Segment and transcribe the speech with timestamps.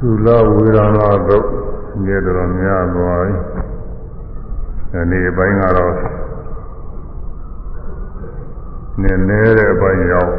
[0.00, 1.46] သုလဝေဒနာတို့
[2.02, 3.36] မြေတော်များသွားပြီ
[4.90, 5.94] ဒီနေ့အပိုင်းကတော့
[9.00, 10.32] နည်းနည်းတဲ့အပိုင်းရောက်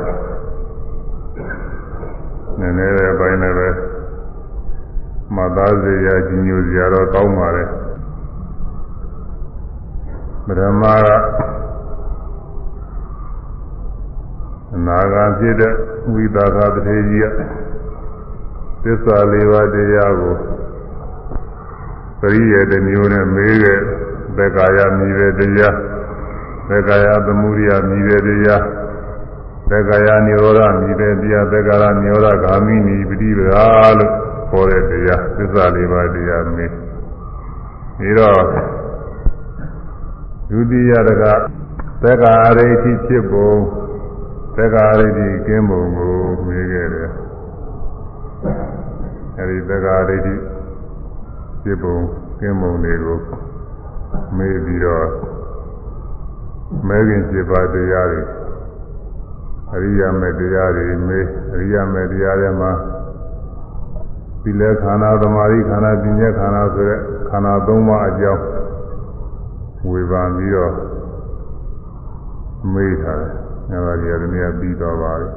[2.59, 3.69] နည်းနည်းတဲ့အပိုင်းလည်းပဲ
[5.35, 7.63] မသားစေရကြီးညိုစရာတော့ကောင်းပါလေ
[10.45, 11.07] ပရမက
[14.75, 15.73] အနာဂါဖြစ်တဲ့
[16.13, 17.68] ဝိသကာတထေကြီးက
[18.83, 20.35] သစ္စာလေးပါးတရားကို
[22.19, 23.79] ပရိယေတမျိုးနဲ့မေးခဲ့
[24.37, 25.75] သက္ကာယမြည်တဲ့တရား
[26.69, 28.63] သက္ကာယသမုဒိယမြည်တဲ့တရား
[29.69, 33.65] သက္ကာယနိရောဓမြည်တဲ့တရားသက္ကာယနိရောဓဂာမိနိပฏิပဒါ
[33.97, 34.13] လို့
[34.49, 36.71] ခေါ်တဲ့တရားသစ္စာလေးပါးတရားမေး
[37.97, 38.43] ပြီးတော့
[40.49, 41.23] ဒုတိယတက
[42.03, 43.51] သက္ကာရိဋ္ဌိဖြစ်ပုံ
[44.55, 46.17] သက္ကာရိဋ္ဌိကင်းပုံကို
[46.47, 47.09] မေးခဲ့တယ်
[49.39, 50.35] အဲဒီသက္ကာရိဋ္ဌိ
[51.63, 51.97] ဖြစ်ပုံ
[52.39, 53.19] ကင်းပုံတွေကို
[54.37, 55.07] မေးပြီးတော့
[56.87, 58.21] မဲခင်7ပါးတရားတွေ
[59.73, 62.71] အရိယာမေတရားတွေမေးအရိယာမေတရားတွေမှာ
[64.43, 68.43] သီလခန္ဓာသမာဓိခန္ဓာပညာခန္ဓာဆိုတဲ့ခန္ဓာ၃ပါးအကြောင်း
[69.89, 70.73] ဝေဖန်ပြီးတော့
[72.73, 73.31] မေးထားတယ်။
[73.71, 75.27] အဲဒါကြီးအရင်ကပြီးတော့ပါပြီ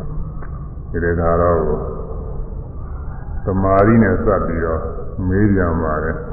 [0.90, 2.01] ။ဒီတဲ့ခါတော့
[3.44, 4.82] သမာဓိနဲ့စပ်ပြီးတော့
[5.26, 6.16] မေးပြန်ပါတယ်။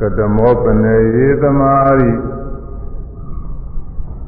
[0.00, 2.12] ကတမောပနေယေသမာရိ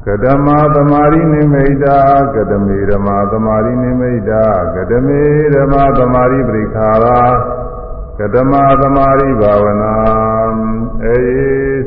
[0.05, 1.97] ကတမသမာရိနိမိတာ
[2.35, 4.43] ကတမေဓမ္မာသမာရိနိမိတာ
[4.75, 5.21] ကတမေ
[5.53, 7.21] ဓမ္မာသမာရိပရိခာရာ
[8.19, 9.93] ကတမသမာရိဘာဝနာ
[11.03, 11.17] အေ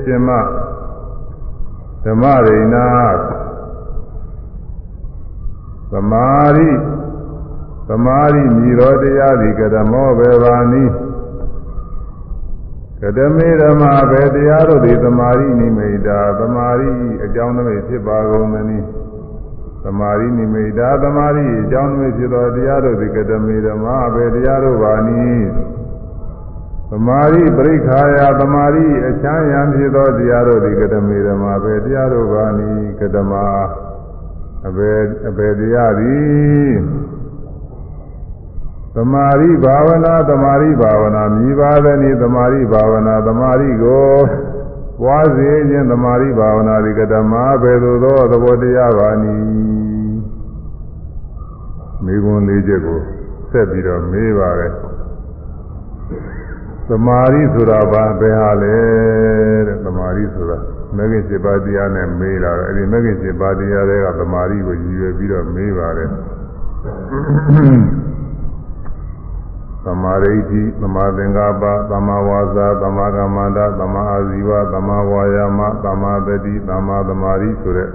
[0.03, 0.29] ရှင်မ
[2.05, 2.77] ဓမ္မရိဏ
[5.93, 6.71] သမာရိ
[7.93, 10.85] သမာရိမြည်တော်တရားသည်ကတမောဘေဘာနိ
[13.01, 16.91] ကတမေဓမ္မာဘေတရားတို့သည်သမာရိနိမိတာသမာရိ
[17.25, 18.87] အကြောင်းတွေဖြစ်ပါကုန်သနည်း
[19.85, 25.47] သမာရိနိမိတာသမာရိအကြောင်းတွေဖြစ်သောတရားတို့သည်ကတမေဓမ္မာဘေတရားတို့ပါနည်း
[26.91, 33.33] သမာရိပရိခာယသမာရိအချမ်းရံဖြစ်သောတရားတို့သည်ကတမေဓမ္မာဘေတရားတို့ပါနည်းကတမ
[34.67, 34.93] အဘေ
[35.29, 37.10] အဘေတရားသည်
[38.97, 44.15] သမာရိဘာဝနာသမာရိဘာဝနာမြည်ပါသည်နိသမာရိဘာဝနာသမာရိကို
[45.01, 49.45] ပွားစေခြင်းသမာရိဘာဝနာဒီကတမဘယ်သို့သောသဘောတရားပါနည်း
[52.05, 52.99] မိဂွန်လေးချက်ကို
[53.51, 54.73] ဆက်ပြီးတော့မေးပါရဲ့
[56.89, 58.77] သမာရိဆိုတာဘာဘယ်ဟာလဲ
[59.67, 60.59] တဲ့သမာရိဆိုတာ
[60.97, 66.11] မဂ္ဂင်7ပါးတရားနဲ့မေးလာတယ်အဲဒီမဂ္ဂင်7ပါးတရားတွေကသမာရိကိုရည်ရွယ်ပြီးတော့မေးပါတယ်
[69.87, 77.91] သမာဓိဋ္ဌိသမာသင်္ကပ္ပသမာဝါစာသမာကမ္မန္တသမာအာဇီဝသမာဝါယာမသမာတတိသမာသမာဓိဆိုတဲ့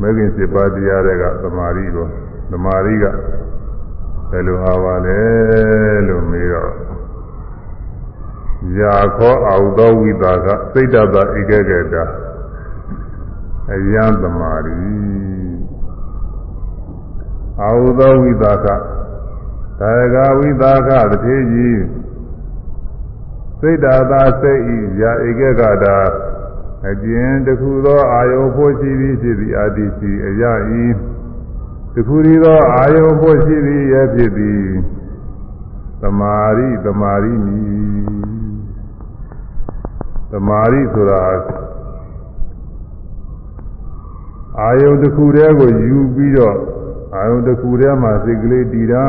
[0.00, 2.06] မဲခင်7ပါးတရားတွေကသမာဓိကို
[2.50, 3.04] သမာဓိက
[4.30, 5.18] ဘယ်လိုဟာပါလဲ
[6.08, 6.72] လို့မေးတော့
[8.78, 12.04] ယာခောအာဟုသောဝိတာကစိတ်တတဧကကေတာ
[13.72, 14.74] အယံသမာဓိ
[17.62, 18.66] အာဟုသောဝိတာက
[19.80, 21.82] သာဂဝိသာခတတိကြီး
[23.60, 25.96] စိတ်ဓာသာစိတ်ဤရာဧကကတာ
[26.88, 30.52] အကျဉ်တခုသောအာယုဖို့ရှိသည်ဖြစ်သည်အာတိရှိအရာ
[30.82, 30.86] ဤ
[31.94, 34.66] တခုရီသောအာယုဖို့ရှိသည်ရဲ့ဖြစ်သည်
[36.02, 37.60] သမာရိသမာရိမီ
[40.32, 41.22] သမာရိဆိုတာ
[44.60, 46.58] အာယုတစ်ခုတည်းကိုယူပြီးတော့
[47.14, 49.04] အာယုတစ်ခုတည်းမှာစိတ်ကလေးတည်တာ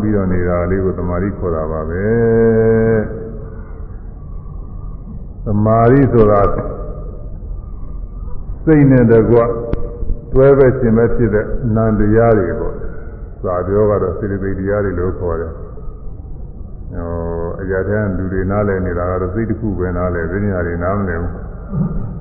[0.00, 2.06] ပြီးတော့နေတာလေးကိုသမာဓိခေါ်တာပါပဲ
[5.44, 6.40] သမာဓိဆိုတာ
[8.64, 9.38] စိတ်နဲ့တကွ
[10.32, 12.74] တွဲပဲရှင်ပဲဖြစ်တဲ့နံတရားတွေပေါ့
[13.42, 15.66] စာပြောကတော့စိတ္တိတရားတွေလို့ခေါ်တယ်ဟို
[17.60, 21.32] အရာတန်းလူတွေနားလည်နေတာကတော့စိတ်တစ်ခုပဲနားလည်ပညာတွေနားမလည်ဘူး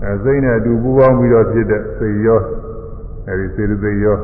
[0.04, 2.42] အဲစိတ်နဲ့အတူပူးပေါင်းပြီးတော့ဖြစ်တဲ့စိတ်ရော
[3.28, 4.18] အဲဒီစေတသိက်ရော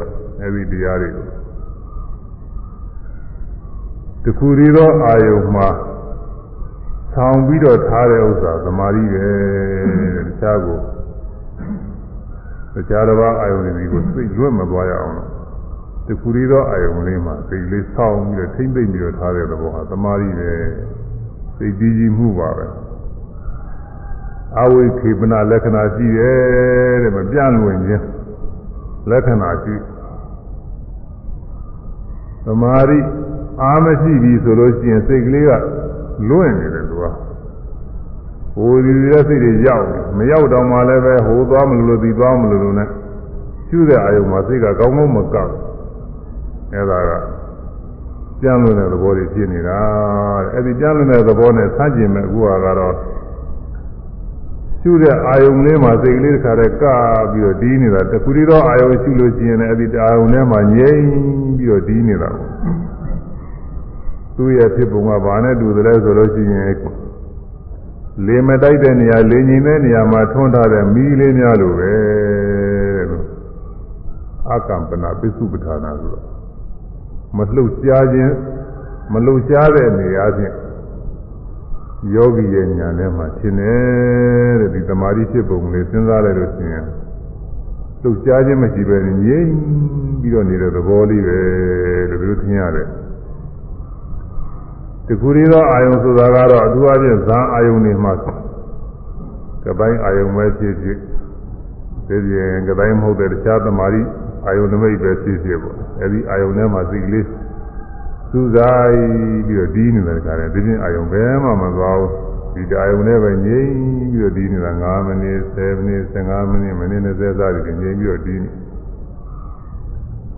[0.43, 1.25] အဲဒီတရားတွေကို
[4.23, 5.67] တခုရီသောအာယုံမှာ
[7.13, 9.27] ဆောင်းပြီးတော့ထားတဲ့ဥစ္စာသမာဓိပဲ
[10.27, 10.79] တခြားကို
[12.75, 15.29] တခြားတစ်ပါးအာယုံတွေကိုစိတ်လွတ်မသွားရအောင်လို့
[16.07, 20.51] တခုရီသောအာယုံလေးမှာစိတ်လေးဆောင်းပြီးတော့ထိမ့်သိမ့်ပြီးတော့ထားတဲ့သဘောဟာသမာဓိပဲ
[21.57, 22.67] စိတ်ကြည်ကြည်မှုပါပဲ
[24.59, 28.05] အဝိခေပနာလက္ခဏာရှိတယ်တဲ့မပြန့်လွင်ခြင်း
[29.09, 29.73] လက္ခဏာရှိ
[32.45, 32.99] သမာဓိ
[33.61, 35.51] အားမရှိပြီဆိုလို့ရှိရင်စိတ်ကလေးက
[36.29, 37.05] လွင့်နေတယ်သူက
[38.55, 39.85] ဟိုဒီရဲ့စိတ်တွေရောက်
[40.17, 42.85] မရောက်တော့မှလည်းပဲဟိုသွားမလို့လို့ဒီသွားမလို့လို့ ਨੇ
[43.67, 45.51] ရှုတဲ့အာယုံမှာစိတ်ကကောင်းကောင်းမကောက်
[46.73, 47.11] အဲဒါက
[48.41, 49.79] ကြမ်းလွန်တဲ့သဘောတွေဖြစ်နေတာ
[50.43, 52.45] တဲ့အဲဒီကြမ်းလွန်တဲ့သဘောနဲ့ဆန့်ကျင်မဲ့အခုက
[52.79, 52.95] တော့
[54.81, 56.83] ရှုတဲ့အာယုံလေးမှာစိတ်ကလေးတစ်ခါတည်းက
[57.31, 61.03] ပြီးတော့ဒီးနေတာတခုတည်းသောအာယုံရှုလို့ရှိရင်လည်းအဲဒီအာယုံထဲမှာငြိမ်
[61.61, 62.49] ပြီးတော့ဒီးနေတာပေါ့
[64.35, 66.75] သူ့ရဲ့ဖြစ်ပုံကဘာနဲ့တူသလဲဆိုလို့ရှိရင်
[68.25, 71.93] လေမတိုက်တဲ့နေရာလေငြိမ်တဲ့နေရာမှာထွန်းထားတဲ့မီးလေးများလိုပဲ
[73.09, 73.25] လို့
[74.51, 76.25] အကမ္ပနာပစ္စုပ္ပထာနာဆိုတော့
[77.37, 78.33] မလှုပ်ရှားခြင်း
[79.13, 80.55] မလှုပ်ရှားတဲ့နေရာချင်း
[82.13, 86.85] ယောဂီရဲ့ညာထဲမှာရှင်းတယ်တဲ့ဒီသမာဓိဖြစ်ပုံလေးစဉ်းစားလိုက်လို့ရှိရင်
[88.03, 89.47] လှုပ်ရှားခြင်းမရှိပဲငြိမ်
[90.21, 91.39] ပြီးတော့နေတဲ့သဘောလေးပဲ
[92.09, 92.87] လို့ဒီလိုသင်ရတယ်
[95.07, 98.13] တခုရီသောအာယုံဆိုတာကတော့အထူးအဖြင့်ဇာအာယုံတွေမှာ
[99.65, 100.97] ကပိုင်းအာယုံပဲဖြစ်ဖြစ်
[102.07, 104.01] ဒီပြင်ကပိုင်းမဟုတ်တဲ့တခြားသမာဓိ
[104.45, 107.25] အာယုန်နမိတ်ပဲဖြစ်ဖြစ်ပေါ့အဲဒီအာယုန်ထဲမှာစိတ်ကလေး
[108.31, 108.95] စူးစိုက်
[109.47, 113.69] ပြီးတော့ဒီးနေတဲ့ခါတည်းဒီပြင်အာယုန်ဘယ်မှမသွားဘူး ဒီအာယုန်နဲ့ပဲငြိမ်
[114.11, 118.49] ပြီးတော့ဒီးနေတာ9မိနစ်10မိနစ်15မိနစ်မိနစ်20စသည်ဖြင့်ငြိမ်ပြီးတော့ဒီးနေ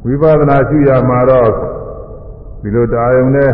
[0.06, 1.50] ဝိပဿနာရှုရမှာတော့
[2.62, 3.51] ဒီလိုတာယုန်နဲ့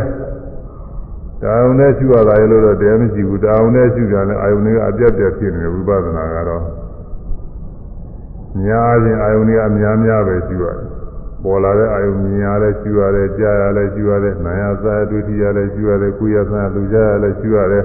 [1.41, 6.63] တာယုန်နဲ့ရှုရတာရလို့တော့တရားမရှိဘူးတာယုန်နဲ့ရှုကြတယ်အာယုန်တွေကအပြတ်ပြတ်ဖြစ်နေတယ်ဝိပဿနာကတော့
[8.63, 10.89] များခြင်းအာယုန်တွေအများများပဲရှိရတယ်
[11.43, 17.83] ပေါ်လာတဲ့အာယုန်မြင်ရလဲရှိရတယ်ကြားရလဲရှိရတယ်နာယသာဒုတိယလဲရှိရတယ်ကုယသနာလူကြရလဲရှိရတယ်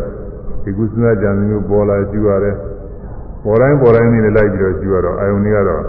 [0.62, 2.56] ဒီကုသနာကြံမျိုးပေါ်လာရှိရတယ်
[3.44, 5.82] ပေါ်တိုင်းပေါ်တိုင်းနေလိုက်ပြီးတော့ရှိရတော့အာယုန်တွေကတော့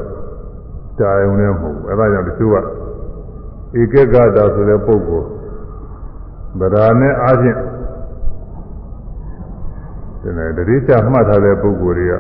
[1.00, 2.58] တာယုန်နဲ့မဟုတ်ဘူးအဲဒါကြောင့်တချို့က
[3.82, 5.28] ဧကဂတာဆိုတဲ့ပုဂ္ဂိုလ်
[6.60, 7.58] ဗราနဲ့အားဖြင့်
[10.22, 12.14] ဒီတတိချမှတ်ထားတဲ့ပုဂ္ဂိုလ်တွေက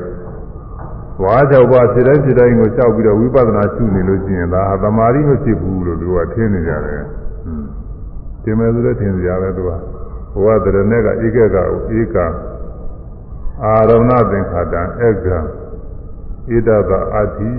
[1.23, 7.01] ဝါကြောက်ပါဖြစ်တိုင်းဖြစ်တိုင်းကိုကြောက်ပြီးတော့ဝိပဿနာရှုနေလို့ရှိရင်ဒါဟာသမာဓိမဖြစ်ဘူးလို့သူကထင်နေကြတယ်။
[8.43, 9.71] ဒီမဲ့ဆိုတော့ထင်ကြတယ်သူက
[10.35, 12.15] ဘဝတရနဲ့ကဧကကကိုဧက
[13.63, 15.37] အာရမဏသင်္ခါတံဧကံ
[16.49, 17.51] ဣဒတအာတိ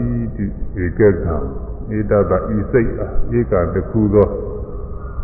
[0.85, 1.37] ဧကကံ
[1.91, 2.91] ဣဒတဤစိတ်
[3.39, 4.29] ဧကတခုသော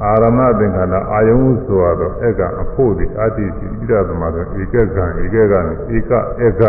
[0.05, 3.49] အာရမဏသင်္ခါတအာယုံဆိုတော့ဧကအဖို့ဒီအာတိဣ
[3.91, 5.61] ဒသမသောဧကကံဧကကံ
[5.97, 6.13] ဧက
[6.47, 6.63] ဧက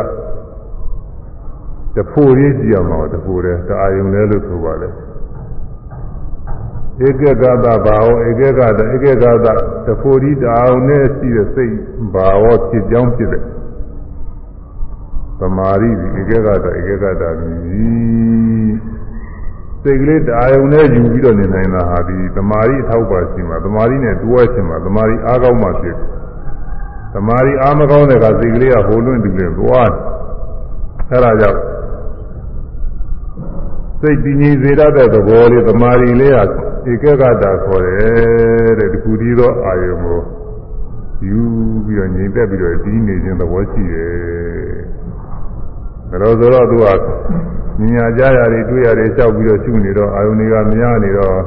[1.96, 4.90] တဖို့ရေးကြည့်ရမှာတဖို့တဲ့တအာယုံလဲလို့ဆိုပါလေ
[7.02, 9.48] ဧကဂတဘာဝဧကဂတဧကဂတ
[9.86, 11.76] တဖို့ဒီတအာယုံနဲ့ရှိတဲ့စိတ်
[12.14, 13.44] ဘာဝဖြစ်ကြောင်းဖြစ်တဲ့
[15.40, 18.74] သမာဓိဧကဂတဧကဂတမြည်
[19.84, 25.98] စိတ်ကလေးတအာယုံနဲ့ယူပြီးတော့နေနိုင်တာဟာဒီသမာဓိအထောက်ပါရှိမှာသမာဓိနဲ့တွဲချင်မှာသမာဓိအားကောင်းမှဖြစ်
[27.14, 29.92] သမာဓိအားမကောင်းတဲ့ကစိတ်ကလေးကဟိုလွင့်တူလေသွား
[31.12, 31.60] အဲဒါကြောင့်
[34.00, 36.44] စိတ်တည်ငြိမ်စေတတ်တဲ့သဘောလေးသမာဓိလေးဟာ
[36.92, 40.20] ဧကဂတာခေါ်တယ်တဲ့ဒီခုဒီသောအာယုံကို
[41.28, 41.40] ယူ
[41.86, 44.14] ပြီးတော့ငြိမ်သက်ပြီးတော့တည်နေခြင်းသဘောရှိတယ်
[46.10, 51.38] ဒါတော့ဆိုတော့သူကညာကြရတွေတွေ့ရတယ်ကြောက်ပြီးတော့ရှုနေတော့အာယုန်တွေကမရနေတော့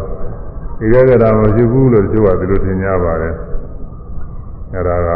[0.84, 3.34] ဧကဂတာမရှိဘူးလို့သူကဒီလိုထင်ကြပါတယ်
[4.74, 5.08] အဲဒါက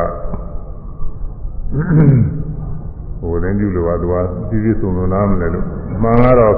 [3.20, 4.14] ဟိုတင်းပြုလို့ကသူက
[4.48, 5.66] ပြည့်ပြည့်စုံစုံနားမလဲလို့
[6.02, 6.54] မှန်ကတော့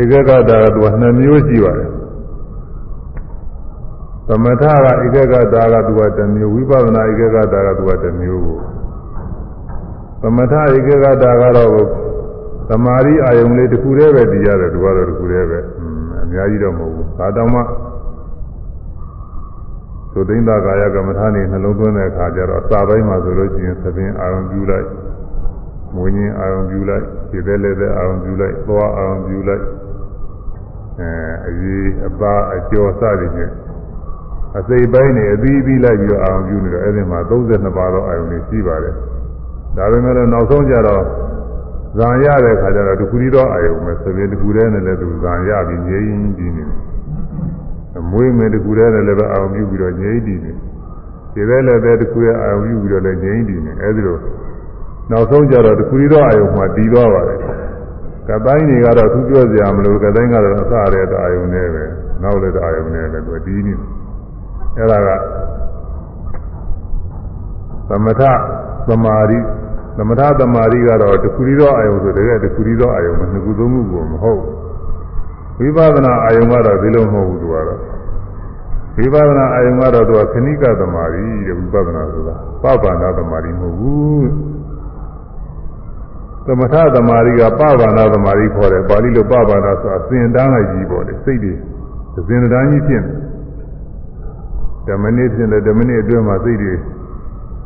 [0.00, 1.88] ဧကဂတာကသူကနှစ်မျိုးရှိပါတယ်
[4.28, 8.58] သမထကဧကဂတာကသူကတစ်မျိုးဝိပဿနာဧကဂတာကသူကတစ်မျိုးကို
[10.22, 11.70] သမထဧကဂတာကတော့
[12.68, 15.60] သမာဓိအာယုံလေးတစ်ခုတည်းပဲတည်ရတယ်သူကတော့တစ်ခုတည်းပဲ
[16.22, 17.62] အများကြီးတော့မဟုတ်ဘူးဒါတောင်မှ
[20.12, 24.86] သုသိန္ဒကာယကမ္မထာနေနှလုံးသွင်းတဲ့အခါကျတော့အစာပိုင်းမှာဆိုလို့ရှိရင်သဖြင့်အာရုံပြုလိုက်
[25.94, 29.64] မွေးခြင်းအာရုံပြုလိုက်ခြေသေးလည်းတဲ့အာရုံပြုလိုက်သွားအာရုံပြုလိုက်
[31.00, 31.10] အဲ
[31.48, 33.52] အရေးအပါအကျော်စသည်ဖြင့်
[34.56, 38.94] အစိပ်ပိုင်းနေအသီးသီးလိုက်ပြီးတော့အာရုံပြုနေတော့အဲ့ဒီမှာ32ပါးသောအာရုံတွေရှိပါတယ်
[39.76, 41.02] ဒါပေမဲ့လည်းနောက်ဆုံးကျတော့
[41.98, 46.68] ဇံရတဲ့ခါကျတော့တခုတည်းသောအာယုံပဲသဘင်တခုတည်းနဲ့လည်းသူဇံရပြီးငြိမ်းပြီးနေတ
[47.96, 50.52] ယ်မွေးမယ်တခုတည်းနဲ့လည်းပဲအာရုံပြုပြီးတော့ငြိမ်းပြီးနေ
[51.34, 54.18] ဒီပဲလည်းပဲတခုတည်းအာရုံပြုပြီးတော့လည်းငြိမ်းပြီးနေအဲဒီလို
[55.10, 57.38] နောက်ဆုံးကျတော့တခုတည်းသောအာယုံမှာတည်သွားပါတယ်
[58.28, 61.84] ကတိုင်းတွေကတော့သူပြောစရာမလိုကတိုင်းကတော့အစရတဲ့အာယုံနဲ့ပဲ
[62.22, 63.74] နောက်လည်းအာယုံနဲ့ပဲသူတည်နေ
[64.78, 65.10] အဲ့ဒါက
[67.88, 68.22] သမထ
[68.88, 69.38] သမာဓိ
[69.96, 74.42] သမထသမာဓိကတော့တခုရီသောအာယုံဆိုတကယ်တခုရီသောအာယုံမနှစ်ခုသုံးခုကိုမဟုတ်
[75.58, 77.80] ဝိပဿနာအာယုံကတော့ဒီလိုမဟုတ်ဘူးသူကတော့
[78.96, 84.28] ဝိပဿနာအာယုံကတော့သူကခဏိကသမာဓိတဲ့ဝိပဿနာဆိုတာပပန္နသမာဓိမဟုတ်ဘူး
[86.46, 91.52] သမထသမာဓိကပပန္နသမာဓိခေါ်တယ်ပါဠိလိုပပန္နဆိုတာစင်တန်းလိုက်ကြီးပေါ့လေစိတ်တွေ
[92.28, 93.17] စင်တန်းကြီးဖြစ်နေ
[94.88, 96.74] ဓမ္မနည်းဖြစ်တယ်ဓမ္မနည်းအတွင်းမှာစိတ်တွေ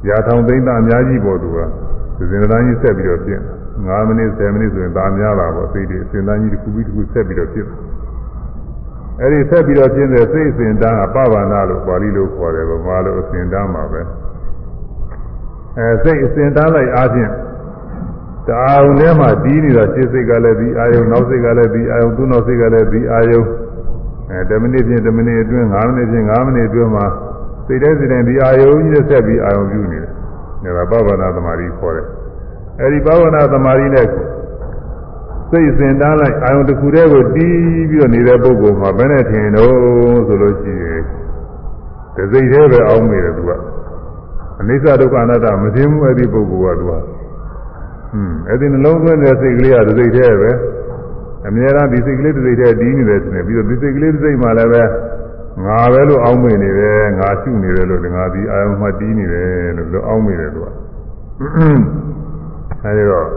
[0.09, 1.59] ရာထောင်သိမ့်တာအများကြီးပေါ့သူက
[2.21, 3.41] အစဉ်တန်းကြီးဆက်ပြီးတော့ဖြစ်
[3.77, 7.77] 9မိနစ်10မိနစ်ဆိုရင်ဒါများလာပေါ့စိတ်တွေအစဉ်တန်းကြီးတစ်ခုပြီးတစ်ခုဆက်ပြီးတော့ဖြစ်တယ်
[9.21, 14.01] အဲ့ဒီဆက်ပြီးတော့ကျင်းတဲ့စိတ်အစဉ်တန်းကပဗာနာလို့ပါဠိလိုခေါ်တယ်ဗမာလိုအစဉ်တန်းမှာပဲ
[15.79, 17.31] အဲစိတ်အစဉ်တန်းလိုက်အားဖြင့်
[18.47, 23.43] တအာုံထဲမှာတီးနေတာရှေ့စိတ်ကလည်းဒီအာယုံနောက်စိတ်ကလည်းဒီအာယုံသူ့နောက်စိတ်ကလည်းဒီအာယုံ
[24.32, 27.06] အဲ10မိနစ်ဖြင့်10မိနစ်အတွင်း5မိနစ်ဖြင့်5မိနစ်အတွင်းမှာ
[27.68, 32.08] စိတ်တဲ့စိတ်တဲ့ဒီအာယုံကြီးနဲ့ဆက်ပြီးအာယုံပြုနေတယ်ဒါကပဗာနာသမารီခေါ်တယ်
[32.82, 34.08] အဲဒီပဗာနာသမารီနဲ့
[35.52, 41.02] စိတ်စဉ်တန်းလိုက်အာယုံတစ်ခုတည်းကိုတီးပြီးတော့နေတဲ့ပုဂ္ဂိုလ်မှာဘယ်နဲ့ထင်တော့ဆိုလို့ရှိရင်
[42.16, 43.52] ဒီစိတ်သေးပဲအောင်းမိတယ်သူက
[44.60, 47.06] အနိစ္စဒုက္ခအနတ္တမသိဘူးအဲ့ဒီပုဂ္ဂိုလ်ကသူကဟွန်း
[48.48, 50.52] အဲ့ဒီနှလုံးသွင်းတဲ့စိတ်ကလေးကဒီစိတ်သေးပဲ
[51.48, 54.84] အများအားဒီစိတ်ကလေးဒီစိတ်သေးတီးနေတယ်ဆိုရင်ပြီးတော့ဒီစိတ်ကလေးဒီစိတ်မှလည်းပဲ
[55.66, 60.68] ငါပဲလို့အောင်းမိနေတယ်ငါရှုနေတယ်လို့ငါဒီအာယုံမှတီးနေတယ်လို့လို့အောင်းမိတယ်သူက
[62.84, 63.28] အဲဒီတော့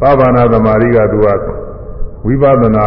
[0.00, 1.28] ပဗာနာသမารိကသူက
[2.26, 2.86] ဝိပဿနာ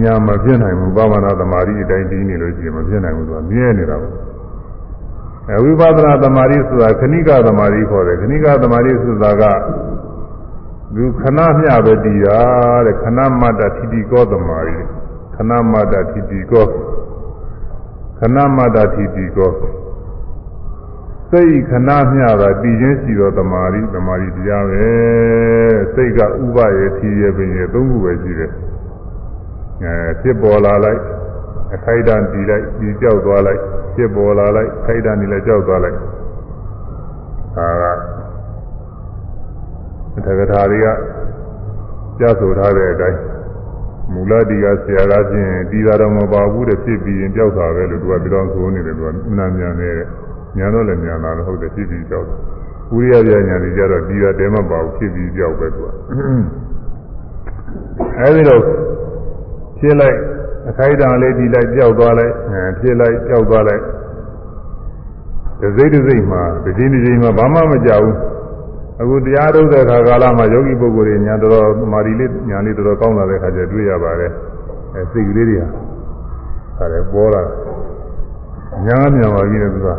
[0.00, 4.12] ညာမဖြစ်နိုင်ဘူးပဗာနာသမารိအတိုင်းတည်နေလို့ရှိရင်မဖြစ်နိုင်ဘူးသူကမြဲနေတာပေါ့
[5.50, 9.42] အဲဝိပဿနာသမารိဆိုတာခဏိကသမารိခေါ်တယ်ခဏိကသမารိဆိုတာက
[10.95, 12.39] သူခဏမျှပဲတည်တာ
[12.85, 14.77] တဲ့ခဏမတ္တတိတိကောသမารိ
[15.35, 16.65] ခဏမတ္တတိတိကော
[18.19, 19.51] ခဏမတ္တတိတိကော
[21.31, 24.87] စိတ်ခဏမျှတာတည်ခြင်းရှိသောတမာရီတမာရီတရားပဲ
[25.93, 28.51] စိတ်ကဥပရဲ့ထီရဲ့ပင်ရဲ့သုံးခုပဲရှိတယ်
[29.83, 31.01] အဲဖြစ်ပေါ်လာလိုက်
[31.73, 33.61] အခိုက်အတန့်တည်လိုက်ပြီးကြောက်သွားလိုက်
[33.95, 35.97] ဖြစ်ပေါ်လာလိုက်ခိုက်တန့်တည်လိုက်ကြောက်သွားလိုက်
[37.55, 38.18] ဒါက
[40.25, 40.87] တက္ကထာတွေက
[42.19, 43.19] ကြားဆိုထားတဲ့အတိုင်း
[44.13, 50.07] မူလဒီကဆရာကချင်းတည်တာတော့မပါဘူးတဲ့ဖြစ်ပြီးရင်ကြောက်တာပဲလို့သူကပြောဆိုနေတယ်သူကမနာမြန်နေတဲ့
[50.57, 52.37] ညာတော့လည်းညာလာလို့ဟုတ်တယ်ဖြစ်ပြီးကြောက်တယ်။
[52.95, 55.87] ဥရိယပြညာတွေကြတော့ဒီရတဲမပါဘူးဖြစ်ပြီးကြောက်ပဲသူက။
[58.19, 58.61] အဲဒီတော့
[59.79, 60.17] ဖြစ်လိုက်
[60.69, 63.83] အခိုက်အတန့်လေးဒီလိုက်ကြောက်သွားလိုက်အဲဖြစ်လိုက်ကြောက်သွားလိုက်
[65.61, 68.15] ဒစိမ့်ဒစိမ့်မှာဒီချိန်ဒီချိန်မှာဘာမှမကြောက်ဘူး။
[69.01, 74.31] အခုတရားထုတ်တဲ့ခါကာလမှာယောဂီပုဂ္ဂိုလ်တွေညာတော်မာရီလေးညာလေးတော်တော်ကောင်းလာတဲ့ခါကျတွေ့ရပါတယ်။
[74.95, 75.67] အဲစိတ်ကလေးတွေဟာ
[76.77, 77.41] ဒါလည်းပေါ်လာ
[78.87, 79.95] ညာမြန်ပါပြီလေသူကဒါ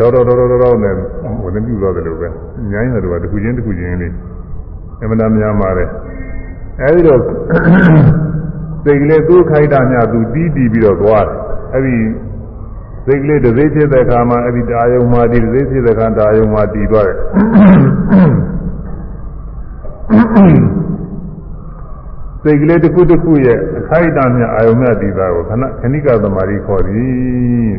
[0.00, 0.94] တော်တော်တော်တော်တော်နဲ့
[1.42, 2.28] ဝင်နေပြုသွားတယ်လို့ပဲ
[2.70, 4.12] ညာရင်တော့တခုချင်းတခုချင်းလေး
[5.02, 5.88] အမှန်တမ်းများပါတယ်
[6.80, 7.20] အဲဒီတော့
[8.84, 11.36] စိတ်ကလေးသူ့ခိုက်တာများသူတီးတီးပြီးတော့သွားတယ်
[11.74, 11.94] အဲဒီ
[13.05, 17.17] စိတ်ကလေးတစ်စိတ်ဖြစ်တဲ့အခါမှာအဲဒီတာယုံမှာဒီတစ်စိတ်ဖြစ်တဲ့အခါတာယုံမှာတည်သွားတယ်
[22.43, 27.73] စိတ်ကလေးတစ်ခုတစ်ခုရဲ့အခိုက်အတန့်များအာယုံများတည်တာကိုခဏခဏိကသမารီခေါ်သည်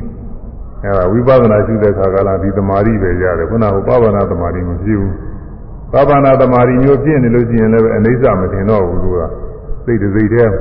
[0.85, 5.15] အဲဒါဝိပဿနာရှုတဲ့ခါကလာဒီသမารိပဲရတယ်ခုနကပပနာသမารိမဖြစ်ဘူး
[5.93, 9.21] ပပနာသမารိမျိုးပြည့်နေလို့ရှိရင်လည်းအနိစ္စမတင်တော့ဘူးသူက
[9.85, 10.53] စိတ်တစိတ်တည်း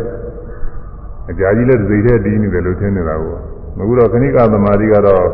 [1.32, 3.36] အကြာကြီးလည်းတစိတ်တည်းတည်နေတယ်လို့ထင်နေတာကို
[3.81, 5.25] အခုတော့ခဏိကသမารိကတော့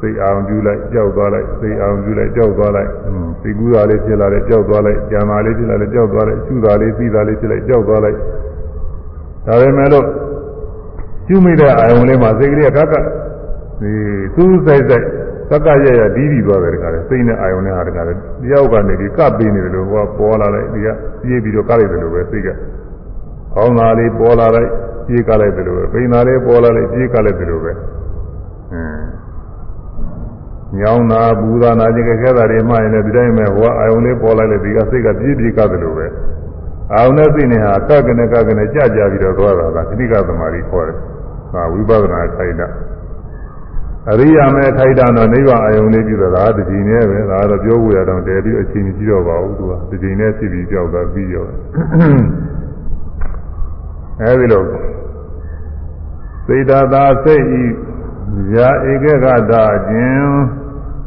[0.00, 2.90] စိတ်အောင်ပြုလိုက်ကြောက်သွားလိုက်စိတ်အောင်ပြုလိုက်ကြောက်သွားလိုက်
[3.42, 8.16] စိတ်ကူးတာလေးဖြစ်လာတယ်ကြောက်သွားလိုက်ကြံတာလေးဖြစ်လာတယ်ကြောက်သွားလိုက်ရှုတာလေးသိတာလေးဖြစ်လိုက်ကြောက်သွားလိုက်
[9.46, 10.06] ဒါပေမဲ့လို့
[11.26, 12.94] ရှုမိတဲ့အာယုံလေးမှာစိတ်ကလေးကကက
[13.80, 13.92] ဒီ
[14.36, 15.04] သူးဆိုင်ဆိုင်
[15.50, 20.88] သက်ကရရဒီးပြီးသွားတယ်တခါလေစိတ်နဲ့အာယုံနဲ့ဟာတခါလေတယောက်ကနေဒီကပ်ပေးနေတယ်လို့ဟောပေါ်လာလိုက်ဒီက
[21.22, 22.48] ပြေးပြီးတော့ကပ်လိုက်တယ်လို့ပဲစိတ်က
[23.54, 24.70] ကောင်းတာလေးပေါ်လာလိုက်
[25.06, 27.72] ပြေးကပ်လိုက်တယ်လို့ပဲပိန်တာလေးပေါ်လာလိုက်ပြေးကပ်လိုက်တယ်လို့ပဲ
[28.72, 29.02] အင်း
[30.78, 36.06] ညောင်းတာဘူးသာနာခြင်းခဲတာတွေမှရင်လည်းဒီတိုင်းပဲဟောအာယုံလေးပေါ်လိုက်လေဒီကစိတ်ကပြေးပြေးကပ်တယ်လို့ပဲ
[36.94, 40.96] အာယုံနဲ့စိတ်နဲ့ဟာကပ်ကနေကပ်ကနေကြကြပြီးတော့သွားတာကခဏိကသမารီခေါ်တယ်
[41.52, 42.68] ဟာဝိပဿနာခိုင်တာ
[44.10, 51.44] အရိယာမဲထိုက်တာတော့နိဗ္ဗာန်အယုံလေးပြုတော့ဒါတစ်ချိန်နဲ့ပဲဒါတော့ပြောဖို့ရတော့တည်ပြီးအချိန်ကြီးတော့ပါဘူးသူကတစ်ချိန်နဲ့ဖြစ်ပြီးကြောက်တာပြီးရော
[54.22, 54.64] အဲဒီလို
[56.46, 57.62] စေတသာစိတ်ဤ
[58.54, 60.30] ရာဧကဂတာခြင်း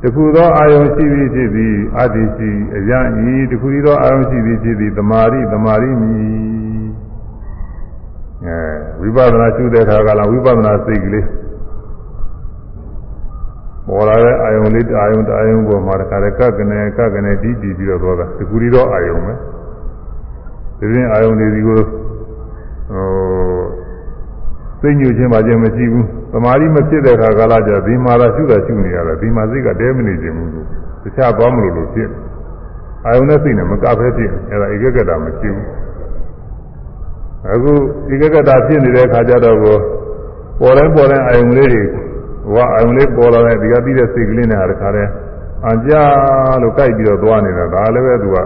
[0.01, 2.99] တခုသောအာယုံရှိပြီးဖြစ်သည်အတ္တိရှိအယံ
[3.33, 6.11] ဤတခုသောအာယုံရှိပြီးဖြစ်သည်တမာရိတမာရိမိ
[8.45, 8.59] အဲ
[9.01, 11.25] ဝိပဿနာရှုတဲ့အခါကလည်းဝိပဿနာစိတ်ကလေး
[13.87, 19.33] ပေါ်လာတဲ့အာယုံလေးအာယုံတအာယုံပေါ်မှာတခါတည်းကကနေကကနေတီးတီးပြီးတော့သွားတာဒီကူရီတော့အာယုံပဲ
[20.79, 21.79] ဒီရင်အာယုံတွေဒီကို
[22.89, 23.05] ဟို
[24.81, 30.65] စိတ်ညှို့ခြင်းပါခြင်းမရှိဘူးသမာဓိမဖြစ်တဲ့အခါကာလကျဒီမှာလာရှုတာရှုနေရတယ်ဒီမှာစိတ်ကတဲမနေခြင်းဘူးလို့
[31.03, 32.09] တခြားသွားမလို့လို့ဖြစ်
[33.05, 35.67] အာယုန်နဲ့စိတ်နဲ့မကဖဲဖြစ်အဲ့ဒါဧကဂတမရှိဘူး
[37.53, 37.73] အခု
[38.13, 39.77] ဧကဂတဖြစ်နေတဲ့အခါကျတော့ကို
[40.59, 41.83] ပေါ်တိုင်းပေါ်တိုင်းအာယုန်လေးတွေ
[42.53, 45.09] ဟောအာယုန်လေးပေါ်လာတဲ့ဒီကပြီးတဲ့စိတ်ကလေးနဲ့ဟာတခါတည်း
[45.71, 45.93] အကြ
[46.61, 48.37] လို့ကြိုက်ပြီးတော့သွားနေတာဒါလည်းပဲသူက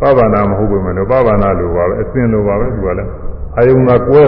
[0.00, 3.10] ပဗ္ဗနာမဟုတ်ဘူးမလို့ပဗ္ဗနာလိုပါပဲအစင်လိုပါပဲသူကလည်း
[3.56, 4.24] အာယုန်ကကွဲ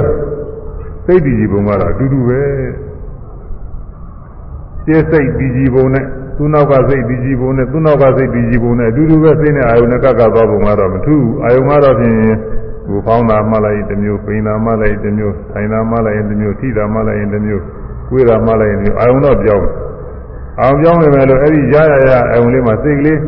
[1.06, 2.40] စိတ်တည်ကြည်ပုံကတော့အတူတူပဲ
[4.86, 6.04] စိတ်စိတ်တည်ကြည်ပုံနဲ့
[6.36, 12.16] သူ့နောက်ကစိတ်တည်ကြည်ပုံနဲ့သူ့နောက်ကစိတ်တည်ကြည်ပုံနဲ့အတူတူပဲစိတ်နဲ့အာယုန်နဲ့ကပ်ကပ်သွားပုံကတော့မထူးအာယုန်ကတော့ဖြင့်
[12.86, 17.62] ဟိုဖောင်းတာမှလိုက်တစ်မျိုးပိန်တာမှလိုက်တစ်မျိုးဆိုင်တာမှလိုက်တစ်မျိုးထိတာမှလိုက်တစ်မျိုး
[18.08, 19.66] ကိုယ်တာမှလိုက်တစ်မျိုးအာယုန်တော့ပြောင်း
[20.60, 23.18] အောင်ပြောင်းနေမယ်လို့အဲ့ဒီရရရအာယုန်လေးမှာစိတ်ကလေး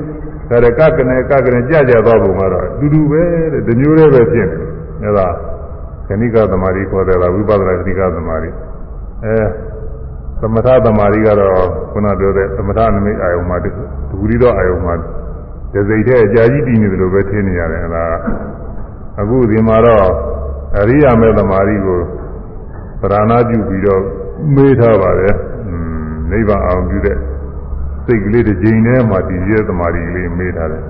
[0.51, 4.49] ဒါရကကနေကကနေကြကြသွားပုံကတော့အတူတူပဲတဲ့ဒီမျိုးလေးပဲဖြစ်
[5.03, 5.29] နေဒါ
[6.08, 8.50] ခဏိကသမารီခေါ်တယ်လားဝိပဿနာခဏိကသမารီ
[9.26, 9.38] အဲ
[10.42, 14.94] သမထသမารီကတော့ခုနပြောတဲ့သမထနမိတ်အာယုံမှာဒူရီတော့အာယုံမှာ
[15.74, 18.06] ဒစိတ်တဲ့အကြာကြီးတည်နေတယ်လို့ပဲထင်နေရတယ်အဲဒါ
[19.22, 20.06] အခုဒီမှာတော့
[20.80, 22.00] အရိယာမေသမารီကို
[23.02, 24.02] ပရဏာပြုပြီးတော့
[24.56, 25.36] မေးထားပါတယ်
[26.32, 27.18] နိဗ္ဗာန်အောင်ပြုတဲ့
[28.06, 30.84] စိတ်ကလေးတစ်ကြိမ်ထဲမှာတည်ရတဲ့သမารီကလေးမေးထားတယ်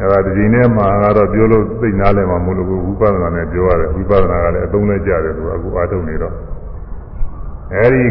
[0.00, 6.34] အဲဒါဒီချိန်ထဲမှာကတော့ပြောလို့သိနားလည်မှာမဟုတ်လို့ဝိပဿနာနဲ့ပြောရတယ်ဝိပဿနာကလည်းအသုံးနဲ့ကြတယ်သူကအခုအားထုတ်နေတော့
[7.74, 8.04] အဲဒီ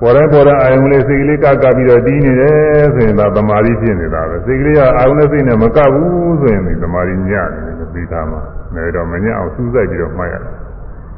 [0.00, 8.40] ပေါ်တဲ့ပေါ်တဲ့အာယုံလေးစိတ်ကလေးကကပြီးတော့တီးနေတယ်ဆိုရင်ဒါသမာဓိဖြစ်နေတာပဲစိတ်ကလေးကအာယုံနဲ့စိတ်နဲ့မကဘူးဆိုရင်ဒီသမာဓိညံ့နေတယ်ပြီးသားမှာ
[8.74, 10.54] နေတော့မညံ့အောင်စူးစိုက်ပြီးတော့မှတ်ရတယ်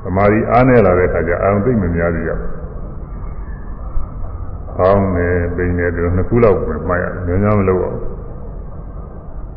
[0.04, 2.40] သမာဓိအားနေလာတဲ့အခါကျအာယုံသိမ့်မများသေးဘူး
[4.78, 7.98] ကောင်းတယ်ပိန်တယ်ဒီလိုနှစ်ခုလောက်ပဲမှတ်ရတယ်ညံ့ညံ့မလို့အောင်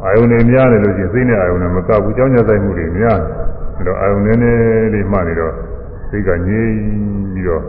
[0.03, 3.31] အာယုန်တွေများနေလို့ရှိရင်စိတ်နဲ့အာယုန်နဲ့မကဘူးကြောင်းကြဆိုင်မှုတွေများတယ်
[3.77, 5.53] အဲတော့အာယုန်နည်းနည်းလေးမှနေတော့
[6.09, 6.71] စိတ်ကငြိမ်
[7.33, 7.63] ပြီးတော့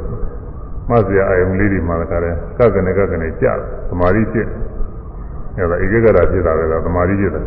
[0.89, 3.53] မှတ်စရာအာယုန်လေးတွေမှလည်းခါတယ်ကကနေကကနေကြာ
[3.89, 4.47] သမာဓိဖြစ်
[5.57, 7.45] အဲဒါဧကဂရဖြစ်တာပဲကသမာဓိဖြစ်တယ်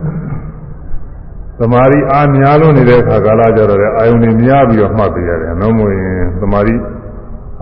[1.59, 6.75] သမာဓိအားများလို့နေတဲ့အခါကာလကြတော့လေအာယုန်တွေများပြီးတော့မှတ်ပြရတယ်။နှုံးမရင်သမာဓိ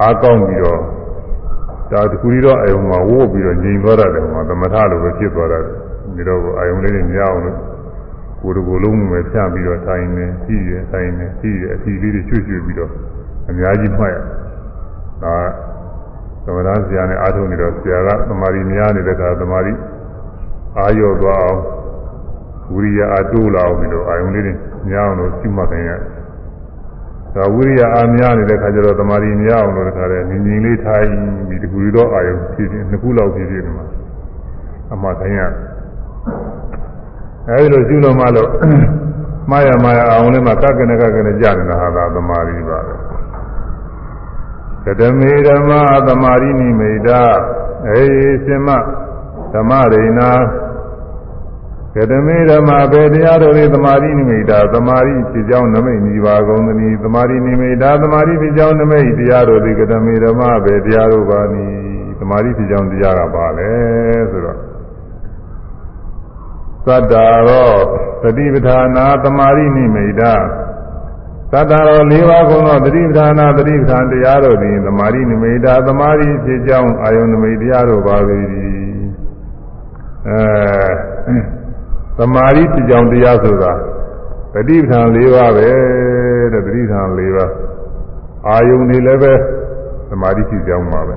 [0.02, 0.80] အားကောင်းပြီးတော့
[1.92, 5.64] ဒါတခုရီတော့အာယုန်မှာဝိုးပြီးတော့ငြိမ်သွားတယ်မှာသမထလိုပဲဖြစ်သွားတယ်။
[6.20, 7.58] ဒီတော့အာယုံလေးတွေမြအောင်လို့
[8.42, 12.92] ကိုယ်တကိုယ်လုံးပဲဖြန့်ပြီးတော့ထိုင်နေကြည့်ရထိုင်နေကြည့်ရအစီလေးတွေချွတ်ချွတ်ပြီးတော့
[13.50, 14.18] အများကြီးမှတ်ရ
[15.24, 15.36] ဒါ
[16.46, 19.74] သမဏဆရာနဲ့အားထုတ်နေတော့ဆရာကသမာဓိများနေတဲ့အခါသမာဓိ
[20.78, 21.60] အာရော့သွားအောင်
[22.74, 24.54] ဝိရိယအားတိုးလာအောင်ပြီးတော့အာယုံလေးတွေ
[24.90, 25.92] များအောင်လို့ကျွမှတ်ခင်ရ
[27.36, 31.10] ဒါဝိရိယအားများနေတဲ့အခါကျတော့သမာဓိများအောင်လို့တခါတည်းငြိမ်ငြိမ်လေးထိုင်
[31.48, 33.86] ပြီးတကူတော့အာယုံဖြစ်ဖြစ်နှစ်ခုလောက်ဖြစ်ဖြစ်ဒီမှာ
[34.94, 35.42] အမှတ်ခင်ရ
[37.50, 38.52] အဲဒီလိုကျူးလို့မှလို့
[39.50, 42.94] မှားရမှားရအောင်လေးမှာကကနကကနကြနေတာဟာသာသမာဓိပါပဲ
[44.86, 45.72] ကတမေဓမ္မ
[46.08, 47.22] သမာဓိနိမိတာ
[47.88, 48.04] အေ
[48.44, 48.70] ရှင်မ
[49.54, 50.22] ဓမ္မရိဏ
[51.96, 61.78] ကတမေဓမ္မဘေတရားတော်၏သမာဓိနိမိတာသမာဓိဖြစ်ကြောင်းနမိတ်မိပါကုန်သနည်းသမာဓိနိမိတာသမာဓိဖြစ်ကြောင်းနမိတ်တရားတော်သည်ကတမေဓမ္မဘေတရားတော်ပါနည်း
[62.20, 63.70] သမာဓိဖြစ်ကြောင်းတရားကပါလေ
[64.32, 64.69] ဆိုတော့
[66.88, 67.74] သတ္တာရော
[68.22, 70.34] သတိပဋ္ဌာနာသမာဓိနိမိတာ
[71.52, 78.38] သတ္တာရော၄ပါးကုန်သောသတိပဋ္ဌာနာသတိပဋ္ဌာန်တရားတို့သည်သမာဓိနိမိတာသမာဓိဖြစ်ကြောင်းအာယုန်နိမိတ်တရားတို့ပါပေ၏
[80.28, 81.38] အဲ
[82.18, 83.74] သမာဓိဖြစ်ကြောင်းတရားဆိုတာ
[84.54, 85.70] သတိပဋ္ဌာန်၄ပါးပဲ
[86.54, 87.52] တဲ့သတိပဋ္ဌာန်၄ပါး
[88.48, 89.34] အာယုန်တွေလည်းပဲ
[90.10, 91.16] သမာဓိဖြစ်ကြောင်းပါပဲ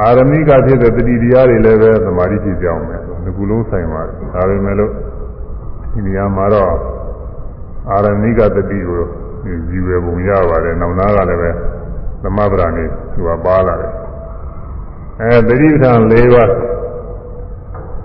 [0.00, 4.92] အာရမိကဖြစ်တဲ့တတိတရားတွေလည်းပဲသမာဓိဖြစ်ကြောင်းပဲဒီကုလုံးဆိုင်ပါတယ်ဒါပေမဲ့လို့
[5.92, 6.70] ဒီနေရာမှာတော့
[7.90, 9.02] အာရမိကတတိကို
[9.68, 11.50] ဒီဝေပုံရပါတယ်နောက်နာကလည်းပဲ
[12.22, 13.92] သမဗရာနေသူကပါလာတယ်
[15.20, 16.50] အဲတတိပဋ္ဌာန်၄ပါး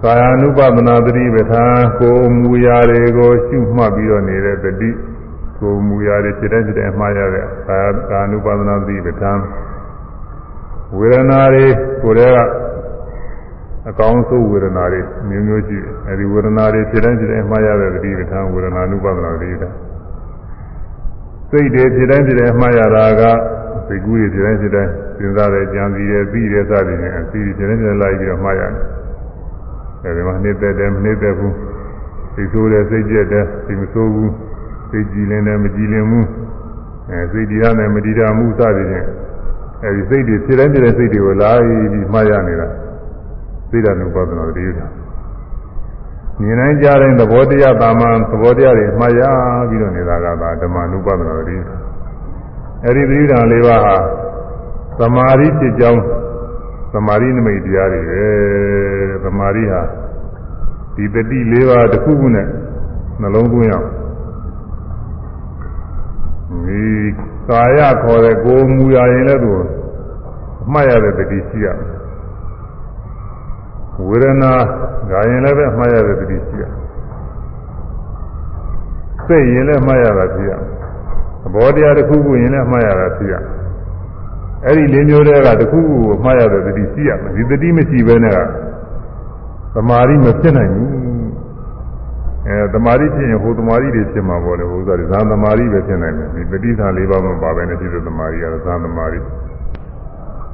[0.04, 4.90] ကာယ ानु ပဒနာတတိပဋ္ဌာန်ကိုမူရာတွေကိုရှုမှတ်ပြီးတော့နေတဲ့တတိ
[5.60, 9.40] ကိုမူရာတွေစိတ်တိုင်းစိတ်တိုင်းမှားရတဲ့ကာယကာ ानु ပဒနာတတိပဋ္ဌာန်
[10.98, 11.66] ဝေဒနာတွေ
[12.04, 12.38] ကိုယ်တည်းက
[13.90, 19.76] အကောင်းဆုံးဝေဒနာတွေမျိုးမျိုးရှိတယ်အဲဒီဝေဒနာတွေဖြစ်တိုင်းဖြစ်တိုင်းမှားရတဲ့တတိပဋ္ဌာန်ဝေဒနာ ानु ပဒနာတတိပဋ္ဌာန်
[21.50, 23.22] စိတ်တွေဖြစ်တိုင်းဖြစ်တိုင်းမှားရတာက
[23.88, 28.74] စိတ်ကူးတွေဖြစ်တိုင်းဖြစ်တိုင်းစဉ်းစားတယ်ကြံစည်တယ်ပြီးတယ်စသည်ဖြင့်အစီအစဉ်ဖြစ်တိုင်းဖြစ်တိုင်းလိုက်ပြီးတော့မှားရတယ်
[30.04, 31.56] အဲဒီမှာနှိမ့်သက်တယ်မနှိမ့်သက်ဘူး
[32.34, 34.34] စိတ်ဆိုးတယ်စိတ်ကြက်တယ်စိတ်မဆိုးဘူး
[34.90, 36.28] စိတ်ကြည်လင်တယ်မကြည်လင်ဘူး
[37.10, 39.08] အဲစိတ်တရားနဲ့မတရားမှုစသည်ဖြင့်
[39.84, 42.68] အဲဒီစိတ်တွေဖြစ်တိုင်းဖြစ်တိုင်းစိတ်တွေကိုလာပြီးမှားရနေတာ
[43.72, 44.88] သိတာနုပါဒနာတည်းတာ
[46.40, 49.22] မြင်တိုင်းကြားတိုင်းသဘောတရားတာမန်သဘောတရားတွေမှားရ
[49.70, 51.76] ပြီးတော့နေတာကသာဓမ္မနုပါဒနာတည်းတာ
[52.86, 53.96] အဲဒီသတိဓာန်၄ပါးဟာ
[55.00, 56.02] သမာဓိဖြစ်ကြောင်း
[56.94, 58.26] သမာဓိနမိတ်တရားတွေပဲ
[59.24, 59.82] သမာဓိဟာ
[60.96, 62.48] ဒီတတိ၄ပါးတစ်ခုခုနဲ့
[63.22, 63.88] နှလုံးသွင်းအောင်
[66.66, 66.82] ဒီ
[67.52, 69.52] ကာယခေါ်တဲ့ကိုယ်မူရရင်လည်းသူ
[70.66, 71.68] အမှတ်ရတဲ့တတိရှိရ
[74.08, 74.52] ဝေဒနာ
[75.10, 76.64] ဂါရင်လည်းပဲအမှတ်ရတဲ့တတိရှိရ
[79.28, 80.52] စိတ်ရင်လည်းအမှတ်ရတာရှိရ
[81.42, 83.34] သဘောတရားတစ်ခုခုရင်လည်းအမှားရတာရှိရ
[84.66, 88.38] အဲ့ဒီလေးမျိုးတည်းကတစ်ခုခုကိုအမှားရတဲ့တတိရှိရမယ်ဒီတတိမရှိဘဲနဲ့က
[89.74, 90.92] သမာဓိမဖြစ်နိုင်ဘူး
[92.52, 99.20] အဲသမာဓိဖြစ်ရင်ဟိုသမာဓိတွေဖြစ်မှာပေါ့လေဟိုဥစ္စာတွေဇာသမာဓိပဲဖြစ်နိုင်တယ်ဒီပဋိသန္ဓလေးပါးမပါဘဲနဲ့ဖြစ်တဲ့သမာဓိကတော့ဇာသမာဓိ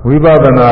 [0.08, 0.70] ဝိပဿနာ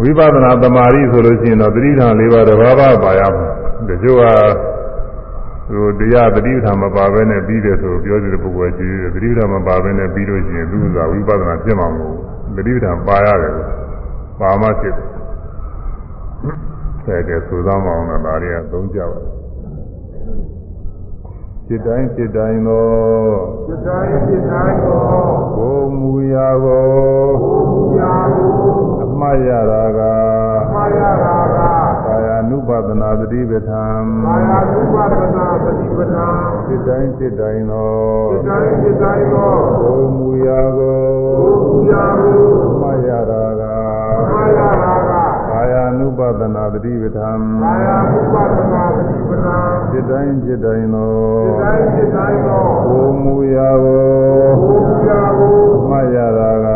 [0.00, 3.46] ဝိပဿနာသမာဓိဆိုလို့ရှိရင်တော့ပဋိသန္ဓလေးပါးတစ်ပါးပါးပါရမှာ
[3.88, 4.24] တချို့က
[5.68, 13.54] ဟိုတရားတတိပဌာမပါဘဲနဲ့ပြီးတယ်ဆိုပြောတဲ့ပုဂ္ဂိုလ်ကြီးတယ်တတိပဌာမပါဘဲနဲ့ပြီးလို့ရှိရင်သူကဝိပဿနာဖြစ်မှာမဟုတ်ဘူးတတိပဌာပါရတယ်
[14.40, 14.94] ပါမှဖြစ်
[17.06, 19.35] တယ်ကဲဆိုသားမအောင်လားဒါတွေကသုံးကြပါ
[21.67, 22.87] จิตတိုင်းจิตတိုင်းသော
[23.67, 25.03] จิตတိုင်းจิตတိုင်းသော
[25.57, 26.85] ကိုမူရာကို
[27.43, 28.51] ကိုမူရာကို
[29.03, 29.99] အမှတ်ရတာက
[30.63, 31.59] အမှတ်ရတာက
[32.05, 37.91] ကာယ ानु ပဒနာသတိပဋ္ဌာန်ကာယ ानु ပဒနာသတိပဋ္ဌာန်จิตတိုင်းจิตတိုင်းသော
[38.31, 40.99] จิตတိုင်းจิตတိုင်းသောကိုမူရာကို
[41.39, 43.61] ကိုမူရာကိုအမှတ်ရတာက
[44.19, 45.14] အမှတ်ရတာကကာ
[45.76, 47.30] ယာနုပဒနာပฏิပဌံ
[47.62, 49.56] ကာယာနုပဒနာပฏิပဌံ
[49.90, 51.12] จิตတိုင်းจิตတိုင်းသော
[51.46, 54.02] จิตတိုင်းจิตတိုင်းသောကိုမူရာကို
[54.60, 55.56] ကိုမူရာကို
[55.90, 56.66] မှတ်ရတာက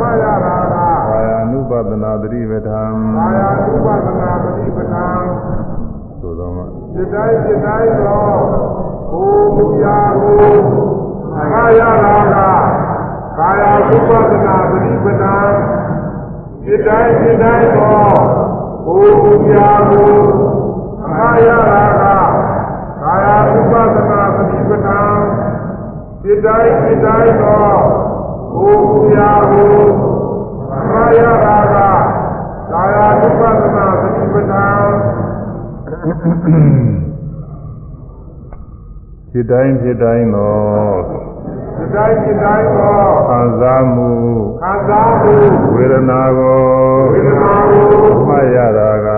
[0.00, 0.76] မှတ်ရတာက
[1.08, 2.82] ကာယာနုပဒနာပฏิပဌံ
[3.16, 5.06] ကာယာနုပဒနာပฏิပဌံ
[6.20, 8.26] သို့သောမှာจิตတိုင်းจิตတိုင်းသော
[9.12, 10.42] ကိုမူရာကို
[11.34, 12.36] မှတ်ရတာက
[13.38, 15.36] ကာယာနုပဒနာပฏิပဌံ
[16.70, 17.98] စိတ္တိုင်းစိတ္တိုင်းသော
[18.84, 20.16] ဘူပြာကို
[21.04, 22.04] အာရရာက
[23.02, 23.26] ကာယ
[23.58, 25.00] ဥပဒနာပฏิပဒံ
[26.22, 27.66] စိတ္တိုင်းစိတ္တိုင်းသော
[28.52, 28.70] ဘူ
[29.08, 29.74] ပြာကို
[30.72, 31.76] အာရရာက
[32.72, 34.66] ကာယဥပဒနာပฏิပဒံ
[39.30, 41.27] စိတ္တိုင်းစိတ္တိုင်းသော
[41.86, 44.10] တ်တိုင်းစိတ်တိုင်းသောခံစားမှု
[44.62, 45.34] ခံစားမှု
[45.74, 46.60] ဝေဒနာကို
[47.12, 47.84] ဝေဒနာကို
[48.28, 49.08] မှတ်ရတာက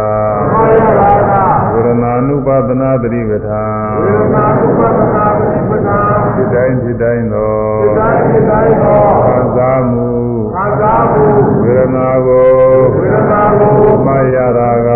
[0.53, 1.33] မှတ်ရတာက
[1.73, 10.09] ဝေဒနာနုပါဒနာတတိပဋ္ဌာန်ဝေဒနာနုပါဒနာတတိပဋ္ဌာန်စိတ်တိုင်းစိတ်တိုင်းသောစိတ်တိုင်းစိတ်တိုင်းသောခံစားမှု
[10.55, 11.25] ခံစားမှု
[11.65, 12.49] ဝေဒနာကို
[12.97, 13.75] ဝေဒနာကို
[14.07, 14.89] မှတ်ရတာက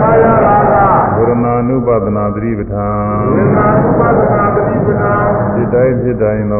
[0.00, 0.74] မှတ်ရတာက
[1.16, 6.54] ဝေဒနာနုပါဒနာတတိပဋ္ဌာန်ဝေဒနာနုပါဒနာတတိပဋ္ဌာန်စိတ်တိုင်းစိတ်တိုင်းသ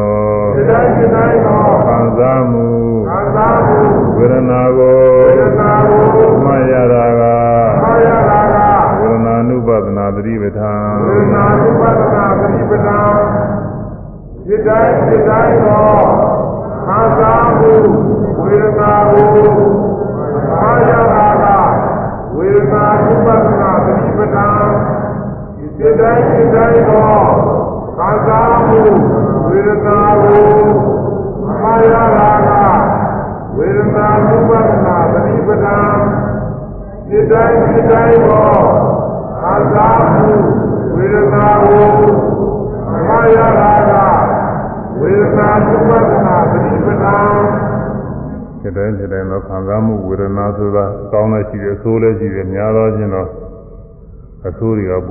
[1.85, 2.67] ခံစားမှု
[3.09, 3.79] ခံစားမှု
[4.17, 5.00] ဝေဒနာကို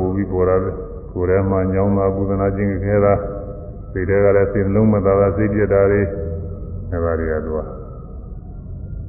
[0.00, 0.74] ပိုပြီးပေါ်လာတယ်
[1.12, 3.14] ကိုယ်ထဲမှာညောင်းတာပူဇနာခြင်းခဲတာ
[3.92, 6.02] စိတ်ထဲကလည်းစိတ်လုံးမသာတာစိတ်ပြတာတွေ
[6.90, 7.58] အဲပါတွေကသူက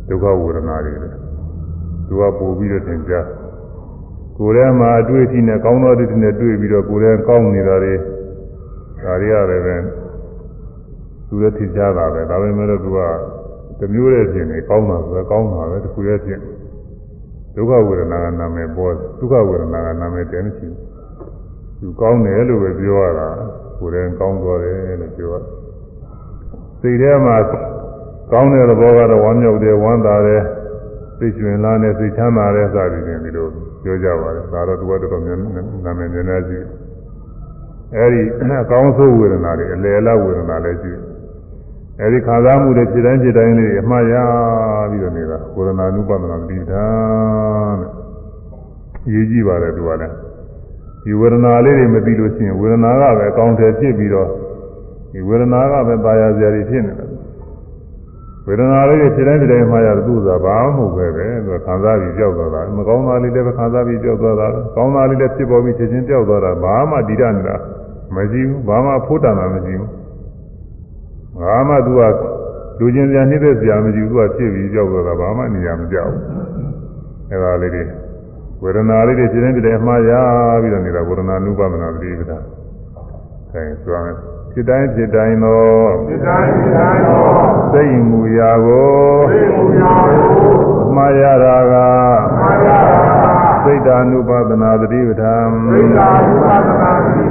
[0.08, 1.10] ဒုက္ခဝေဒနာတွေလေ
[2.08, 3.27] သူကပို့ပြီးတော့သင်ကြား
[4.38, 9.75] ကိုယ်ထဲမှာအတွေ့အထိနဲ့ကောင်းသောအတွေ့အထိနဲ့တွေ့ပြီးတော့ကိုယ်ထဲကောင်းနေတာတွေဒါတွေရတယ်ပဲ
[11.27, 12.99] သူလည်းသင်ကြားတာပဲဒါပေမဲ့လို့သူက
[13.80, 16.39] တမျိုးရဲ့ဖြစ်နေကောင်းတာဆိုတော့ကောင်းတာပဲတခုရဲ့ဖြစ်
[17.56, 20.92] ဒုက္ခဝေဒနာကနာမည်ပေါ်ဒုက္ခဝေဒနာကနာမည်တည်းမရှိဘူး
[21.80, 23.30] သူကောင်းတယ်လို့ပဲပြောရတာ
[23.80, 25.36] ကိုယ်တိုင်ကောင်းသွားတယ်လို့ပြောရ
[26.82, 27.36] စိတ်ထဲမှာ
[28.32, 30.42] ကောင်းတဲ့သဘောကတော့ဝမ်းမြောက်တယ်ဝမ်းသာတယ်
[31.18, 33.48] စိတ်ရှင်လာတယ်စိတ်ချမ်းသာတယ်စသည်ဖြင့်ဒီလို
[33.84, 35.40] ပြောကြပါတယ်ဒါတော့သူကတော်တော်များ
[35.86, 36.60] နာမည်များများရှိ
[37.96, 38.22] အဲဒီ
[38.62, 40.92] အကောင်းဆုံးဝေဒနာတွေအလယ်လားဝေဒနာလည်းရှိ
[41.99, 44.13] အဲဒီခံစားမှုတွေဖြစ်တိုင်းဖြစ်တိုင်းလေးအမှားရ
[44.91, 46.86] ပြီးတော့နေတာကိုရဏ ानु ပဒနာတိဒါ
[47.80, 47.89] နဲ့
[49.13, 50.13] ရေးကြည့်ပါတယ်သူကလည်း
[51.04, 54.27] ဒီဝေဒနာလေးတွေမပြီးလို့ရှိရင်ဝေဒနာကပဲအကောင်းတယ်ဖြစ်ပြီးတော့
[55.12, 57.10] ဒီဝေဒနာကပဲပါရစရာတွေဖြစ်နေတယ်
[58.47, 67.56] ဝေဒနာလေးတွေဖြစ်တိုင်းဖြစ်တိုင်းမှားရတယ်သူ့သာဘာမှမဟုတ်ပဲပဲသူကခံစားပြီးကြောက်သွားတာမကောင်းတာလေးလည်းပဲခံစားပြီးကြောက်သွားတာကောင်းတာလေးလည်းဖြစ်ပေါ်ပြီးချက်ချင်းကြောက်သွားတာဘာမှတိရနေတာ
[68.15, 70.01] မရှိဘူးဘာမှဖိုးတန်တာမရှိဘူး
[71.39, 72.02] ။ဘာမှသူက
[72.80, 76.24] လူချင်းစရာနှိမ့်သက်စရာမရှိဘူးသူကဖြစ်ပြီးကြောက်တော့တာဘာမှနေရာမကြောက်ဘူး။
[77.32, 77.84] အဲဒါလေးတွေ
[78.62, 80.12] ဝေဒနာလေးတွေဖြစ်နေပြီလေအမှားရ
[80.62, 82.32] ပြီးတော့နေတာဝေဒနာနုပမနာပရိပဒ။
[83.54, 84.15] အဲဆိုရမယ်
[84.54, 85.63] ဖြစ်တိုင်းဖြစ်တိုင်းသော
[86.08, 87.24] ဖြစ်တိုင်းဖြစ်တိုင်းသော
[87.74, 88.89] သိမူရာကို
[89.32, 90.26] သိမူရာကို
[90.88, 91.74] အမှားရတာက
[92.30, 93.02] အမှားရတာ
[93.63, 95.34] စိတ်ဓာနုပသနာပရိပဒံ
[95.70, 97.26] စိတ်ဓာနုပသနာပရိ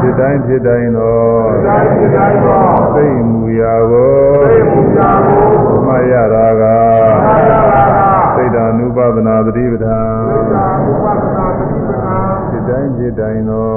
[0.00, 1.20] ဖြစ်တိုင်းဖြစ်တိုင်းသော
[2.94, 4.12] သိမူရာကို
[5.86, 6.62] မရတာက
[8.36, 9.98] သိတာနုပဒနာပฏิပဒာ
[12.50, 13.72] ဖြစ်တိုင်းဖြစ်တိုင်းသော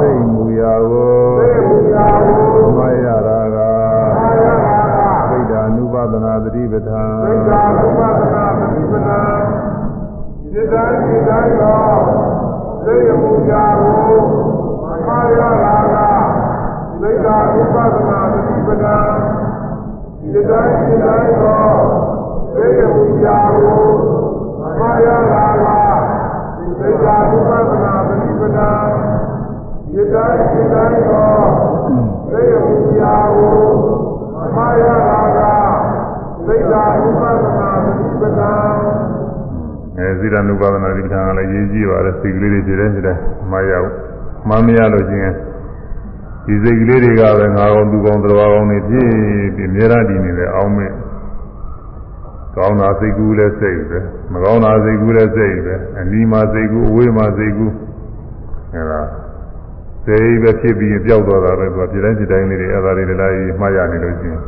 [0.00, 1.14] သိမူရာကို
[2.76, 3.56] မရတာက
[5.30, 7.04] သိတာနုပဒနာပฏิပဒာ
[10.52, 12.25] ဖြစ်တိုင်းဖြစ်တိုင်းသော
[12.96, 14.18] လေးပူဇာကို
[15.06, 15.96] မာရလာက
[17.00, 18.98] သိက္ခာဥပဒနာတိပဒံ
[20.20, 21.76] ဒီတိုင်းဒီတိုင်းတော့
[22.54, 23.84] သိက္ခာပူဇာကို
[24.78, 25.66] မာရလာက
[26.78, 28.70] သိက္ခာဥပဒနာတိပဒံ
[29.92, 31.46] ဒီတိုင်းဒီတိုင်းတော့
[32.30, 33.58] သိက္ခာပူဇာကို
[34.56, 35.05] မာရလာ
[40.26, 43.90] အဲဇိရနုပါဒနာတိပဌံကလည်းရေးကြည့်ပါလေစိတ်ကလေးတွေခြေတိုင်းခြေတိုင်းမှားရအောင်
[44.48, 45.34] မှားမရလို့ချင်း
[46.46, 49.08] ဒီစိတ်ကလေးတွေကပဲငါကောင်သူကောင်တော်ကောင်တွေဖြစ်
[49.56, 50.90] ပြီးအများအားဒီနေလေအောင်းမဲ့
[52.56, 53.98] ကောင်းတာစိတ်ကူးလည်းစိတ်ပဲ
[54.32, 57.72] မကောင်းတာစိတ်ကူးလည်းစိတ်ပဲအနီးမှာစိတ်ကူးအဝေးမှာစိတ်ကူး
[58.74, 59.00] အဲဒါ
[60.06, 64.40] စိတ်ပဲဖြစ်ပြီးပျောက်သွားတာပဲသူကခြေတိုင်းခြေတိုင်းလေးတွေအဲဒါတွေလည်းမှားရနေလို့ချင်း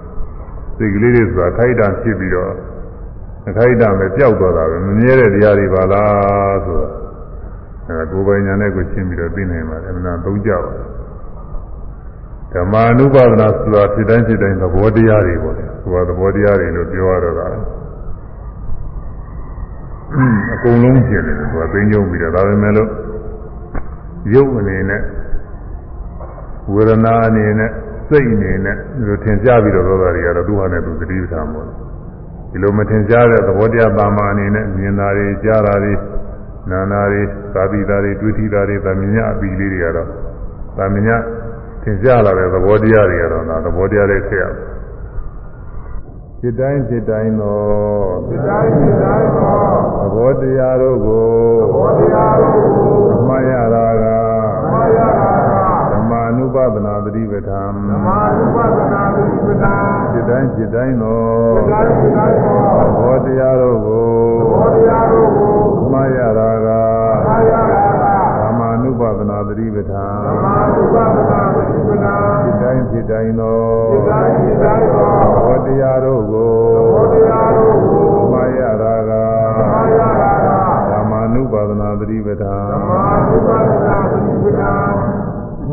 [0.77, 2.55] စိတ်ကလေးတွေဆိုတာခိုက်တာဖြစ်ပြီးတော့အ
[3.56, 6.90] ခိုက်အတန့်ပဲပျောက်သွားတာပဲမမြဲတဲ့တရားတွေပါလားဆိုတော့
[7.88, 10.72] အဲကိုယ်ပိုင်ညာနဲ့ကိုရှင်းပြီးတော့သိနိုင်ပါတယ်အမှန်သုံးကြပါ
[12.52, 17.46] ဓမ္မာနုပါဒနာဆိုတာဖြစ်တိုင်းဖြစ်တိုင်းသဘောတရားတွေပေါ့လေသူကသဘောတရားတွေလို့ပြောရတော့တာ
[20.54, 22.90] အကုန်လုံးဖြစ်နေတယ်သူကသိညုံပြီးတော့ဒါပေမဲ့လို့
[24.34, 25.02] ရုပ်အနေနဲ့
[26.74, 27.70] ဝေဒနာအနေနဲ့
[28.08, 31.66] စိတ်အနေနဲ့ဒီလိုထင်ရှားပြီးတော့သောတာတွေကတော့သူ့ဟာနဲ့သူသတိပဋ္ဌာန်ပေါ့
[32.52, 35.93] ဒီလိုမထင်ရှားတဲ့သဘောတရားပါမအနေနဲ့မြင်တာတွေကြားတာတွေ
[36.69, 37.21] နာနာတွေ
[37.54, 40.08] သာတိတာတွေတွေ့ထိတာတွေသမညာအပီလေးတွေကတော့
[40.78, 41.17] သမညာ
[41.84, 44.45] ထင်ရှားလာတဲ့သဘောတရားတွေကတော့ဒါသဘောတရားတွေဖြစ်ရ
[46.39, 47.60] စိတ်တိုင်းစိတ်တိုင်းသော
[48.30, 49.56] จิตတိုင်းจิตတိုင်းသော
[50.02, 51.26] သဘောတရားတို့ကို
[51.76, 53.97] ဘောတရားတို့ကို အမှတ်ရတာက မာယာရာ ဓမ္မာနု က
[56.58, 59.73] ပဒနာတတိပဋ္ဌာန် ဓမ္မာနုပဒနာတိပနာ
[60.12, 61.21] စိတ်တိုင်းစိတ်တိုင်းသော
[61.56, 64.08] จิตတိုင်းจิตတိုင်းသော သဘောတရားတို့ကို
[64.52, 66.67] ဘောတရားတို့ကို အမှတ်ရတာက
[67.28, 67.84] မာယာရာ
[68.39, 76.52] ဓမ္မာနုပဒနာတတိပဋ္ဌာန် ဓမ္မာနုပဒနာတိပနာ စိတ်တိုင်းစိတ်တိုင်းသော จิตတိုင်းจิตတိုင်းသော သဘောတရားတို့ကို
[76.93, 79.12] ဘောတရားတို့ကို အမှတ်ရတာက
[79.71, 80.32] မာယာရာ
[80.91, 84.71] ဓမ္မာနုပဒနာတတိပဋ္ဌာန် ဓမ္မာနုပဒနာတိပနာ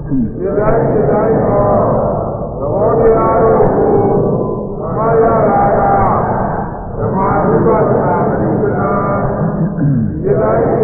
[0.06, 1.68] ရှိစိတ္တိုင်းစိတ္တိုင်းသော
[2.60, 3.94] သဘောတရားတို့ကို
[4.80, 5.36] သမယရာ
[5.78, 5.80] ယ
[6.98, 8.92] ဓမ္မဝိပဿနာပရိပဒါ
[10.24, 10.75] စိတ္တိုင်း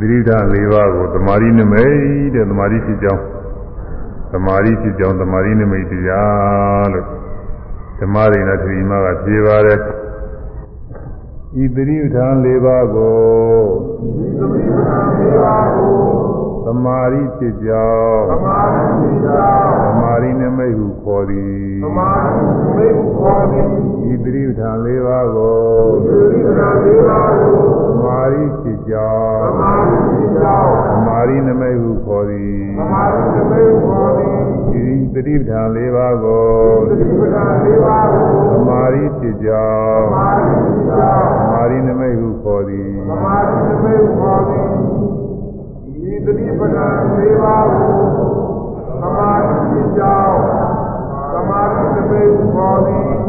[0.00, 1.94] သတိဓာတ်၄ပါးကိုသမာဓိနမိတ်
[2.34, 3.24] တဲ့သမာဓိဖြစ်ကြောင်း
[4.32, 7.06] သမာဓိဖြစ်ကြောင်းသမာဓိနမိတ်တရားလို့
[8.00, 9.80] ဓမ္မရိဏတိမကပြေပါတယ်
[11.62, 13.18] ဤသတိဓာတ်၄ပါးကို
[14.16, 15.98] ဒီသမီးပနာမေပါကို
[16.66, 19.48] သမာဓိဖြစ်ကြောင်းသမာဓိပိသာ
[19.84, 21.50] သမာဓိနမိတ်ဟုခေါ်သည်
[21.84, 22.42] သမာဓိ
[22.76, 25.57] မေခေါ်သည် ဤသတိဓာတ်၄ပါးကို
[26.03, 27.55] ဒီသမီးပနာမေပါကို
[27.87, 34.37] သမာဓိဖြစ်ကြောင်း သမာဓိပိသာ သမာဓိနမိတ်ဟုခေါ်သည် သမာဓိမေခေါ်သည်
[34.81, 36.45] ဤသတိဓာတ်၄ပါးကို
[36.89, 44.67] ဒီသမီးပနာမေပါကို သမာဓိဖြစ်ကြောင်း သမာဓိပိသာ သမာဓိနမိတ်ဟုခေါ်သည် သမာဓိမေခေါ်သည်
[45.93, 47.91] ဒီသမီးပနာမေပါကို
[49.01, 53.28] သမာဓိပိသာသမာဓိမေခေါ်သည်ဒီသမီးပနာမေပါကိုသမာဓိပိသာသမာဓိမေခေါ်သည်ဒီသမီးပနာ လေးပါးကိုသမာဓိဖြစ်ကြောင်းသမာဓိသမိတ်ခေါ်သည် အဲဒါဝ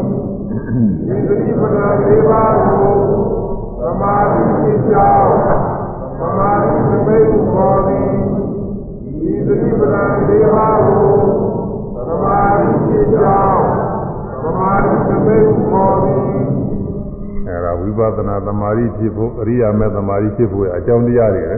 [17.98, 21.56] ပဿနာသမာဓိဖြစ်ဖို့အရိယာမေသမာဓိဖြစ်ဖို့အကြောင်းတရားတွေပဲ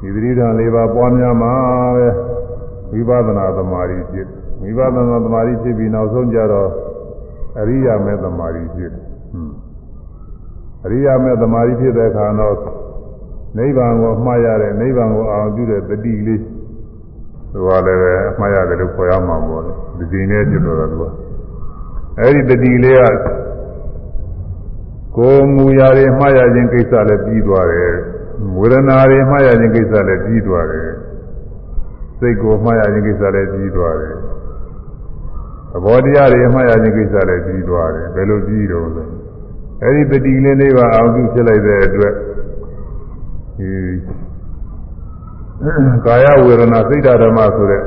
[0.00, 1.52] ဒီသတိဓာန်၄ပါးပွားများမှာ
[1.96, 2.06] ပဲ
[2.92, 4.26] ဝိပဿနာသမာဓိဖြစ်
[4.62, 6.68] ဝိပဿနာသမာဓိဖြစ်ပြီးနောက်ဆုံးကြတော့
[7.58, 9.54] အရိယာမေသမာဓိဖြစ်ဟွန်း
[10.84, 12.56] အရိယာမေသမာဓိဖြစ်တဲ့အခါတော့
[13.58, 16.42] နိဗ္ဗာန်ကိုအမှားရတဲ့နိဗ္ဗာန်ကိုအောင်ပြုတဲ့တတိလေး
[17.52, 21.04] သူကလည်းပဲအမှားရတယ်လို့ခေါ်ရမှာပေါ့လေဒီချိန်နဲ့ပြလို့တော့သူက
[22.20, 23.26] အဲဒီတတိလေးက
[25.16, 27.94] ကိုယ်မူရာတွေမှားရခြင်းကိစ္စလည်းပြီးသွားတယ်
[28.58, 30.90] ဝေဒနာတွေမှားရခြင်းကိစ္စလည်းပြီးသွားတယ်
[32.18, 34.14] စိတ်ကိုမှားရခြင်းကိစ္စလည်းပြီးသွားတယ်
[35.74, 39.04] သဘောတရားတွေမှားရခြင်းကိစ္စလည်းပြီးသွားတယ်ဘယ်လိုပြီးတော့လဲ
[39.82, 42.14] အဲဒီတတိလေးလေးပါအောင်ပြုဖြစ်လိုက်တဲ့အတွက်
[43.58, 43.70] ဒီ
[46.06, 47.82] ကာယဝေဒနာစိတ်ဓမ္မဆိုတဲ့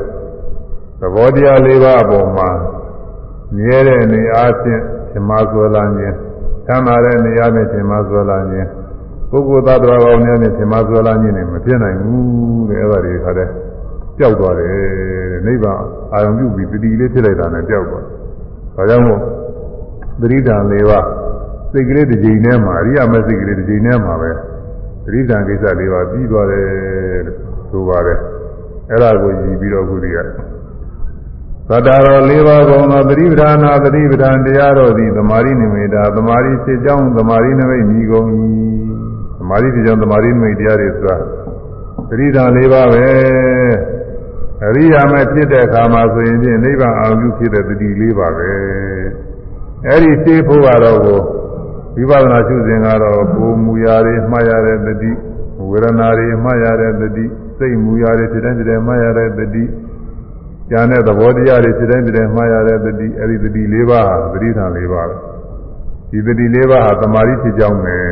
[0.99, 2.49] သဘောတရားလေးပါအပေါ်မှာ
[3.55, 4.81] မြဲတဲ့အနေအားဖြင့်
[5.13, 6.15] ဓမ္မဆွဲလာခြင်း
[6.65, 8.69] ချမ်းသာတဲ့နေရာနဲ့ရှင်မဆွဲလာခြင်း
[9.29, 13.49] ပုဂ္ဂိုလ်သားတော်ကောင်းများနဲ့ရှင်မဆွဲလာခြင်းနဲ့မဖြစ်နိုင်ဘူးတဲ့အဲ့ဒါတွေခါတဲ့
[14.17, 15.79] ပျောက်သွားတယ်တဲ့ နိဗ္ဗာန်
[16.13, 18.17] အာရုံပြုပြီးတတိလေးဖြစ်လိုက်တာနဲ့ပျောက်သွားတယ်။
[18.75, 19.21] ဒါကြောင့်မို့
[20.21, 21.05] သတိဓာန်၄ပါး
[21.71, 24.31] စိတ်ကလေးတစ်ကြိမ်ထဲမှာအရိယာမစိတ်ကလေးတစ်ကြိမ်ထဲမှာပဲ
[25.05, 26.65] သတိဓာန်ကိစ္စ၄ပါးပြီးသွားတယ်
[27.25, 27.37] လို့
[27.71, 28.19] ဆိုပါတယ်။
[28.91, 30.17] အဲ့ဒါကိုရည်ပြီးတော့ခုဒီက
[31.69, 38.27] သတ္တရော၄ပါးကုန်သောသတိပဋ္ဌာနာသတိပဋ္ဌာန်တရားတော်သည်သမာဓိနိမိတာသမာဓိဖြစ်ကြောင်းသမာဓိနိမိတ်မြည်ကုန်၏
[39.39, 41.15] သမာဓိဖြစ်ကြောင်းသမာဓိနိမိတ်တရားတွေဆိုတာ
[42.09, 43.05] သတိဓာန်၄ပါးပဲ
[44.65, 48.51] အရိယာမဲ့ဖြစ်တဲ့အခါမှာဆိုရင်ဖြင့်နိဗ္ဗာန်အောင်ပြုဖြစ်တဲ့သတိ၄ပါးပဲ
[49.87, 51.19] အဲ့ဒီသိဖို့ကတော့ကို
[51.97, 55.11] ဝိပဿနာရှုစဉ်ကတော့ကိုယ်မူရာတွေမှားရတဲ့သတိ
[55.69, 57.25] ဝေဒနာတွေမှားရတဲ့သတိ
[57.57, 59.63] စိတ်မူရာတွေဖြစ်တဲ့ဖြစ်တဲ့မှားရတဲ့သတိ
[60.71, 65.15] ဉာဏ်နဲ့သဘောတရားတွေဖြစ်တဲ့ဖြစ်တဲ့မှားရတဲ့သတိအဲ့ဒီသတိ၄ပါးဟာသတိဌာန်၄ပါးပဲ
[66.11, 68.05] ဒီသတိ၄ပါးဟာသမာဓိဖြစ်ကြောင်းနဲ့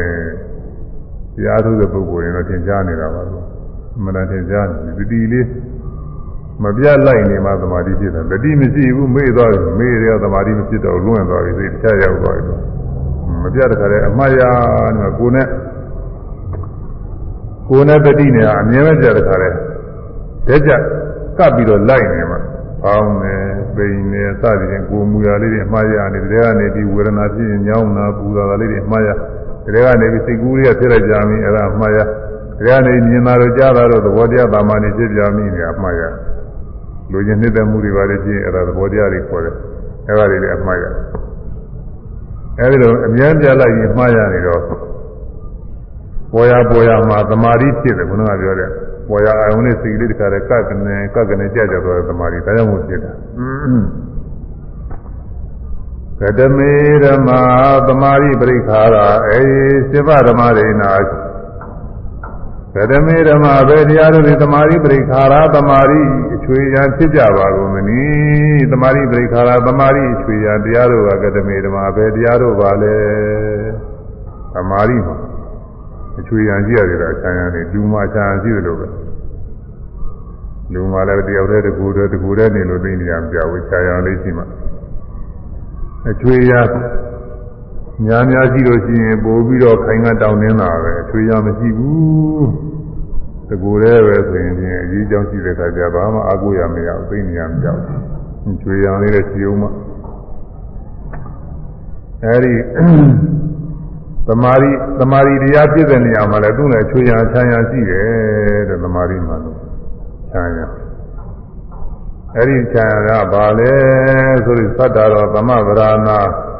[1.36, 3.46] တရားထုတ်တဲ့ပုဂ္ဂိုလ်ရင်တော့သင်ကြားနေတာပါလို့
[3.96, 5.46] အမှန်တန်သင်ကြားနေသတိလေး
[6.64, 12.54] မပြတ်လိုက်နေမှသမာဓိဖြစ်တယ်တတိမရှိဘူးမေ့သွားပြီမေ့ရသမာဓိမဖြစ်တော့လွင့်သွားပြီစိတ်တခြားရောက်သွားပြီ
[13.44, 14.42] မပြတ်တဲ့ခါကျအမှားရ
[14.98, 15.48] နေကိုယ်နဲ့
[17.70, 19.50] ကိုယ်နဲ့တတိနဲ့အမြဲပဲကြတဲ့ခါလဲ
[20.48, 20.72] တက်ကြ
[21.38, 22.40] ကပ်ပြီးတော့လိုက်နေမှာ
[22.84, 23.36] ပေါင်းနေ
[23.76, 29.10] ပိန်နေစသည်ဖြင့်ကိုယ်မူရာလေးတွေအမှားရနေတဲ့ကနေဒီဝေဒနာဖြစ်ရင်ညောင်းတာပူတာလေးတွေအမှားရ
[29.74, 32.08] တဲ့ကနေပြီးစိတ်ကူးလေးကဖြစ်လိုက်ကြပြီအဲ့ဒါအမှားရတဲ့
[32.68, 36.02] ကနေမြင်တာတော့ကြားတာတော့သဘောတရားတာမန်နေဖြစ်ကြပြီနေအမှားရ
[37.12, 39.56] လူချင်းနှစ်သက်မှုတွေပါလေဖြစ်အဲ့ဒါသဘောတရားတွေခေါ်တယ်
[40.08, 40.86] အဲ့ဒါတွေလည်းအမှားရ
[42.60, 44.62] အဲဒီလိုအမြဲပြလိုက်ရင်မှားရနေတော့
[46.34, 48.70] ပေါ်ရပေါ်ရမှာသမာဓိဖြစ်တယ်ခုနကပြောတဲ့
[49.10, 53.12] ပေါ်ရအာယုန်နဲ့စိတ်လေးတခါတည်းကပ်ကနေကပ်ကနေကြကြသွားတဲ့သမာဓိဒါကြောင့်မို့ဖြစ်တာ
[56.20, 57.42] ကတမေဓမ္မာ
[57.88, 58.96] သမာဓိပရိခါရ
[59.30, 59.42] အေ
[59.90, 60.92] စေဗဓမ္မရိနာ
[62.78, 66.02] ကတမေဓမ္မာပဲတရားတို့ဒီသမာဓိပရိခါရသမာဓိ
[66.34, 68.02] အချွေရန်ဖြစ်ကြပါကုန်မနီ
[68.72, 72.98] သမာဓိပရိခါရသမာဓိအချွေရန်တရားတို့ကကတမေဓမ္မာပဲတရားတို့ပါလေ
[74.54, 75.16] သမာဓိမှာ
[76.20, 78.88] အချွေရန်ကြည့်ရတယ်အချမ်းရန်နေလူမှာချမ်းရှိတယ်လို့ပဲ
[80.74, 84.44] လူမှာလည်းတယောက်တည်းတကူတည်းတကူတည်းနေလို့သိနေရမပြဘူးချာရန်လေးရှိမှ
[86.10, 86.54] အချွေရ
[88.04, 92.48] များများရှိလို့ရှိရင်ပို့ပြီးတော့ခိုင်ကတောင်းနေတာပဲအချွေရမရှိဘူး
[93.50, 97.68] တကူတည်းပဲဆိုရင်ချင်းအကြီးကြောင်းရှိတဲ့ခါကျဘာမှအကူရမရဘူးသိနေရမပြ
[98.44, 99.68] ဘူးချွေရန်လေးလည်းရှိအောင်မှ
[102.24, 102.54] အဲဒီ
[104.28, 109.58] သမာဓိသမာဓိတရားပြည့်တဲ့နေရာမှာလည်းသူ့နဲ့ချွေရန်ချမ်းရန်ရှိတယ်တဲ့သမာဓိမှာလို့
[110.32, 110.72] ချမ်းရန်
[112.36, 113.74] အဲ့ဒီချမ်းရန်ကဘာလဲ
[114.46, 116.55] ဆိုပြီးသတ္တရောသမဗရာနာသ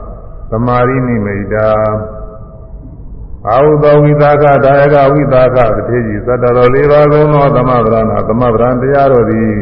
[0.68, 1.70] မာဓိနိမိတာ
[3.50, 9.54] အာဟုသောဝိသကဒါယကဝိသကတတိကြီးသတ္တရောလေးပါးကုန်သောသမဗရာနာသမဗရံတရားတော်သည်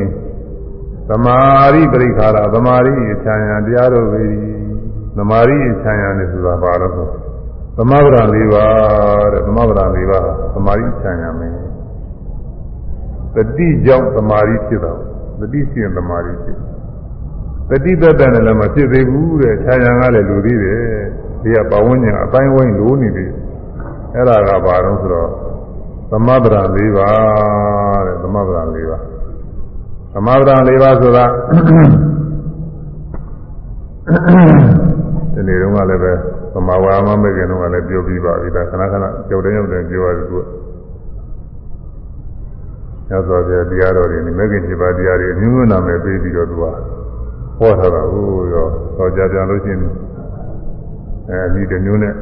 [1.09, 1.37] သမာ
[1.73, 2.93] ဓိပရိခါရသမာဓိ
[3.23, 4.23] ချမ်းရန်တရားတော်ပဲ
[5.17, 7.07] သမာဓိချမ်းရန်နဲ့ဆိုတာဘာလို့ဆို
[7.77, 11.53] သမဗရာ၄ပါးတဲ့သမဗရာ၄ပါးသမာဓိချမ်းရမယ်
[13.35, 14.93] တတိကြောင့်သမာဓိဖြစ်တာ
[15.39, 16.72] တတိရှိရင်သမာဓိဖြစ်တ
[17.69, 20.81] တိသက်သက်နဲ့လည်းမဖြစ်သေးဘူးတဲ့ခြာရံကလည်းလူသေးတယ်
[21.43, 23.25] ဒီကပဝန်းကျင်အတိုင်းဝိုင်းလိုနေပြီ
[24.13, 25.29] အဲ့ဒါကဘာလို့ဆိုတော့
[26.11, 29.03] သမဗရာ၄ပါးတဲ့သမဗရာ၄ပါး
[30.13, 31.25] သမဗရာ၄ပါးဆိုတာ
[35.33, 36.13] ဒီနေ့တော့လည်းပဲ
[36.53, 40.45] သမာဝါမမဲ့ခင်တော့လည်းပြောပြီးပါပြီဒါခဏခဏကြောက်တယ်ကြောက်တယ်ပြောရတယ်သူက
[43.09, 46.65] ညသောပြတရားတော်တွေမဂ္ဂင်7ပါးတရားတွေအမျိုးမျိုးနာမည်ပေးပြီးတော့သူက
[47.57, 49.81] ဟောထားတာဟုတ်ရောတော့ကြပြန်လို့ရှိရင်
[51.29, 52.13] အဲအမိတစ်မျိုးနဲ့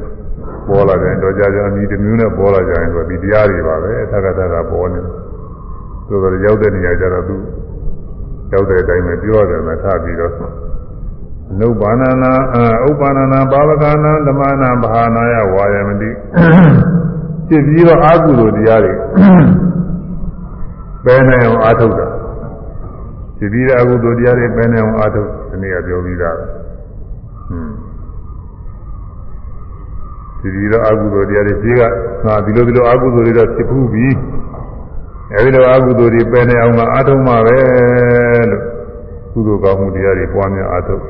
[0.67, 5.01] ပေါ်လာတယ်တော့ကြကြအမိတစ်မျိုးနဲ့ပေါ်လာကြရင်ဆိုဒီတရားတွေပါပဲသက္ကသကပေါ်နေ
[6.07, 7.35] ဆိုတော့ရောက်တဲ့နေရာကျတော့သူ
[8.53, 10.33] ရောက်တဲ့အတိုင်းပဲပြောရတယ်မထပြီးတော့
[11.59, 12.31] နုပါဏနာ
[12.89, 16.09] ဥပ္ပန္နနာဘာဝကနာဓမ္မနာဘာနာယဝါယမတိ
[17.47, 18.93] ဖြစ်ပြီးတော့အာဟုလိုတရားတွေ
[21.05, 22.07] ပဲနေအောင်အာထုတ်တာ
[23.41, 27.73] ဖြစ်ပြီးတော့အာဟုလိုတရားတွေပဲနေအောင်အာထုတ်ဒီနေ့ကပြောပြီးသားဟွန်း
[30.39, 31.81] ဖြစ်ပြီးတော့အာဟုလိုတရားတွေကြီးက
[32.25, 34.07] ငါဒီလိုဒီလိုအာဟုလိုတွေတော့ဖြစ်ဘူးပြီ
[35.33, 37.59] အဲဒီလိုအာဟုလိုတွေပဲနေအောင်ငါအာထုတ်မှာပဲ
[38.51, 38.63] လို့
[39.33, 41.03] ကုသိုလ်ကောင်းမှုတရားတွေပွားများအာထုတ်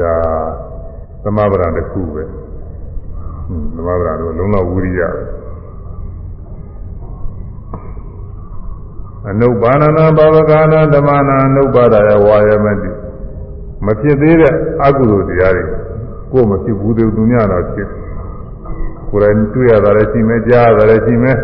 [0.00, 0.14] ဒါ
[1.24, 2.22] သမဗရာတစ်ခုပဲ
[3.46, 5.22] ဟွန်းသမဗရာတော့လုံးလောက်ဝိရိယပဲ
[9.28, 12.90] အနုပါဏနာဘာဝကာနာဓမ္မနာအနုပါဒယဝါယမတိ
[13.84, 14.54] မဖြစ်သေးတဲ့
[14.84, 15.64] အကုသိုလ်တရားတွေ
[16.32, 17.88] ကိုမဖြစ်ဘူးသူများတော့ဖြစ်
[19.10, 21.36] ကိုယ်တိုင်တွေ့ရတာလည်းရှိမယ်ကြားရတာလည်းရှိမယ်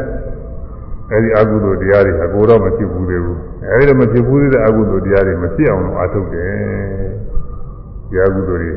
[1.12, 3.38] အဲဒီအကုသိုလ်တရားတွေအကိုတော့မဖြစ်ဘူးသေးဘူး
[3.70, 6.52] အဲဒီတော့မဖြစ်ဘူးသေးတဲ့အကုသိုလ်တရားတွေမဖြစ်အောင်လို့အားထုတ်တယ်
[8.10, 8.72] တရားကုသိုလ်တွေ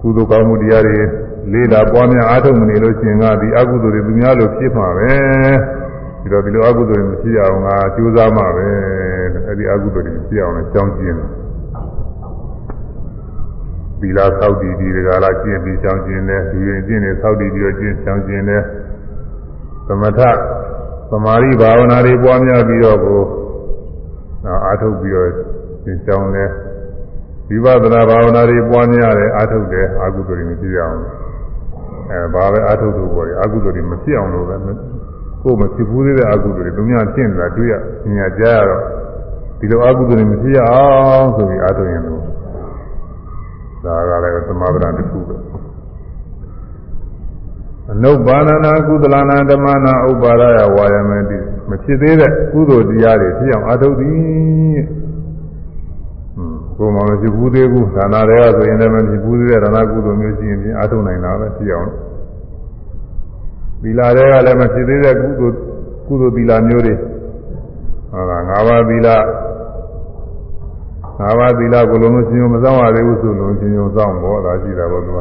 [0.00, 0.98] ကုသိုလ်ကောင်းမှုတရားတွေ
[1.52, 5.12] လေးလာပွားများအားထုတ်မနေလို့ရှိရင်ကဒီအကုသိုလ်တွေသူများလို့ဖြစ်မှာပဲ
[6.24, 8.66] ဒီတော့ဒီလိုအကုသိုလ်တွေမရှိအောင်ငါကြိုးစားမှာပဲ
[9.46, 11.30] အဲဒီအကုသိုလ်တွေမရှိအောင်လည်းကြောင်းကျင်းတယ်
[14.00, 18.62] သီလသောက်တည်ဒီကလာကျင့်ပြီးကြောင်းကျင်းတယ်ဒီရင်ကျင့်နေသောက်တည်ပြီးတော့ကျင့်ကြောင်းကျင်းတယ်
[19.88, 20.20] သမထ
[21.10, 23.20] သမာဓိဘာဝနာတွေပွားများပြီးတော့ကို
[24.64, 25.30] အားထုတ်ပြီးတော့
[25.84, 26.50] ကျင့်ကြောင်းတယ်
[27.48, 30.96] ဝိပဿနာဘာဝနာတွေပွားများတယ်အားထုတ်တယ်အကုသိုလ်တွေမရှိအောင်
[32.10, 34.56] အဲဘာပဲအားထုတ်လို့ပေါ်တယ်အကုသိုလ်တွေမဖြစ်အောင်လို့ပဲ
[35.44, 37.74] ကိုယ်မဖြစ်ဘူးသေးတဲ့အကုသိုလ်တွေသူများရှင်းနေတာတွေ့ရ
[38.06, 38.82] ညညာကြားရတော့
[39.58, 42.22] ဒီလိုအကုသိုလ်တွေမဖြစ်ရအောင်ဆိုပြီးအားထုတ်ရင်လို့
[43.84, 45.36] ဒါကလည်းသမဗရတစ်ခုပဲ
[47.92, 51.38] အနုပါဏနာကုသလနာဓမ္မနာဥပါဒယဝါယမတိ
[51.68, 54.80] မဖြစ်သေးတဲ့ကုသိုလ်တရားတွေဖြစ်အောင်အားထုတ်သည်
[56.78, 61.90] ကိုယ်မှမဖြစ်ဘူးသေးဘူးဒါနာတွေကဆိုရင်လည်းမဖြစ်ဘူးသေးတဲ့ဒါနာကုသိုလ်မျိုးရှိရင်ပြင်အားထုတ်နိုင်တာပဲဖြစ်အောင်
[63.84, 65.56] သီလတွေကလည်းမဖြစ်သေးတဲ့ကုသိုလ်
[66.06, 66.94] ကုသိုလ်သီလမျိုးတွေ
[68.10, 69.08] ဟုတ်လား၅ပါးသီလ
[71.20, 75.18] ၅ပါးသီလကိုလုံးလုံးရှင်းအောင်မစောင့်ရသေးဘူးဆိုလုံးရှင်းအောင်စောင့်ဖို့ဒါရှိတာပေါ့သူက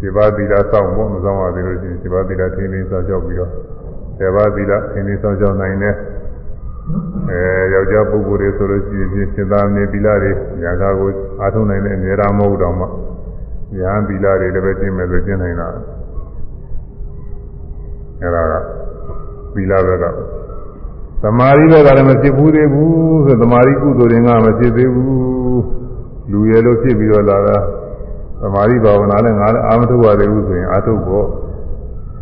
[0.00, 3.50] ဒီပါသီလစောင့်ဖို့မစောင့်ရသေးလို့ရှိရင်ဒီပါသီလထင်းထင်းစောင့်ကြောက်ပြီးတော့
[4.18, 5.94] ဒီပါသီလထင်းထင်းစောင့်ကြောက်နိုင်တယ်
[7.30, 7.40] အဲ
[7.74, 10.32] ယောက်ျားပုဂ္ဂိုလ်တွေဆိုလို့ရှိရင်စေတနေသီလတွေ
[10.62, 12.86] ညာကာကိုအားထုတ်နိုင်တဲ့အများအားမဟုတ်တော့မှ
[13.78, 15.68] ညာသီလတွေလည်းပဲကျင့်မယ်ဆိုကျင့်နိုင်တာ
[18.22, 18.52] အဲ့ဒါက
[19.54, 20.04] သီလဘက်က
[21.22, 25.62] သမာဓိဘက်ကလည်းမဖြစ်ဘူးသေးဘူးဆိုသမာဓိကုသိုလ်တွေကမဖြစ်သေးဘူး
[26.30, 27.56] လူရလို့ဖြစ်ပြီးတော့လာတာ
[28.40, 31.26] သမာဓိဘာဝနာလည်းငါလည်းအာမထုတ်ရသေးဘူးဆိုရင်အာထုတ်ဖို့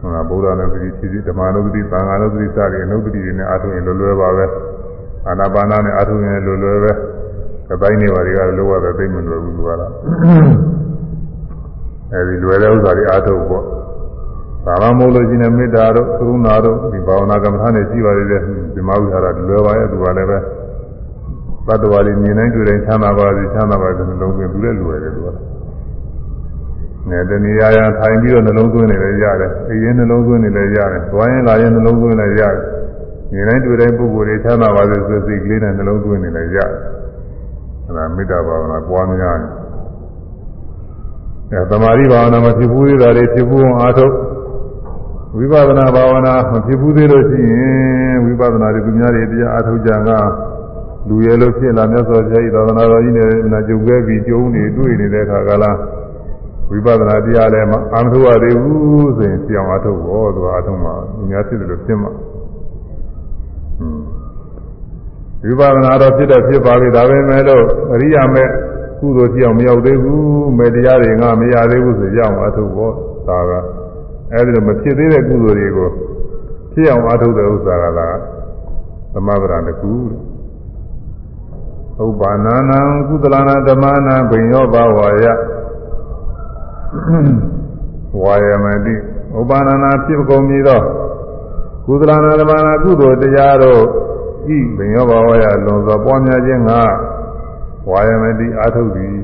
[0.00, 4.46] ဟောဗုဒ္ဓနုပတိဖြစ်ဓမ္မနုပတိသံဃာနုပတိစတဲ့နုပတိတွေနဲ့အာထုတ်ရင်လွယ်လွယ်ပါပဲ
[5.28, 6.92] အာနာပါနာနဲ့အာထုတ်ရင်လွယ်လွယ်ပဲ
[7.68, 9.92] ကတိုင်းနေပါတွေကလောရတဲ့သိမလွယ်ဘူးသူကတော့
[12.12, 13.64] အဲဒီလွယ်တဲ့ဥစ္စာတွေအာထုတ်ဖို့
[14.66, 18.40] ဘာမှမဟုတ်လို့ရှိရင်မေတ္တာတို့ကရုဏာတို့ဒီဘာဝနာကမ္မထာနဲ့ရှိပါလေတဲ့
[18.74, 20.38] ဒီမဝိဟာရလွယ်ပါရဲ့သူကလည်းပဲ
[21.66, 25.28] သတ္တဝါတွေမြင်တိုင်းတွေ့တိုင်းချမ်းသာပါစေချမ်းသာပါစေနှလုံးသွင်းသူလည်းလွယ်တယ်သူက
[27.10, 32.56] နဲ့တဏှာရထိုင်ပြီးတော့နှလုံးသွင်းနေလည်းရတယ်အရင်နှလုံးသွင်းနေလည်းရတယ်သွားရင်လာရင်နှလုံးသွင်းလည်းရတယ်
[33.32, 36.70] မြင်တိုင်းတွေ့တိုင်းပုဂ္ဂိုလ်တွေချမ်းသာပါစေဆိုစိတ်ကလေးနဲ့နှလုံးသွင်းနေလည်းရတယ်
[37.86, 39.50] အဲဒါမေတ္တာဘာဝနာပွားများတယ်
[41.52, 44.14] အဲသမာဓိဘာဝနာမဖြစ်ဘူးသေးတာတွေဖြစ်ဘူးအောင်အားထုတ်
[45.36, 50.10] ဝိပဿနာဘာဝနာမဖြစ်ဘူးသေးလို့ရှိရင်ဝိပဿနာတွေသူများတွေတရားအားထုတ်ကြက
[51.08, 55.76] လူရဲလို့ဖြစ်လာမြတ်စွာဘုရားဤသာသနာတော်ကြီးနဲ့နာကြုံခဲ့ပြီးကျုံနေတွေ့နေတဲ့အခါကလား
[56.70, 57.64] ဝိပဿနာတရားလည်း
[57.94, 62.10] အာမထုတ်ရသေးဘူးဆိုရင်ပြောင်းအားထုတ်ဖို့သူအားထုတ်မှာအများဖြစ်တယ်လို့ဖြစ်မှာ
[65.44, 68.48] ဝိပဿနာတော့ဖြစ်တော့ဖြစ်ပါပြီဒါပဲမဲ့လို့အရိယာမဲ့
[69.00, 72.92] ကုသိုလ်ပြောင်းမရောက်သေးဘူးမဲ့တရားတွေငါမရသေးဘူးဆိုကြောင်းအားထုတ်ဖို့
[73.28, 73.52] ဒါက
[74.32, 75.90] အဲဒီလိုမဖြစ်သေးတဲ့ကုသိုလ်တွေကို
[76.72, 78.16] ဖြစ်အောင်အားထုတ်တဲ့ဥစ္စာကလား
[79.12, 79.92] သမဗရာတကူ
[82.04, 85.24] ဥပ္ပါဏနံကုသလနာဓမ္မနာဘိညောဘဝါယ
[88.22, 88.94] ဝါယမတိ
[89.38, 90.82] ဥပ္ပါဏနာဖြစ်ကုန်ပြီသော
[91.86, 93.82] ကုသလနာဓမ္မနာကုသိုလ်တရားတို့
[94.56, 96.70] ဤဘိညောဘဝါယလွန်စွာပွားများခြင်းက
[97.90, 99.14] ဝါယမတိအားထုတ်သည်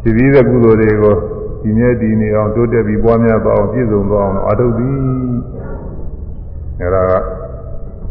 [0.00, 1.16] ဖြစ်ပြီးတဲ့ကုသိုလ်တွေကို
[1.64, 4.96] ဒီမြဲဒီနေအောင်တိုးတက်ပြီးပွားများသွားအောင်ပြည့်စုံသွားအောင်အာထုတ်သည်
[6.80, 7.12] အဲဒါက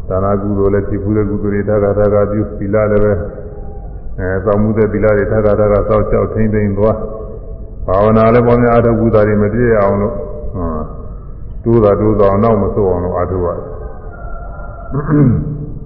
[0.10, 3.14] ဒါနာကုသိုလ်လည်းဖြစ်ဘူးတဲ့ကုသိုလ်တွေတက္ကသကပြုသီလလည်းပဲ
[4.20, 6.98] အဲစောင့်မှုတဲ့သီလတွေတက္ကသကစောင့်ကြောက်ထိမ့်သိမ့်သွား
[7.88, 10.16] ဘာဝနာလည်းပေါ်များအထုပ်ကုသတွေမပြည့်အောင်လို့
[11.64, 13.48] တိုးတာတိုးတာနောက်မဆိုးအောင်လို့အထုပ်ရ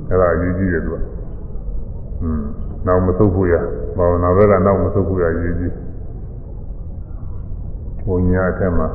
[0.09, 0.97] အဲဒါအရေးကြီးတယ်သူက
[2.23, 2.41] อืม
[2.87, 3.53] နောက်မဆုတ်ဖို့ရ
[3.97, 5.73] ဘာဝနာဘက်ကနောက်မဆုတ်ဖို့ရအရေးကြီး
[8.07, 8.87] ဘုံညာအထက်မှာ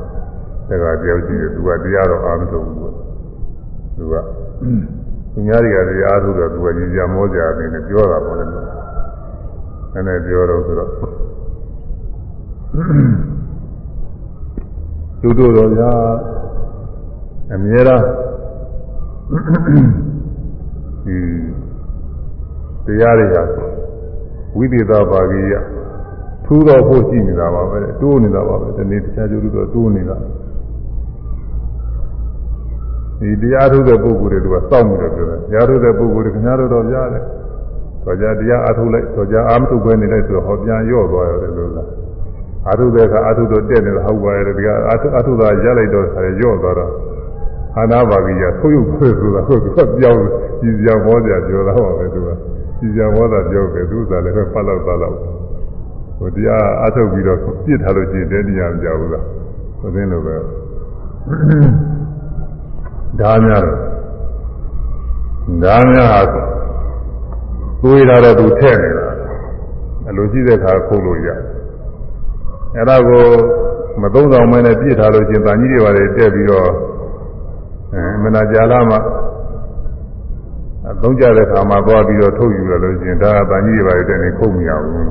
[0.69, 2.77] တက္ကတယောက်ကြီးတယ်သူကတရားတော့အားမထုတ်ဘူး
[3.97, 4.15] သူက
[5.33, 10.89] သူများတွေကတရားထုတ်တော့သူကကြီးကြမောကြတယ်နဲ့ပြောတာပေါ့လေနည်းနည်းပြောတော့ဆိုတော့
[15.21, 15.91] သူတို့တော့ဗျာ
[17.53, 18.05] အမြဲတမ်း
[21.05, 21.17] ဒီ
[22.85, 23.43] တရားတွေဟာ
[24.57, 25.82] ဝိသေသပါကိယထူး
[26.67, 30.17] တော့ဖို့ရှိနေတာပါပဲတိုးနေတာပါပဲဒီနေ့တရားကျိုးလို့တော့တိုးနေတာ
[33.19, 37.23] ဒီတရားထုတ်တဲ့ပုဂ္ဂိုလ်တွေကစောင့်ပြီးတော့ပြောတယ်တရားထုတ်တဲ့ပုဂ္ဂိုလ်တွေခင်ဗျားတို့တော့ကြားတယ်
[38.05, 41.87] တော့ကြတရားအထုတ်လိုက်တော့ကြအာမထုတ်ပဲနေလိုက်ဆိုတော့ဟောပြန်ရော့သွားရတယ်လို့လား
[42.67, 46.05] အာထုတဲ့အခါအာထုတော့တက်နေတာဟုတ်ပါရဲ့ဒီကအာထုအာထုသာရလိုက်တော့
[46.41, 46.91] ရော့သွားတော့
[47.77, 50.23] အာနာပါကိယဆိုးရုပ်ဆွေးဆိုတာဟုတ်သူကပြောင်း
[50.61, 52.29] ကြည်ပြောင်းမောကြပြောတာပါပဲသူက
[52.79, 55.17] ကြည်ပြောင်းမောတာပြောပဲသူကလည်းပဲပတ်လောက်သားလောက်
[56.17, 59.25] ဟိုတရားအာထုတ်ပြီးတော့ပြစ်ထားလို့ရှိရင်တဲတရားမကြဘူးလား
[59.79, 60.35] ဟိုသင်းလိုပဲ
[63.19, 63.77] ဒါများတော့
[65.63, 66.21] ဒါများဟာ
[67.81, 69.07] သွေးလာတော့သူထည့်နေတာ
[70.09, 71.29] အလိုရှိတဲ့ခါခုတ်လို့ရ
[72.75, 73.25] အဲ့ဒါကို
[74.01, 76.69] မသုံးဆောင်မနဲ့ပြစ်ထားလို့ချင်းတန်ကြီးတွေပါလေတက်ပြီးတော့
[77.93, 78.97] အဲမနာကြာလာမှ
[80.89, 85.09] အသုံးကြတဲ့ခါမှာသွားပြီးတော့ထုတ်ယူရလို့ချင်းဒါကတန်ကြီးတွေပါလေတက်နေခုတ်မရဘူး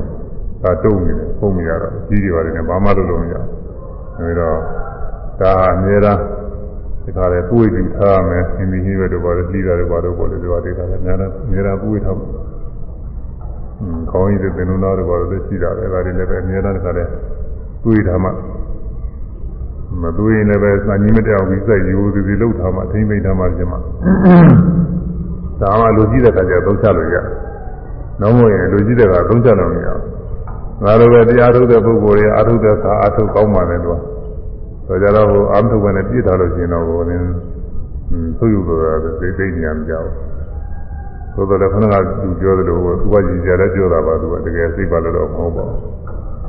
[0.63, 3.47] ဒါတုံးနေတယ်ခုတ်မရတော့ကြီးတွေပါလေနဲ့ဘာမှလုပ်လို့မရဘူး
[4.19, 4.49] အဲဒါ
[5.39, 6.19] ဒါဟာအများအား
[7.03, 12.29] ဒီခါလေပွေပြီးထားရမယ်အင်းဒီဟိဘတို့ဘာလို့ပြီးတာတွေဘာလို့ပေါ်လေဒီဘာတွေခါလေအများအားအများအားပွေထားမယ်
[13.79, 17.03] อืมခေါင်းကြီးတဲ့သင်္နုနာတွေဘာလို့လဲရှိတာလဲဒါတွေလည်းပဲအများအားတခါလေ
[17.83, 18.29] ပွေထားမှ
[20.01, 23.73] မသွေးရင်လည်းပဲစာကြီးမတောင်ပြီးစက်ယူသည်ဒီလောက်ထားမှထိမ့်မိတ်ထားမှကျမ
[25.61, 27.17] ဒါမှလူကြီးတဲ့ခါကျသုံးချလို့ရ
[28.21, 30.12] နောက်မို့ရင်လူကြီးတဲ့ခါသုံးချလို့မရဘူး
[30.83, 33.99] ငါတို့ပဲတရားထုတ်တဲ့ပုဂ္ဂိုလ်တွေအာထုတ်တဲ့ခါအာထုတ်ကောင်းပါလေတော့
[34.87, 37.25] ဆိုကြတော့ဟိုအာမထုတ်ပဲနဲ့ပြည့်ထားလို့ရှိရင်တော့ဟိုနင်း
[38.37, 40.09] သူ့ယူတော့သိသိဉာဏ်မကြောက်
[41.35, 45.83] သို့တော်လည်းခဏကသူပြောတယ်လို့သူကကြည်ကြလည်းပြောတာပါသူကတကယ်သိပါလို့တော့မဟုတ်ပါဘူး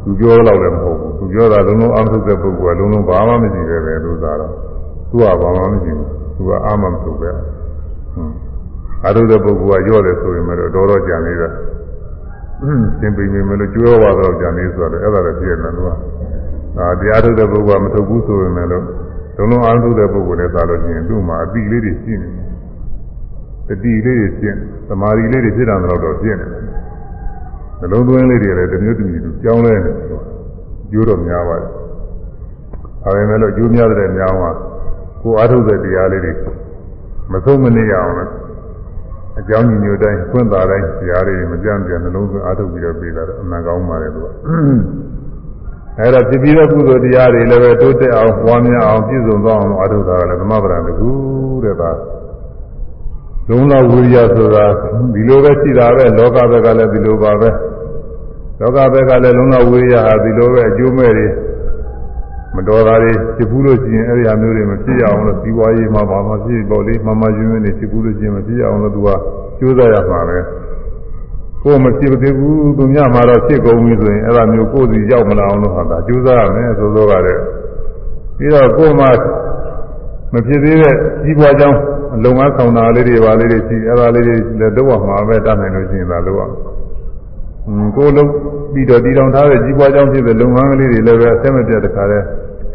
[0.04, 4.52] သူပြောတော့လည်းမဟုတ်ဘူးသူပြောတာလုံးလုံးအာမထုတ်တဲ့ပုဂ္ဂိုလ်ကလုံးလုံးဘာမှမရှိပဲပဲလို့သာတော့
[5.10, 8.34] သူကဘာမှမရှိဘူးသူကအာမမထုတ်ပဲဟွန်း
[9.04, 11.48] အာထုတ်တဲ့ပုဂ္ဂိုလ်ကရော့တယ်ဆိုရင်လည်းတော်တော်ကြံနေတာ
[13.00, 15.88] သင်ပိမိမလို့ကြွေးဝါတော့ကြံနေဆိုတော့အဲ့ဒါလည်းပြည့်နေတယ်သူက
[16.76, 18.86] ဒါတရားထုတ်တဲ့ပုဂ္ဂိုလ်ကမထုတ်ဘူးဆိုရင်လည်းလုံး
[19.50, 22.28] လုံးအာထုတ်တဲ့ပုဂ္ဂိုလ်နဲ့သာလို့ရှိရင်သူ့မှာအတိလေးတွေရှိနေ
[23.68, 24.56] တယ်တတိလေးတွေဖြစ်
[24.88, 26.62] သမာဓိလေးတွေဖြစ်တာတော့တော့ဖြစ်နေတယ်
[27.80, 30.24] နှလုံးသွင်းလေးတွေလည်းတစ်မျိုးတစ်မျိုးသူကြောင်းလဲနေတယ်
[30.90, 31.70] ကျိုးတော့များပါတယ်
[33.02, 34.50] ဒါပေမဲ့လို့ကျိုးများတဲ့များမှာ
[35.22, 36.32] ကိုအားထုတ်တဲ့တရားလေးတွေ
[37.32, 38.30] မဆုံးမနေရအောင်လို့
[39.38, 44.26] အကြောင်းညွှန်တိုင်းခွင့်သာတိုင်းတရားတွေမပြန့်ပြန့်နှလုံးသွင်းအားထုတ်ပြီးတော့ပြေးလာတော့အမှန်ကောင်းပါတယ်သူက
[45.98, 51.10] အဲဒါဖြစ်ပြီးတဲ့ကုသိုလ်တရားတွေလည်းပဲတိုးတက်အောင်ပွားများအောင်ပြည့်စုံသွားအောင်အားထုတ်တာကလည်းသမဗရံတကူ
[51.64, 51.90] တဲ့ပါ
[53.48, 54.66] လုံးလောက်ဝိရိယဆိုတာ
[55.14, 57.50] ဒီလိုပဲရှိတာပဲလောကဘက်ကလည်းဒီလိုပါပဲ
[58.60, 61.26] လောကဘက်ကလည်းလုံးလောက်ဝိရိယဟာဒီလိုပဲအကျိုးမဲ့တွေ
[62.56, 69.08] မတော်တာတွေဖြစ်ဘူးလို့ရှိရင်အဲ့ဒီအမျိုးတွေမဖြစ်ရအောင်လို့ဒီဝါရေးမှာဘာမှဖြစ်ပေါ့လေမမယွန်းယွန်းနေဖြစ်ဘူးလို့ရှိရင်မဖြစ်ရအောင်လို့သူက
[69.58, 70.38] ကြိုးစားရမှာပဲ
[71.62, 77.42] ကိုယ်မဖြစ်သေးဘူးသူများမှာတော့ဖြစ်ကုန်ပြီဆိုရင်အဲ့ဒါမျိုးကိုယ်စီရောက်မလာအောင်လို့ဟာဒါကြိုးစားရမယ်ဆိုတော့ကလည်း
[78.38, 79.06] ပြီးတော့ကိုယ်မှ
[80.32, 80.94] မဖြစ်သေးတဲ့
[81.24, 81.78] ကြီးပွားကြောင်း
[82.24, 86.54] လုံငန်းဆောင်တာလေးတွေပါလေးတွေရှိအဲ့ဒါလေးတွေလည်းတော့မှာပဲတတ်နိုင်လို့ရှိရင်ဒါလို့အောင်
[87.96, 88.30] ကိုလုံး
[88.72, 92.26] ပြီးတော့တည်တောင်ထားတဲ့ကြီးပွားကြောင်းဖြစ်တဲ့လုပ်ငန်းကလေးတွေလည်းပဲအဆက်မပြတ်တခါတည်း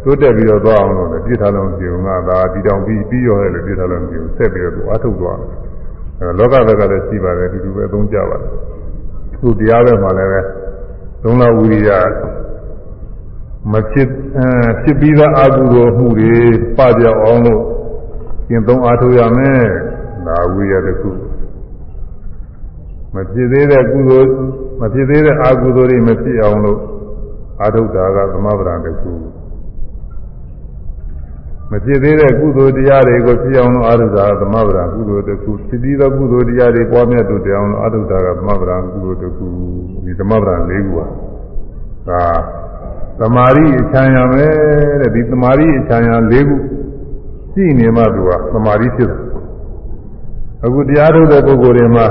[0.03, 5.49] တိုးတက်ပြီးတော့သွားအောင်လို့လည်းပြစ်ထားလို့မဖြစ်ဘူးငါဒါတည်တောင်ပြီးပြီးရောလည်းပြစ်ထားလို့မဖြစ်ဘူးဆက်ပြီးတော့သူအထုတ်သွားတယ်
[6.19, 8.51] အဲလောကဘက်ကလည်းရှိပါတယ်အတူတူပဲအသုံးကြပါတယ်
[9.41, 10.39] သူတရားဘက်မှာလည်းပဲ
[11.23, 11.89] သုံးလဝိရိယ
[13.71, 16.33] မဖြစ်အဲဖြစ်ပြီးသားအကုသိုလ်မှုတွေ
[16.77, 17.61] ပပြောက်အောင်လို့
[18.47, 19.63] ကျင့်သုံးအားထုတ်ရမယ်
[20.27, 21.09] ဒါဝိရိယတစ်ခု
[23.15, 24.31] မဖြစ်သေးတဲ့ကုသိုလ်
[24.81, 26.79] မဖြစ်သေးတဲ့အာကုသိုလ်တွေမဖြစ်အောင်လို့
[27.61, 29.11] အာထုတာကသမဗရံတစ်ခု
[31.71, 39.47] မဖြစ်သေးတဲ့ကုသိုလ်တရားတွေကိုဖြစ်အောင်လို့အာထုတာကသမဗရံကုသိုလ်တစ်ခုဖြစ်ပြီးသောကုသိုလ်တရားတွေပွားများတို့တရားအောင်လို့အာထုတာကသမဗရံကုသိုလ်တစ်ခု
[40.05, 41.05] ဒီသမဗရံ၄ခုပါ
[42.09, 42.23] ဒါ
[43.19, 44.53] သမာဓိအချမ်းရမယ်
[45.01, 46.55] တဲ့ဒီသမာဓိအချမ်းရ၄ခု
[47.53, 49.21] ရှိနေမှသူကသမာဓိဖြစ်တယ်
[50.65, 52.07] အခုတရားထုတ်တဲ့ပုဂ္ဂိုလ်တွေမှာ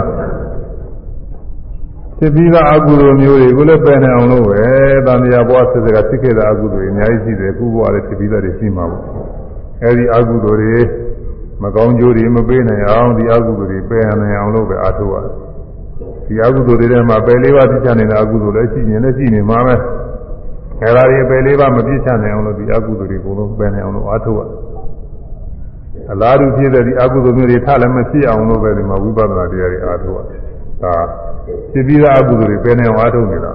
[2.20, 4.62] ဖြစ်ပြီးသားအကုသိုလ်မျိုးတွေကိုလည်းပယ်နိုင်အောင်လို့ပဲ
[5.06, 9.02] တန်တရားဘဝဆက်စကဖြစ်ခဲ့တဲ့အကုသိုလ်တွေအများကြီးရှိတယ်ခုဘဝလည်းဖြစ်ပြီးသားတွေရှိမှာပေါ့
[9.82, 10.78] အဲဒီအကုသိုလ်တွေ
[11.62, 15.32] မကောင်းကျိုးတွေမပေးနိုင်အောင်ဒီအကုသိုလ်တွေပယ်နိုင်အောင်လို့ပဲအားထုတ်ရတယ်
[16.26, 19.74] ဒီအကုသိုလ်တွေထဲမှာပယ်လေးပါးပြစ်ချနေတဲ့အကုသိုလ်လည်းရှိနေလည်းရှိနေမှာပဲ
[20.82, 24.58] အဲဒါတွေပယ်လေးပါးမပြစ်ချနိုင်အောင်လို့ဒီအကုသိုလ်တွေအကုန်လုံးပယ်နိုင်အောင်လို့အားထုတ်ရတယ်
[26.12, 30.47] အလားတူဖြစ်တဲ့ဒီအကုသိုလ်မျိုးတွေထလည်းမဖြစ်အောင်လို့ပဲဒီမှာဝိပဿနာတရားတွေအားထုတ်ရတယ်
[30.82, 30.94] ဒါ
[31.72, 33.52] ဖြစ်ပြီးသားအကုသိုလ်တွေပယ်နေအောင်အားထုတ်နေတာ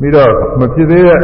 [0.00, 1.18] ပြီးတော့မဖြစ်သေးတဲ့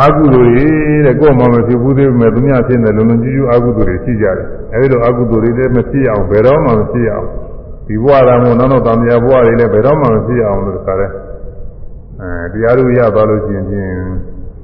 [0.00, 0.66] အကုသိုလ်တွေ
[1.06, 7.28] တဲ့ကိုယ်မှမဖြစ်ဘူးသေးပေမဲ့သူများဖြစ်နေလုံလုံကြီးကြီးအကုသိုလ်တွေရှိကြတယ်အဲဒီလိုအကုသိုလ်တွေလည်းမဖြစ်အောင်ဘယ်တော့မှမဖြစ်အောင်
[7.86, 11.10] ဒီဘဝတော်မို့နောက်တော့တန်မြာဘဝတွေလည်းဘယ်တော့မှမဖြစ်အောင်လို့ခါတယ်
[12.20, 13.90] အဲတရားတို့ရသွားလို့ရှိရင်ဖြင့်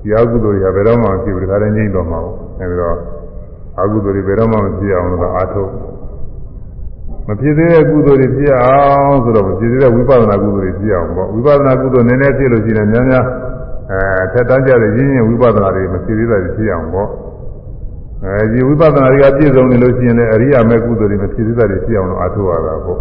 [0.02, 2.96] ဒီအကုသိုလ်တွေကဘယ်တော့မှမဖြစ်ဘူးဒီခါတည်းငြိမ့်တော့မှာပေါ့အဲဒီတော့
[3.80, 5.70] အကုသိုလ်တွေဘယ်တော့မှမဖြစ်အောင်လို့အားထုတ်
[7.28, 8.76] မဖြစ်သေးတဲ့ကုသိုလ်တွေဖြစ်အော
[9.08, 13.24] င်ဆိုတော့မဖြစ်သေးတဲ့ဝိပဿနာကုသိုလ်တွေဖြစ်အောင်ပေါ့ဝိပဿနာကုသိုလ်နည်းနည်းဖြစ်လို့ရှိရင်များများ
[13.90, 17.08] အဲထက်တန်းကြတဲ့ရင်းရင်ဝိပဿနာတွေမဖြစ်သေးတာဖြစ်အောင်ပေါ့
[18.24, 23.00] အဲဒီဝိပဿနာတွေကပြည့်စုံနေလို့ရှိရင်လည်းအရိယာမေကုသိုလ်တွေမဖြစ်သေးတာတွေဖြစ်အောင်လို့အားထုတ်ရတာပေါ့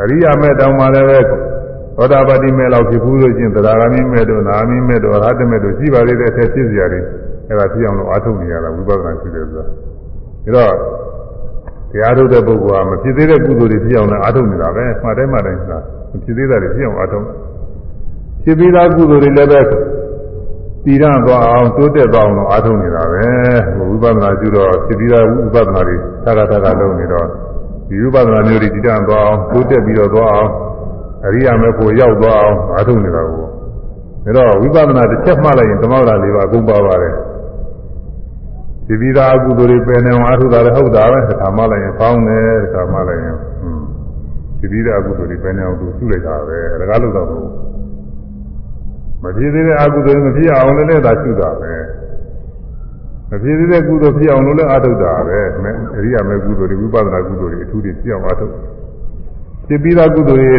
[0.00, 7.00] အရိယာမေတောင်မှလည်းပဲသောတာပတိမေလောက်ဖြစ်ဘူးလို့ရှိရင်သရဂမိမေတို့နာမိမေတို့အရဟတမေတို့ရှိပါသေးတဲ့အထက်ဖြစ်စရာတွေ
[7.48, 9.70] အဲဒါဖြစ်အောင်လို့အားထုတ်နေရတာဝိပဿနာရှိတယ်ဆိုတာဒါ
[10.54, 10.74] တော့
[11.90, 15.78] တရားထုတ်တဲ့ပုဂ္ဂိုလ်ကမဖြစ်သေးတဲ့ကုသိုလ်တွေဖြစ်အောင်လည်းအားထုတ်နေတာပဲမှတ်တယ်မှတ်တယ်ဆိုတာ
[16.10, 17.24] မဖြစ်သေးတာတွေဖြစ်အောင်အားထုတ်
[18.44, 19.60] ဖြစ်ပြီးသားကုသိုလ်တွေလည်းပဲ
[20.84, 23.24] တည်ရသွားအောင်တိုးတက်သွားအောင်လို့အားထုတ်နေတာပဲ
[23.78, 27.26] ဝိပဿနာကျတော့ဖြစ်ပြီးသားဝိပဿနာတွေသာသာသာလုပ်နေတော့
[27.88, 30.50] ဒီဝိပဿနာမျိုးတွေတည်ရသွားအောင်တိုးတက်ပြီးတော့သွားအောင်
[31.26, 33.48] အရိယာမေဖို့ရောက်သွားအောင်အားထုတ်နေတာကိုဒါ
[34.36, 37.14] တော့ဝိပဿနာတစ်ချက်မှလိုက်ရင်သမဂ္ဂလေးပါအကုန်ပါပါတယ်
[38.90, 43.36] ဒီပြီးသားအကုသိုလ်တွေပယ်နေအောင်အားထုတ်တာလည်းဟုတ်တာပဲတစ်ခါမှလိုက်ရင်ဖောင်းတယ်တစ်ခါမှလိုက်ရင်
[44.60, 46.58] ဒီပြီးသားအကုသိုလ်တွေပယ်နေအောင်သူပြုလိုက်တာပဲ
[46.90, 47.28] ဒါကလို့တော့
[49.22, 51.72] မဖြစ်သေးတဲ့အကုသိုလ်မဖြစ်အောင်လည်းလည်းသာရှုတာပဲ
[53.30, 55.38] မဖြစ်သေးတဲ့ကုသိုလ်ဖြစ်အောင်လို့လည်းအားထုတ်တာပဲ
[55.96, 58.52] အရိယာမေကုသိုလ်တွေဝိပဿနာကုသိုလ်တွေအထူးတွေဖြစ်အောင်အားထုတ်
[59.66, 60.52] ဖြစ်ပြီးသားကုသိုလ်တွေ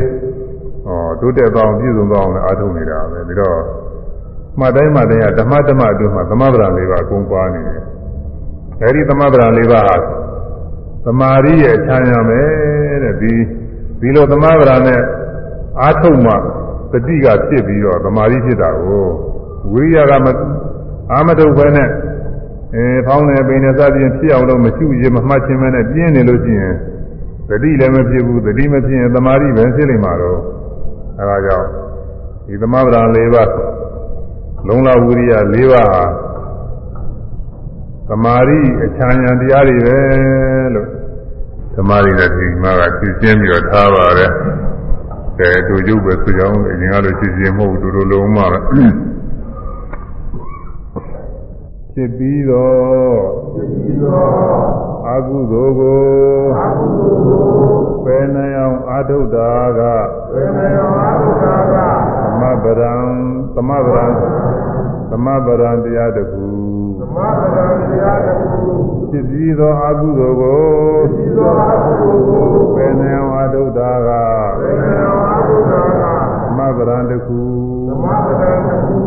[0.86, 3.58] ဟောတိုးတက်သွားအောင်ပြည့်စုံသွားအောင်လည်းအားထုတ်နေတာပဲပြီးတော့
[4.60, 7.82] မှတ်တိုင်းမှတ်တိုင်းကဓမ္မဓမ္မအတွင်းမှာသမဗရာလေးပါအကုန်ပါနေတယ်
[8.84, 9.96] အဲဒီသမဗရာလေးပါဟာ
[11.06, 13.34] သမာဓိရဲ့ခြံရမယ်တဲ့ဒီ
[14.00, 15.02] ဒီလိုသမဗရာနဲ့
[15.82, 16.34] အားထုတ်မှ
[16.92, 19.06] တတိကဖြစ်ပြီးတော့သမာဓိဖြစ်တာကို
[19.72, 20.28] ဝိရိယကမ
[21.12, 21.90] အာမထုတ်ပဲနဲ့
[22.76, 26.76] အဲဖောင်းနေပိနေစသဖြင့်ဖြစ်အောင်လို့မရှိရင်မမှတ်ခြင်းပဲနဲ့ပြင်းနေလို့ရှိရင်
[27.50, 30.40] တတိလည်းမဖြစ်ဘူးတတိမဖြစ်ရင်သမာဓိပဲဖြစ်နေမှာတော့
[31.20, 31.68] အဲဒါကြောင့်
[32.48, 33.50] ဒီသမဗရာ၄ပါး
[34.68, 36.04] လုံလဝိရိယ၄ပါးဟာ
[38.14, 40.00] သမာဓိအချမ်းဉာဏ်တရားတွေပဲ
[40.74, 40.88] လို့
[41.76, 44.32] သမာဓိနဲ့ဒီမှာကသိချင်းပြီးတော့ထားပါတယ်
[45.40, 48.60] ကဲတူကျုပ်ပဲဆိုကြအောင်အရင်ကလို့သိချင်းမဟုတ်ဘူးတူတူလုံးမှပဲ
[51.94, 53.18] ဖြစ်ပြီးတော့
[53.54, 54.28] ဖြစ်ပြီးတော့
[55.10, 56.02] အကုသိုလ်ကို
[56.62, 57.44] အကုသိုလ်ကို
[58.06, 59.82] ပယ်နိုင်အောင်အာထုတ်တာက
[60.34, 61.76] ပယ်နိုင်အောင်အာထုတ်တာက
[62.22, 62.94] သမဗရံ
[63.56, 64.06] သမဗရံ
[65.12, 66.46] သမဗရံတရားတခု
[67.00, 68.52] သမဗရံတရားတခု
[69.10, 70.62] ဖြစ်ပြီးသောအကုသိုလ်ကို
[71.14, 71.94] ဖြစ်ပြီးသောအကု
[72.28, 74.10] သိုလ်ကိုပယ်နိုင်အောင်အာထုတ်တာက
[74.60, 76.04] ပယ်နိုင်အောင်အာထုတ်တာက
[76.44, 77.42] သမဗရံတခု
[77.88, 78.98] သမဗရံတခု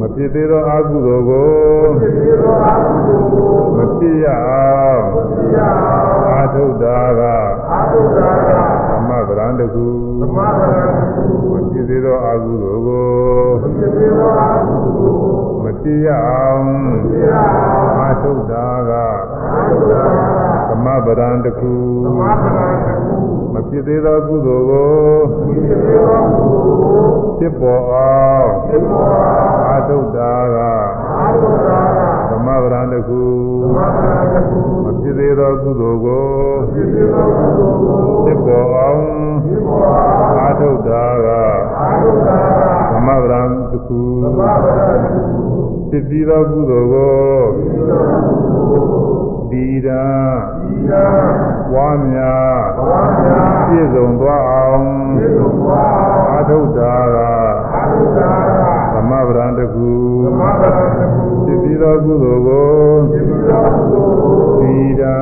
[0.00, 1.50] မဖြစ်သေးသောအာဟုသောကို
[1.90, 7.22] မဖြစ်သေးသောအာဟုသောကိုမဖြစ်ရအောင်မဖြစ်ရအောင်အာထုတာက
[7.70, 8.87] အာထုတာကသမ
[9.28, 9.86] ဗရံတခု
[10.20, 13.08] သမဗရံတခုမဖြစ်သေးသောအာဟုသောကို
[13.62, 21.72] မဖြစ်သေးသောအာဟုသောကိုမဖြစ်ရအောင်မဖြစ်ရအောင်အာထုတာကအာထုတာကသမဗရံတခု
[22.04, 23.16] သမဗရံတခု
[23.52, 24.88] မဖြစ်သေးသောကုသိုလ်ကို
[25.44, 27.08] မဖြစ်သေးသောကုသိုလ်ကို
[27.38, 31.07] ဖြစ်ပေါ်အောင်ဖြစ်ပေါ်အောင်အာထုတာကအာထုတာက
[32.30, 33.22] သမဗရံတခု
[33.62, 36.26] သမဗရံတခုမဖြစ်သေးသောကုသိုလ်ကို
[36.60, 39.04] မဖြစ်သေးသောကုသိုလ်ကိုဖြစ်ပေါ်အောင်
[39.44, 41.26] ဖြစ်ပေါ်အောင်အာထုတာက
[41.78, 45.38] အာထုတာကသမဗရံတခုသမဗရံတခု
[45.90, 47.18] ဖြစ်ပြီးသောကုသိုလ်ကို
[47.56, 50.04] ဖြစ်ပြီးသောကုသိုလ်ကိုဒီရာ
[50.60, 51.04] ဒီရာ
[51.74, 52.34] ဝါမြာ
[52.88, 54.84] ဝါမြာပြည့်စုံသွားအောင်
[55.18, 57.37] ပြည့်စုံသွားအောင်အာထုတာကအာထုတာက
[59.28, 59.90] သမဗရံတခု
[60.24, 62.68] သမဗရံတခုဖြစ်ပြီးသောကုသိုလ်ကို
[63.10, 65.18] ဖြစ်ပြီးသောကုသိုလ်ကိုဒီရာ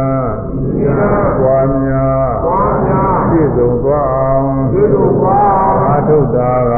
[0.51, 1.11] ဒီရာ
[1.43, 2.07] ဝါမြာ
[2.47, 6.73] ဝါမြာပြည့်စုံသွားအောင်ပြည့်စုံသွားအောင်အာထုတာက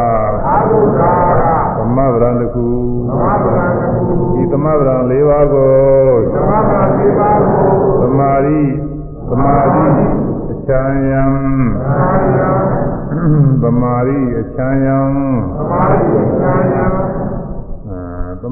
[0.49, 1.45] အာထုတာက
[1.77, 2.69] သမဗရံတခု
[3.09, 4.03] သမဗရံတခု
[4.35, 5.73] ဒီသမဗရံ၄ပါးကို
[6.35, 7.71] သမဗရံ၄ပါးကို
[8.03, 8.63] သမာဓိ
[9.29, 10.29] သမာဓိ
[10.69, 11.25] ချမ်းယံ
[11.87, 12.51] အာယံ
[13.63, 15.01] သမာရိအချမ်းယံ
[15.57, 15.99] သမာဓိ
[16.41, 16.98] ဉာဏ်ယံအာသ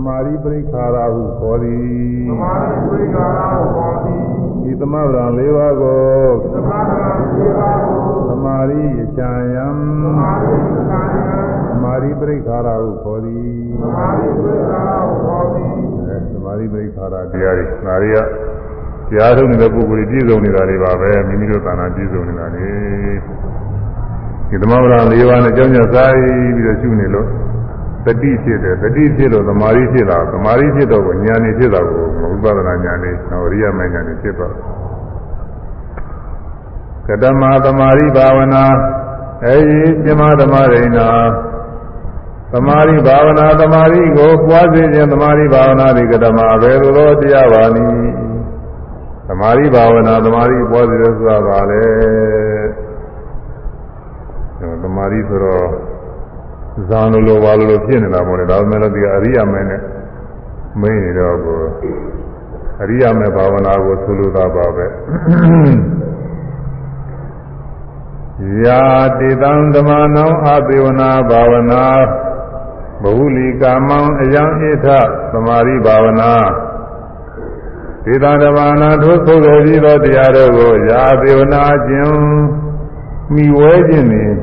[0.04, 3.40] မာရိပရိခါရဟုခေါ်သည်သမာဓိဝိကာရ
[3.74, 4.16] ဟောတိ
[4.62, 6.00] ဒီသမဗရံ၄ပါးကို
[6.54, 9.66] သမာဓိစေပါကိုသမာရိအချမ်းယံ
[10.02, 10.54] သမာဓိ
[10.88, 11.38] ဉာဏ်ယံ
[11.70, 13.48] သမာရိပရိခါရဟုခေါ်သည်
[13.82, 14.90] သမာဓိဝိကာရ
[15.22, 15.64] ဟောတိ
[16.06, 18.18] အဲသမာရိပရိခါရတရားတွေဒါတွေက
[19.08, 22.66] တရားထုတ်နေတဲ့ပုဂ္ဂိုလ်ကြီးပြည့်စုံနေတာတွေပါပဲမိမိတို့သာနာပြည့်စုံနေတာလေ
[24.48, 27.28] ဒီသမဗရံ၄ပါးနဲ့ကြောင်းကြစားပြီးတော့ရှုနေလို့
[28.06, 34.54] တတိဖြစ်တယ်တတိဖြစ်လို့သမာဓိဖြစ်တာသမာဓိဖြစ်တော့ကိုဉာဏ်နေဖြစ်တာကိုဝိပဿနာဉာဏ်နေဟောရိယမဉာဏ်နေဖြစ်သွား
[37.06, 38.64] ကတမသမာဓိဘာဝနာ
[39.44, 41.00] အဲဒီပြမသမာရိဏ
[42.52, 48.12] သမာဓိဘာဝနာသမာဓိကိုပွားစေခြင်းသမာဓိဘာဝနာဒီကတမဘယ်လိုသောတရားပါနည်း
[49.28, 51.84] သမာဓိဘာဝနာသမာဓိပွားစေတဲ့ဆိုတာပါလေ
[54.82, 55.95] သမာဓိဆိုတော့
[56.88, 59.80] ဇာန်လိုလိုပါလိုလိုဖြစ်နေတာပေါ့လေဒါပေမဲ့လည်းဒီအရိယာမဲနဲ့
[60.80, 61.58] မင်းနေတော့ကို
[62.82, 64.86] အရိယာမဲဘာဝနာကိုဆိုလိုတာပါပဲ
[68.64, 68.82] ယာ
[69.18, 71.84] တိတံဓမ္မနံအသေဝနာဘာဝနာ
[73.02, 74.86] ဘဟုလီကာမံအယံဣထ
[75.32, 76.32] သမာဓိဘာဝနာ
[78.04, 82.16] ဒေသဓမ္မနာထိုဆိုခဲ့ပြီးသောတရားတို့ကိုယာသေဝနာခြင်း
[83.34, 84.36] မိဝဲခြင်းနှင့်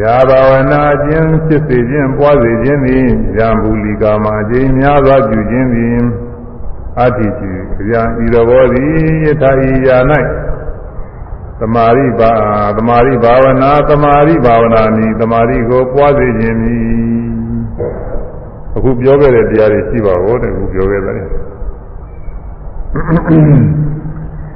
[0.00, 5.96] ယာဘာဝနာခြင်းဖြစ်စေခြင်းပွားစေခြင်းသည်ယံဘူလီကာမအကျဉ်းများစွာပြုခြင်းသည်
[7.00, 7.52] အတ္တိတိ
[7.88, 8.90] ဗျာဤတော်ဘောသည်
[9.24, 9.98] ယထာဤယာ၌
[11.60, 12.32] သမာရိပါ
[12.76, 16.82] သမာရိဘာဝနာသမာရိဘာဝနာနိသမာရိကိုပွားစေခြင်းမည်
[18.76, 21.20] အခုပြောခဲ့တဲ့တရားတွေရှိပါဦးတဲ့အခုပြောခဲ့တယ်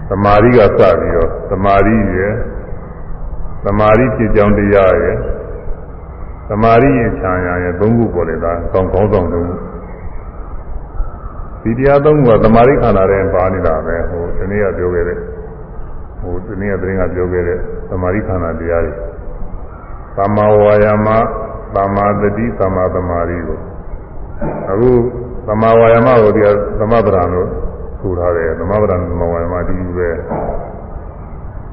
[0.08, 2.34] သမာရိကစပြီးတော့သမာရိရယ်
[3.64, 5.16] သမာရိဖြစ်ကြောင်းတရားရယ်
[6.48, 9.56] သမာရိရဲ့ခြံရရယ်သုံးခုပေါ်လေဒါကောင်းကောင်းဆောင်သုံးခု
[11.62, 15.18] ဒီတရားသုံးခုကသမာရိခန္ဓာတဲ့ပါနေတာပဲဟိုဒီနေ့ကပြောခဲ့တဲ့
[16.20, 17.58] ဟိုဒီနေ့ကသတင်းကပြောခဲ့တဲ့
[17.90, 18.92] သမာရိခန္ဓာတရားတွေ
[20.16, 21.08] သမ္မာဝါယာမ
[21.74, 23.58] သမ္မာတတိသမ္မာသမာဓိကို
[24.70, 24.90] အခု
[25.46, 26.48] သမ္မာဝါယာမကိုဒီက
[26.78, 27.48] သမဗရံလို့
[28.00, 30.10] ဆိုထားတယ်သမဗရံသမ္မာဝါယာမအတူတူပဲ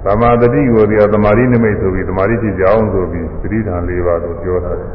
[0.06, 4.92] သမာဓိကိုဒီကသမာဓိနိမိတ်ဆိုပြီးသမာဓိဖြစ်ကြအောင်ဆိုပြီးသတိဓာန်၄ပါးကိုပြောထားတယ်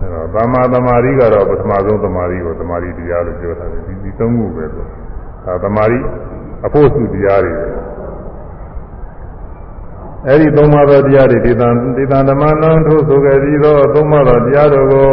[0.00, 4.84] အဲတော့သမာသမာဓိကတော့ပထမဆုံးသမာဓိကိုသမာဓိတရားလို့ပြောထားတယ်ဒီဒီသုံးခုပဲဆို
[5.44, 5.98] ဒါသမာဓိ
[6.66, 7.54] အဖို့စုတရားတွေ
[10.28, 15.12] အဲဒီသုံးပါးသောတရားတွေဒေသံဒေသံဓမ္မနံထို့ဆိုခဲ့ပြီးသောသုံးပါးသောတရားတို့ကို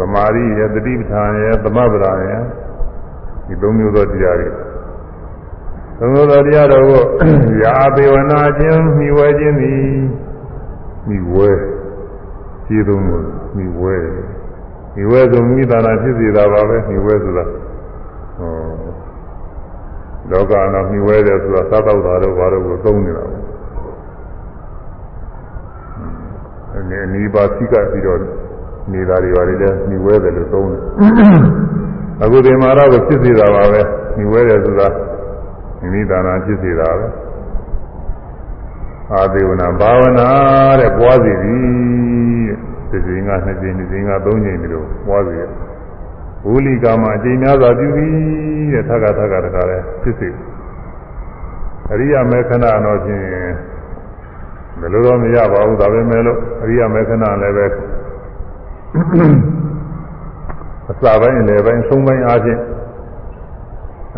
[0.00, 2.42] သမာဓိရဲ့တတိပဋ္ဌာန်ရဲ့သမဗရာရဲ့
[3.46, 4.48] ဒီသုံးမျိုးသောတရားတွေ
[5.98, 7.02] သုံးမျိုးသောတရားတို့ကို
[7.62, 9.84] ယာပေဝနာခြင်းမိဝဲခြင်းသည်
[11.08, 11.50] မိဝဲ
[12.66, 13.24] ခြေသုံးလို့
[13.56, 13.96] မိဝဲ
[14.96, 17.44] မိဝဲဆိုမိသာနာဖြစ်စေတာပါပဲမိဝဲဆိုတာ
[18.38, 18.52] ဟော
[20.30, 23.38] လောကနာမိဝဲတယ်ဆိုတာသာတော့တာတို့ဘာလို့ကိုသုံးနေတာလဲ
[26.76, 28.18] အနေအနီးပါသိကပြီးတော့
[28.92, 30.82] နေတာတွေပါလေလဲမိဝဲတယ်လို့သုံးတယ်
[32.22, 33.80] အခုဒီမှာတော့ဖြစ်စေတာပါပဲ
[34.16, 34.88] မိဝဲတယ်ဆိုတာ
[35.80, 37.06] မိမိသာနာဖြစ်စေတာပဲ
[39.12, 40.28] အာဒေဝနာဘာဝနာ
[40.80, 42.50] တဲ့ပွားစီသည်
[42.90, 45.36] တဲ့ဒီစဉ်ကနှစ်ကြိမ်ဒီစဉ်ကသုံးကြိမ်ဒီလိုပွားစီ
[46.46, 48.14] ဝူလီကာမအကျဉ်းများစွာပြုပြီး
[48.72, 50.28] တဲ့ထက်ကထက်ကတခါလဲဖြစ်စေ
[51.92, 53.24] အရိယာမေခဏတော့ဖြင့်
[54.80, 57.66] ဘယ်လိုတော့မရပါဘူးဒါပေမဲ့လို့အရိယာမေခဏလည်းပဲ
[60.90, 62.60] အစပိုင်းအလယ်ပိုင်းအဆုံးပိုင်းအားဖြင့်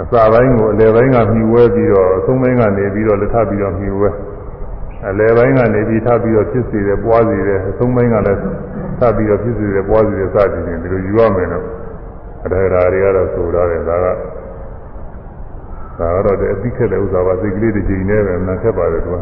[0.01, 4.11] အစပိုင်းကိုအလယ်ပိုင်းကမြှူဝဲပြီးတော့အဆုံးပိုင်းကနေပြီးတော့လက်ထပ်ပြီးတော့မြှူဝဲ
[5.09, 8.41] အလယ်ပိုင်းကနေပြီးထပ်ပြီးတော့ဖြစ်စေတယ်ပွားစေတယ်အဆုံးပိုင်းကလည်း
[8.99, 11.65] ထပ်ပြီးတော့ဖြစ်စေတယ်ပွားစေတယ်စသည်ဖြင့်ဒီလိုယူရမယ်လို့
[12.45, 19.21] အထေရာတွေကတော့ဆိုရတယ်ဒါကဒါကတော့အသိခက်တဲ့ဥစ္စာပါစိတ်ကလေးတစ်ချိန်နဲ့ပဲနာခက်ပါတယ်ကွာ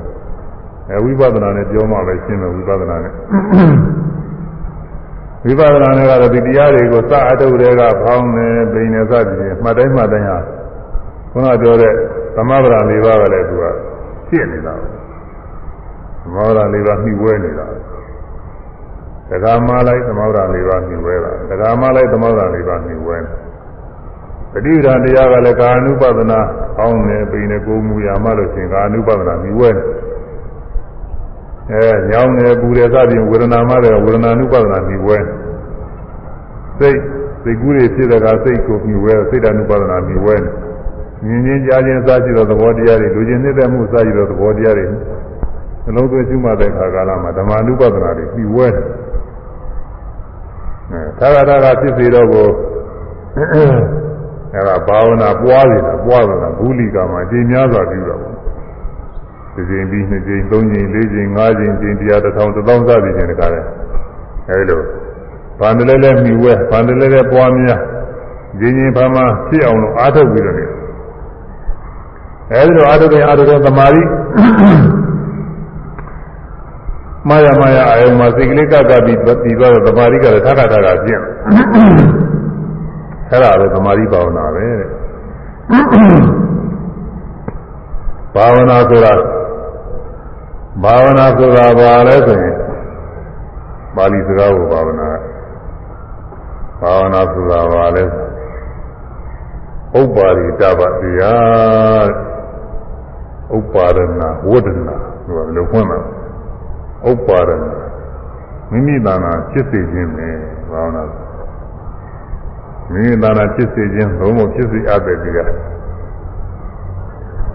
[0.90, 3.12] အဲဝိပဿနာနဲ့ပြောမှပဲရှင်းမယ်ဝိပဿနာနဲ့
[5.46, 10.38] ဝိပဿနာနဲ့ကတော့ဒီတရားတွေကိုစအထုတ်တွေကဖောင်းနေပိန်နေစသည်ဖြင့်မှတ်တိုင်းမှတ်တိုင်းဟာ
[11.36, 11.92] ခုနပြောတဲ့
[12.36, 13.64] သမဗရာ၄ပါးကလည်းသူက
[14.28, 14.74] ဖြစ်နေတာ
[16.22, 17.66] သမဗရာ၄ပါးနှိဝဲနေတာ
[19.30, 23.46] တက္ကမလိုက်သမဗရာ၄ပါးနှိဝဲတာတက္ကမလိုက်သမဗရာ၄ပါးနှိဝဲတယ်
[24.52, 26.40] ပဋိဒါတရားကလည်းကာနုပဒနာ
[26.80, 29.70] အောင်းနေပိနေကိုမူရမှလို့ရှင်ကာနုပဒနာမြည်ဝဲ
[31.70, 35.18] အဲညောင်းနေပူတယ်စသည်ဝေဒနာမှလည်းဝေဒနာနုပဒနာမြည်ဝဲ
[36.78, 36.98] စိတ်
[37.42, 40.36] စိတ်ကူးတွေဖြစ်တဲ့ကစိတ်ကိုမြည်ဝဲစိတ်တ ानु ပဒနာမြည်ဝဲ
[41.24, 44.84] မြင်ချင်းကြားချင်းစားကြည့်တော့သဘောတရားတွေလူချင်းနှစ်သက်မှုစားကြည့်တော့သဘောတရားတွေ
[45.84, 48.84] နှလုံးသွင်းရှုမှတ်တဲ့ခါကာလမှာဓမ္မနုပဒနာတွေပြီးဝဲတယ်
[50.90, 52.48] အဲသာဂတာကဖြစ်စေတော့ကို
[54.54, 58.34] အဲဒါဘာဝနာပွားနေတာပွားနေတာဘူးလီကမှာအချိန်များစွာပြုတာပေါ့
[59.54, 63.60] တစ်ချိန်ပြီးနှစ်ချိန်သုံးချိန်လေးချိန်ငါးချိန်ချိန်တရားတစ်ထောင်တစ်သောင်းစသည်ချင်းတကားလဲ
[64.48, 64.80] အဲဒီလို
[65.60, 67.80] ဗန္ဒလဲလဲမိဝဲဗန္ဒလဲလဲပွားများ
[68.60, 70.64] ရင်းရင်ဘာမှဖြစ်အောင်လို့အားထုတ်ပြီးတော့နေ
[72.52, 74.02] အဲဒီလိုအားထုတ်တဲ့အားထုတ်တဲ့သမာဓိ
[77.28, 81.22] မာယာမာယာအယုံမှာစိတ်ကလေးကကပြီးပြီးတော့သမာဓိကလည်းထထထထပြင့်
[83.30, 84.90] အဲ့ဒါပဲသမာဓိဘာဝနာပဲတဲ့
[88.34, 89.12] ဘာဝနာဆိုတာ
[90.84, 92.56] ဘာဝနာဆိုတာဘာလဲဆိုရင်
[93.96, 95.08] ပါဠိစကားကိုဘာဝနာ
[96.80, 98.04] ဘာဝနာဆိုတာဘာလဲ
[99.98, 102.25] ဥပ္ပါရိတပတရား
[103.54, 104.00] ဥပ္ပါရဏ
[104.50, 105.98] ဝဒနာဆိုတာဘယ်လိုဖွင့်မှာ
[107.10, 107.52] ဥပ္ပါရဏ
[108.70, 110.28] မိမိတဏ္ဍာဖြစ်စေခြင်းပဲ
[110.70, 111.04] ဘာဝနာ
[112.92, 115.50] မိမိတဏ္ဍာဖြစ်စေခြင်းဘုံမဖြစ်စေအပ်တဲ့တရား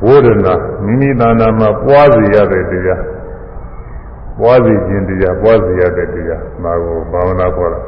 [0.08, 0.54] ဝဒနာ
[0.86, 3.04] မိမိတဏ္ဍာမှာပွားစေရတဲ့တရား
[4.40, 7.82] ပွားစေခြင်းတရားပွားစေရတဲ့တရားဒါကိုဘာဝနာခေါ်တာ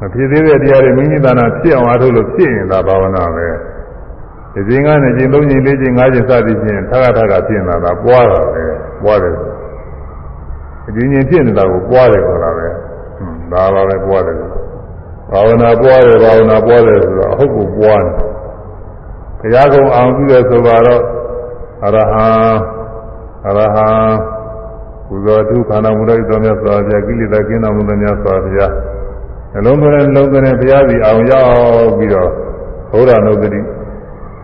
[0.00, 3.46] မဖြစ်သေးတဲ့တရားတွေမိမိတဏ္ဍာဖြစ်အောင်အားထုတ်လို့ဖြစ်ရင်ဒါဘာဝနာပဲ
[4.56, 8.64] ဒီချိန်ကနေချိန်၃ချိန်၄ချိန်၅ချိန်စသည်ဖြင့်ထခါထခါဖြစ်နေတာဒါပွားတာပဲ
[9.02, 9.34] ပွားတယ်
[10.86, 12.66] အကျဉ်းချင်းဖြစ်နေတာကိုပွားတယ်ခေါ်တာပဲ
[13.52, 14.36] ဒါပါပဲပွားတယ်
[15.30, 18.12] ဘာဝနာပွားတယ်ဘာဝနာပွားတယ်ဆိုတော့အဟုတ်ကိုပွားတယ်
[19.40, 22.26] ဘုရားကုံအောင်ပြုတယ်ဆိုတော့အရဟံ
[23.46, 23.88] အရဟံ
[25.08, 28.72] ဘုရားသူခန္ဓာမူလိုက်တော်မြတ်စွာဘုရားကိလေသာကင်းတော်မူတဲ့မြတ်စွာဘုရား
[29.52, 32.30] နှလုံးသွင်းနှလုံးသွင်းဘုရားစီအောင်ရောက်ပြီးတော့
[32.92, 33.60] ဘုရားနုဒတိ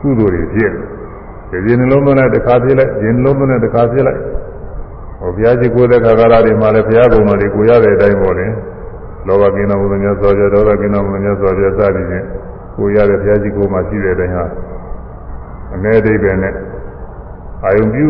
[0.02, 0.72] ကုသိုလ်တွေဖြစ်
[1.50, 4.20] တယ်ဒီနှလုံးသွင်းတဲ့တစ်ခါဖြစ်လိုက်ဒီနှလုံးသွင်းတဲ့တစ်ခါဖြစ်လိုက်
[5.20, 8.46] ဟောဘုရားရှိခိုးတဲ့ခါကာလတွေမှာလည်းဘုရားကုံတော်တွေကိုရတဲ့အတိုင်းပေါ့လေ
[9.26, 12.24] လောဘကင်းတော်မူတဲ့မြတ်စွာဘုရားဒေါသကင်းတော်မူတဲ့မြတ်စွာဘုရားစသည်ဖြင့်
[12.76, 14.44] ကိုရတဲ့ဘုရားရှိခိုးမှရှိတဲ့အတိုင်းဟာ
[15.74, 16.54] အမဲအိဗယ်နဲ့
[17.64, 18.06] အာယုံပြု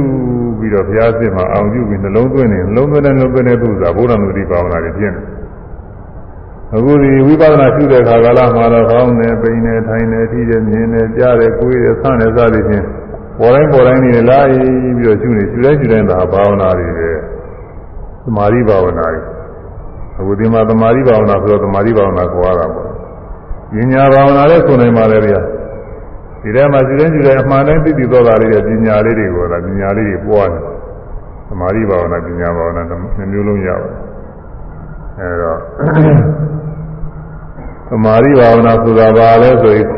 [0.59, 5.25] ပြီးတော့ဘုရားစစ်မှာအာယုံပြုပြီးနှလုံးသွင်းနေနှလုံးသွင်းတဲ့နှလုံးသွင်းတဲ့သူစားဘုရားမူတိပါဝနာတွေပြင်းတယ်
[6.77, 12.87] အခုဒီဝိပဿနာရှုတဲ့ခါကာလမှာတော့ကောင်းတယ်ပိန်တယ်ထိုင်တယ်ထိတယ်မြင်တယ်ကြားတယ်ကိုယ်တယ်ဆန့်တယ်စသည်ဖြင့်
[13.39, 17.11] ပေါ်တိုင်းပေါ်တိုင်းနေလာပြီးတော့ရှုနေရှုတိုင်းရှုတိုင်းသာဘာဝနာတွေပဲ
[18.25, 19.23] သမာဓိဘာဝနာတွေ
[20.19, 22.89] အခုဒီမှာသမာဓိဘာဝနာဆိုတော့သမာဓိဘာဝနာခေါ်ရတာပေါ့
[23.73, 25.41] ပညာဘာဝနာလည်းဆိုနိုင်ပါလေဗျာ
[26.43, 30.63] ဒီထဲမှာရှုတိုင်းရှုတိုင်းအမှန်တိုင်းသိသိသောတာလေးတွေပညာလေးတွေကိုလာပညာလေးတွေပွားတယ်
[31.49, 34.12] သမာဓိဘာဝနာပညာဘာဝနာနှစ်မျိုးလုံးရပါတယ်
[35.23, 35.59] အဲတော့
[37.89, 39.89] သမာဓိဘာဝနာဆိုတာဘာလဲဆိုရင်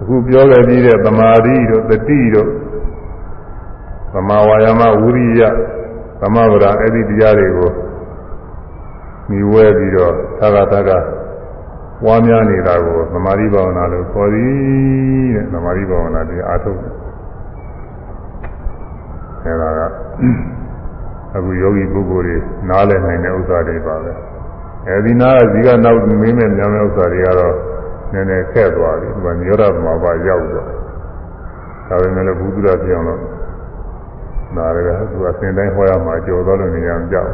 [0.00, 2.50] အခုပြောခဲ့ပြီးတဲ့သမာဓိတို့တတိတို့
[4.14, 5.42] သမာဝါယာမဝိရိယ
[6.20, 7.70] သမဗရာအဲ့ဒီတရားတွေကို
[9.28, 10.90] မိဝဲပြီးတော့သာဂတက
[12.04, 16.94] ပွားများနေတာကိုသမာဓိဘာဝနာလို့ခေါ်သည်တဲ့သမာဓိဘာဝနာဒီအားထုတ်တယ်
[19.44, 19.80] အဲဒါက
[21.36, 22.36] အခုယောဂီပုဂ္ဂိုလ်တွေ
[22.68, 24.12] နားလည်နိုင်တဲ့ဥစ္စာတွေပါပဲ
[24.88, 27.54] အဲဒီနာကဇီကနောက်မင်းမဲ့များမဲ့ဥစ္စာတွေကတော့
[28.12, 30.66] နည်းနည်းခက်သွားပြီဒီမှာညောရမှာပါရောက်တော့
[31.88, 33.20] ဒါပေမဲ့လည်းဘုသူရပြောင်းတော့
[34.56, 37.30] နားရကသူအစဉ်တိုင်းဟောရမှာကြော်သွားလို့နေရအောင်ကြောက်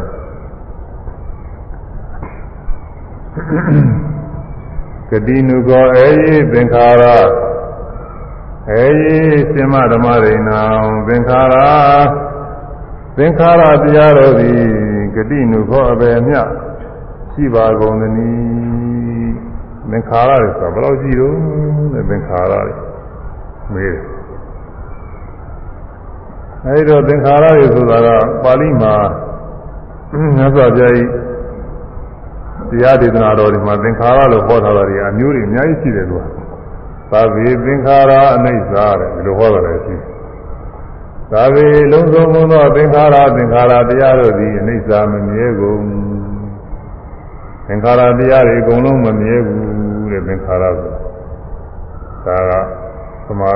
[5.11, 7.05] ကတိနုကောအေယိသင်္ခါရ
[8.70, 9.18] အေယိ
[9.53, 10.61] ရှင်မဓမ္မရိဏံ
[11.07, 12.24] သင်္ခါရ
[13.19, 14.59] သင်္ခါရတရားတော်သည်
[15.15, 16.35] ဂတိနုခောအပေမြ
[17.33, 19.35] ရှိပါကုန်သနည်း
[19.91, 21.37] သင်္ခါရတွေဆိုဘယ်လောက်ရှိတော့
[21.93, 22.75] လဲသင်္ခါရတွေ
[23.73, 24.05] မေးတယ်
[26.67, 28.09] အဲဒီတော့သင်္ခါရတွေဆိုတာက
[28.45, 28.95] ပါဠိမှာ
[30.37, 31.09] မြတ်စွာဘုရားကြီး
[32.71, 36.23] တရားဒေသနာတော်တွေမှာသင်္ခါရလို့ဟောထားတာတွေအမျိုးတွေအများကြီးရှိတယ်သူက
[37.11, 40.14] သာဝေသင်္ခါရအနိစ္စတဲ့ဒီလိုဟောတာလည်းရှိတယ်
[41.33, 45.85] သာဝေလုံးစုံသောသင်္ခါရသင်္ခါရတရားတို့သည်အနိစ္စမမြဲကုန်
[47.66, 50.93] သင်္ခါရတရားတွေအကုန်လုံးမမြဲဘူးတဲ့သင်္ခါရဆို
[52.27, 52.53] ဒါက
[53.27, 53.51] သမာ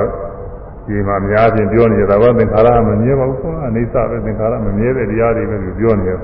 [0.87, 6.19] ဒီမှာအများချင်းပြောနေတာကသင်္ခါရမမြဲပါဘူးကွာအနိစ္စပဲသင်္ခါရမမြဲတဲ့တရားတွေပဲပြောနေတယ်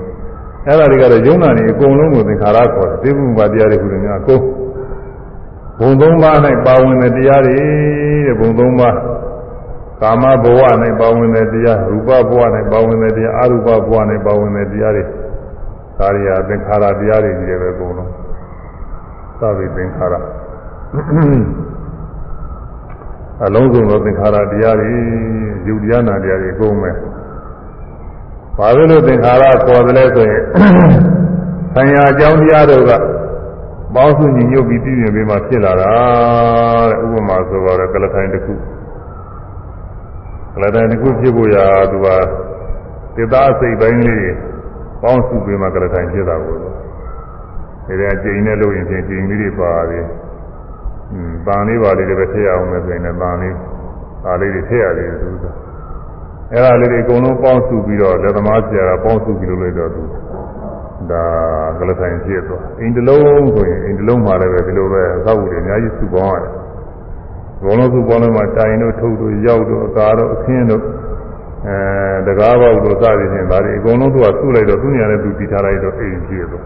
[0.67, 4.43] အဲ့ဒါတွေကတော့ယုံနာနေအကုန်လုံးကိုသင်္ခါရခေါ်တယ်သိမှုပါတရားတွေခုတည်းများအကုန်
[5.79, 7.57] ဘုံသုံးပါး၌ပါဝင်တဲ့တရားတွေ
[8.25, 8.95] တဲ့ဘုံသုံးပါး
[10.05, 10.59] ကာမဘဝ၌
[10.99, 12.41] ပါဝင်တဲ့တရားရူပဘဝ၌
[12.71, 13.93] ပါဝင်တဲ့တရားအရူပဘဝ၌
[14.25, 15.03] ပါဝင်တဲ့တရားတွေ
[15.99, 18.11] ဒါရီယာသင်္ခါရတရားတွေကြီးတယ်ပဲအကုန်လုံး
[19.39, 20.13] သဗ္ဗေသင်္ခါရ
[23.45, 24.91] အလုံးစုံသောသင်္ခါရတရားတွေ
[25.67, 26.91] ယုတ်တရားနာတရားတွေအကုန်ပဲ
[28.57, 30.43] ဘာလို့လို့သင်္ခါရခေါ်တယ်လဲဆိုရင်
[31.73, 32.91] ဆံရအကြောင်းတရားတို့က
[33.95, 35.91] ပေါင်းစုညီညွတ်ပြီးပြည်ပြင်ပေးမှဖြစ်လာတာ
[36.89, 38.59] တဲ့ဥပမာဆိုတော့ကလထိုင်တစ်ခုက
[40.61, 42.07] လထိုင်တစ်ခုဖြစ်ဖို့ရာသူက
[43.15, 44.27] သေသားစိတ်ပိုင်းလေး
[45.01, 46.69] ပေါင်းစုပေးမှကလထိုင်ဖြစ်တာကိုဒါ
[47.87, 50.05] ကြအကျိန်နဲ့လို့ရင်ချင်းကျိန်လေးတွေပါသေး
[51.11, 53.55] อืมပန်လေးပါလေးတွေပဲထည့်အောင်မယ်ဆိုရင်လည်းပန်လေး
[54.23, 55.45] ပါလေးတွေထည့်ရတယ်သူက
[56.51, 60.01] အဲ့ဒါလေးတွေအကုန်လုံးပေါင်းစုပြီးတော့လက်သမားဆရာကပေါင်းစုပြီးလို့လိုက်တော့သူ
[61.11, 61.23] ဒါ
[61.79, 66.51] ကလထိုင်ဖြစ်သွားအိမ်တလုံးဆိုရင်အိမ်တလုံးမှာလည်းပဲဒီလိုပဲအသောက်အတွေအများကြီးစုပေါင်းရတယ်
[67.65, 70.83] ဘုံလုံးစုပေါင်းလို့မှတိုင်တို့ထုတ်တို့ရောက်တို့အကာတို့အခင်းတို့
[71.67, 76.65] အဲတကားပေါက်တို့စသည်ဖြင့်ဒါတွေအကုန်လုံးသူကစုလိုက်တော့သူညာနဲ့သူတည်ထားလိုက်တော့အိမ်ဖြစ်သွား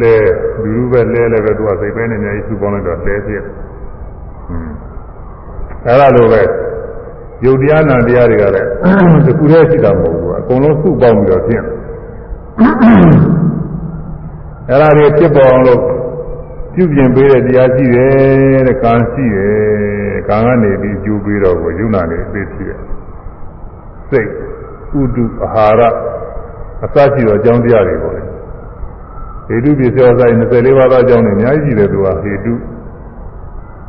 [0.00, 0.14] လဲ
[0.62, 3.42] လူလူပဲလဲလဲပဲသူကစိတ်ပဲနဲ့အများကြီးစုပေါင်းလိုက်တော့လဲဖြစ်
[4.50, 4.70] อืม
[5.86, 6.42] အဲ့ဒါလိုပဲ
[7.44, 8.68] ယုတ်တရားနာတရားတွေကလည်း
[9.26, 11.62] တစ်ခုတည်းရှိတာမဟုတ်ဘူးအကုန်လုံးစုပေါင်းပြီးတော့ဖြစ်
[14.68, 15.80] အဲ့ဒါတွေဖြစ်ပေါ်အောင်လို့
[16.74, 22.80] ပြုပြင်ပေးတဲ့တရားရှိတယ်တဲ့ကံရှိတယ်ကံကနေပြီးကျူးပြီးတော့ကိုယုံနာနေသိဖြစ်တယ်
[24.10, 24.28] စိတ်
[25.00, 25.80] ဥဒုအာဟာရ
[26.84, 28.22] အစရှိတော့အကြောင်းတရားတွေပေါ့လေ
[29.46, 32.54] ဟေတုပစ္စယောဆိုင်24ပါးသောအကြောင်းတွေအများကြီးရှိတယ်သူကဟေတု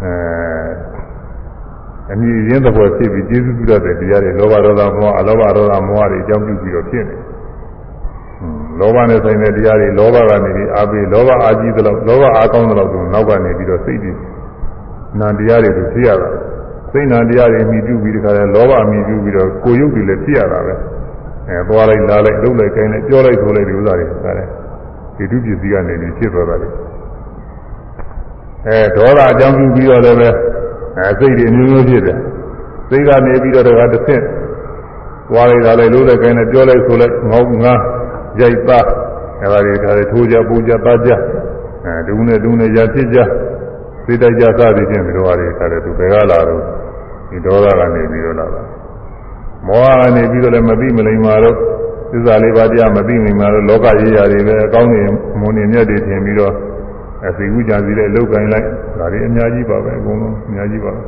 [0.04, 0.14] အဲ
[2.12, 7.16] အမြင်ရင်းသဘောဖြစ်ပြီးကျေးဇူးပြုတတ်တဲ့တရားတွေလောဘဒေါသမောဟအလောဘဒေါသမောဟတွေအကြောင်းပြုပြီးတော့ဖြစ်နေ
[8.82, 14.12] လောဘနဲ့ဆိုင်တဲ့တရားတွေလောဘကနေပြီးအာပေလောဘအာကြီးသလောက်လောဘအာကောင်းသလောက်ဆိုနောက်ကနေပြီးတော့စိတ်တွေ
[15.20, 16.30] နာတရားတွေဖြစ်ရတာ
[16.92, 20.74] စိတ်နာတရားတွေမြည်ပြုပြီးတခါလဲလောဘမြည်ပြုပြီးတော့ကိုယုတ်တွေလည်းဖြစ်ရတာပဲ
[21.50, 24.50] အဲသွားလိုက်လာလိုက်လှုပ်လိုက်ကိုင်းလိုက်ပြောလိုက်ဆိုလိုက်ဒီဥစ္စာတွေဒါလည်း
[25.18, 26.68] ဒီတုပစ္စည်းကနေပြီးဖြစ်သွားတာလေ
[28.68, 30.30] အဲဒေါသအကြောင်းပြုပြီးတော့လည်းပဲ
[30.98, 32.18] အဲစိတ်တွေမျိုးမျိုးဖြစ်တယ်
[32.90, 34.24] စိတ်ကနေပြီးတော့တခါတစ်ဆင့်
[35.30, 37.76] သွားလိုက်လာလိုက်လှုပ်လိုက်ကိုင်းလိုက်ပြောလိုက်ဆိုလိုက်ငေါငါ
[38.40, 38.86] ရိုက်သား
[39.42, 41.12] အဲဒါတွေဒါတွေထိုးကြပူကြသားကြ
[41.86, 43.18] အဲဒုနဲ့ဒုနဲ့ရဖြစ်ကြ
[44.06, 46.62] စိတ်တိုက်ကြစသည်ဖြင့်ဒီလိုဟာတွေခါတယ်သူဘယ်ကလာတော့
[47.30, 48.62] ဒီဒေါသကနေပြီးတော့လာတာ
[49.68, 51.56] မောဟကနေပြီးတော့လည်းမသိမလိမ္မာတော့
[52.12, 55.02] သစ္စာလေးပါးတရားမသိမိမှာတော့လောကရေးရာတွေပဲအကောင်းနေ
[55.40, 56.54] မွန်နေမြတ်တွေထင်ပြီးတော့
[57.28, 58.66] အစီဝုကြစီတဲ့လောက်ကင်လိုက်
[59.00, 61.02] ဒါတွေအများကြီးပါပဲအကုန်လုံးအများကြီးပါပဲ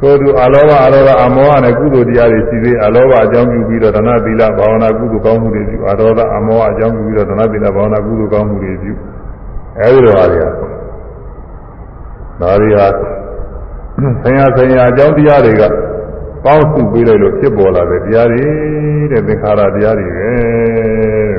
[0.00, 8.92] ထို့သူအလောဘအလောဘအမောဟနဲ့ကုသိုလ်တရားတွေရှိသေးအလောဘအကြောင်းပြုပြီးတော့ဒနာသီလဘာဝနာကုသိုလ်ကောင်းမှုတွေပြုအရောဒအမောဟအကြောင်းပြုပြီးတော့ဒနာသီလဘာဝနာကုသိုလ်ကောင်းမှုတွေပြု
[9.78, 10.46] အဲဒီလိုဟာတွေက
[12.40, 12.80] ဒါတွေက
[14.22, 15.62] ဆင်ရဆင်ရအကြောင်းတရားတွေက
[16.44, 18.44] ပေါင်းစုပေးလိုက်လို့ဖြစ်ပေါ်လာတဲ့တရားတွေ
[19.10, 20.30] တဲ့သင်္ခါရတရားတွေပဲ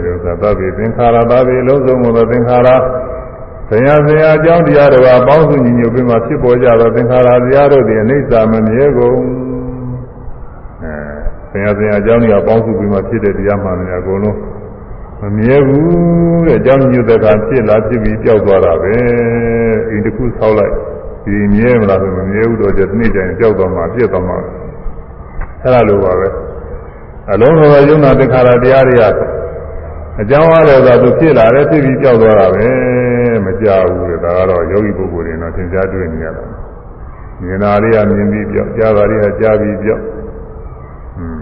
[0.03, 2.69] တဲ့ဥစ္စာသဗ္ဗေသင်္ခါရသဗ္ဗေလုံးစုံသောသင်္ခါရ
[3.73, 9.19] ဆင်ရဆင်ရအကြောင်းတရားတွေကပေါင်းစုညီညွတ်ပြီးမှဖြစ်ပေါ်ကြတော့သင်္ခါရတရားတို့ဒီအနိစ္စမမြဲကုန်
[10.83, 10.93] အဲ
[11.51, 14.37] ဆင်ရဆင်ရအကြောင်းတွေကပေါင်းစုပြီးမှဖြစ်တဲ့တရားမှန်တယ်အကုန်လုံး
[15.21, 18.95] မမြဲဘူးတဲ့အကြောင်းညွတ်တဲ့အခါဖြစ်လာဖြစ်ပြီးပျောက်သွားတာပဲ
[19.89, 20.73] အိမ်တစ်ခုဆောက်လိုက်
[21.25, 26.27] ဒီမြဲမလားဆိုမမြဲဘူးတော့ကျတနေ့ကျရင်ပျောက်သွားမှပြည့်သွားမှအဲ့ဒါလိုပါပဲ
[27.31, 29.03] အလုံးစုံသောယုံနာသင်္ခါရတရားတွေက
[30.21, 32.67] အကြောင်းအားလည်းသာသူဖြစ်လာတယ်ဖြစ်ပြီးပျောက်သွားတာပဲ
[33.61, 36.43] မကြဘူးလေဒါကတော့ယောဂီပုဂ္ဂိုလ်တွေတော့သင်ကြားတွေ့နေရတာ
[37.41, 40.03] မြင်တာလေးကမြင်ပြီးပျောက်ကြားတာလေးကကြားပြီးပျောက်
[41.17, 41.39] อืม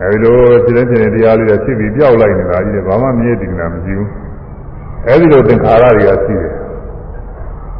[0.00, 4.10] အဲဒီလိုဖြစ်တဲ့ဖြစ်တဲ့တရားလေးကဖြစ်ပြီးပျောက်လိုက်နေတာကြီးတယ်ဘာမှမြဲတည်နေတာမရှိဘူး
[5.06, 6.52] အဲဒီလိုသင်္ခါရတွေကရှိတယ်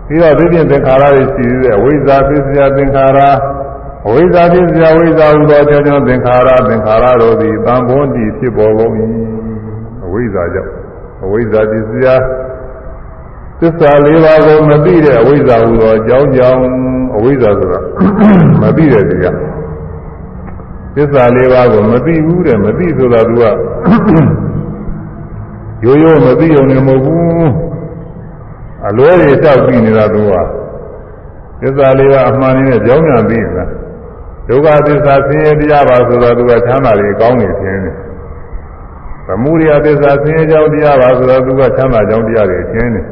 [0.07, 3.21] ပြီးတော့ဒီပြင်သင်္ခါရတွေရှိသေးတယ်ဝိဇ္ဇာပစ္စယသင်္ခါရ
[4.07, 8.93] အဝိဇ္ဇာပစ္စယဝိဇ္ဇာဟူသောကြောင့်ကြောင့်သင်္ခါရသင်္ခါရတို့သည်တန်ဖိုးတည်ဖြစ်ပေါ်ကုန်၏
[10.05, 10.73] အဝိဇ္ဇာကြောင့်
[11.25, 12.07] အဝိဇ္ဇာပစ္စယ
[13.61, 16.61] သစ္စာလေးပါးကိုမသိတဲ့အဝိဇ္ဇာဟူသောအကြောင်းကြောင့်
[17.17, 17.81] အဝိဇ္ဇာဆိုတာ
[18.63, 19.37] မသိတဲ့တရား
[20.97, 23.33] သစ္စာလေးပါးကိုမသိဘူးတဲ့မသိဆိုတာက
[25.85, 27.51] ရိုးရိုးမသိုံနဲ့မဟုတ်ဘူး
[28.89, 30.33] အလွဲတွေတောက်ပြီးနေတာသူက
[31.61, 33.65] သစ္စာလေးပါးအမှန်နဲ့ကြောင်းညာသိနေတာ
[34.49, 37.97] ဒုက္ခသစ္စာဆင်းရဲတရားပါဆိုတော့သူကချမ်းသာတွေကောင်းနေခြင်းတယ်
[39.27, 43.07] သမုဒိယသစ္စာဆင်းရဲကြောင်းတရားပါဆိုတော့သူကချမ်းသာကြောင်းတရားတွေခြင်းတယ်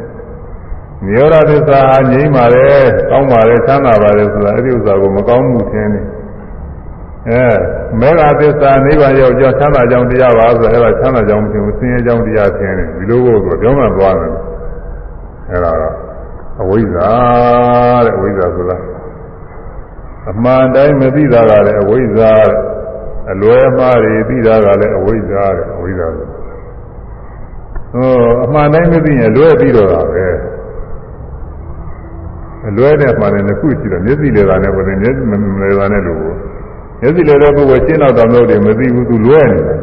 [1.07, 6.07] နိရောဓသစ္စာဟာငြိမ်းပါတယ်ကောင်းပါတယ်ချမ်းသာပါတယ်ဆိုတာအဲ့ဒီဥစ္စာကိုမကောင်းမှုခြင်းတယ်
[7.28, 7.46] အဲ
[8.00, 14.32] မေဃသစ္စာနိဗ္ဗာန်ရောက်ကြောင်းချမ်းသာကြောင်းတရားပါဆိုတော့အဲ့ဒါချမ်းသာကြောင်းမဖြစ်ဘူးဆင်းရဲကြောင်းတရားခြင်းတယ်ဒီလိုကိုဆိုပြောမှသွားတယ်
[15.50, 15.84] အဲ့ဒါက
[16.62, 17.11] အဝိဇ္ဇာ
[18.05, 18.76] တဲ့အဝိဇ္ဇာဆိုတာ
[20.30, 22.59] အမှန်တိုင်းမသိတာကလည်းအဝိဇ္ဇာတဲ့
[23.32, 26.26] အလွယ်မှားတွေသိတာကလည်းအဝိဇ္ဇာတဲ့အဝိဇ္ဇာဆို
[27.94, 30.26] ဟောအမှန်တိုင်းမသိရင်လွဲပြီးတော့တာပဲ
[32.68, 35.32] အလွဲတဲ့မှလည်းတစ်ခုရှိတော့မျက်စိလေသာနဲ့ပေါ်တယ်မျက်စိမ
[35.62, 36.20] လေသာနဲ့လို့
[37.00, 39.78] မျက်စိလေတဲ့ပုဂ္ဂိုလ်ရှင်းတော့တောင်တော့တယ်မသိဘူးသူလွဲနေတယ်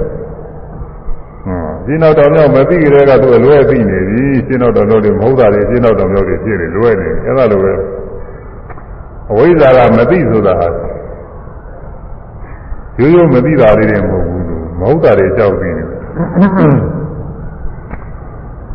[1.46, 7.74] ဟွန်းရှင်းတော့တောင်တော့မသိကြတဲ့ကသူအလွဲသိနေပြီရှင်းတော့တောင်တော့တယ်မဟုတ်တာလေရှင်းတော့တောင်တော့တယ်ဖြစ်တယ်လွဲနေတယ်အဲ့ဒါလိုပဲ
[9.32, 10.68] အဝိဇ္ဇာကမသိဆိုတာဟာ
[13.00, 16.99] ရိုးရိုးမသိတာလေးတွေမဟုတ်ဘူးလို့မဟုတ်တာတွေကြောက်သိနေတယ်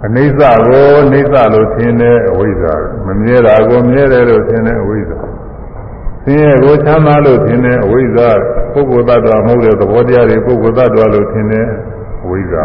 [0.04, 2.74] အနေစကိုနေစလို့ထင်တဲ့အဝိဇ္ဇာ
[3.06, 5.18] မမြဲတာကိုမြဲတယ်လို့ထင်တဲ့အဝိဇ္ဇာ
[6.24, 8.28] ဆင်းရဲကိုချမ်းသာလို့ထင်တဲ့အဝိဇ္ဇာ
[8.72, 11.66] ပုဂ္ဂိုလ်တ attva မဟုတ်တဲ့သဘောတရားတွေပုဂ္ဂိုလ်တ attva လို့ထင်တဲ့
[12.24, 12.64] အဝိဇ္ဇာ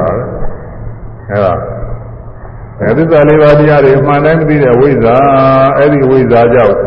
[1.32, 1.54] အဲဒါ
[2.82, 5.16] အဲသစ္စာလေးပါးတရားတွေအမှန်တိုင်းမသိတဲ့အဝိဇ္ဇာ
[5.78, 6.78] အဲ့ဒီအဝိဇ္ဇာကြောင့်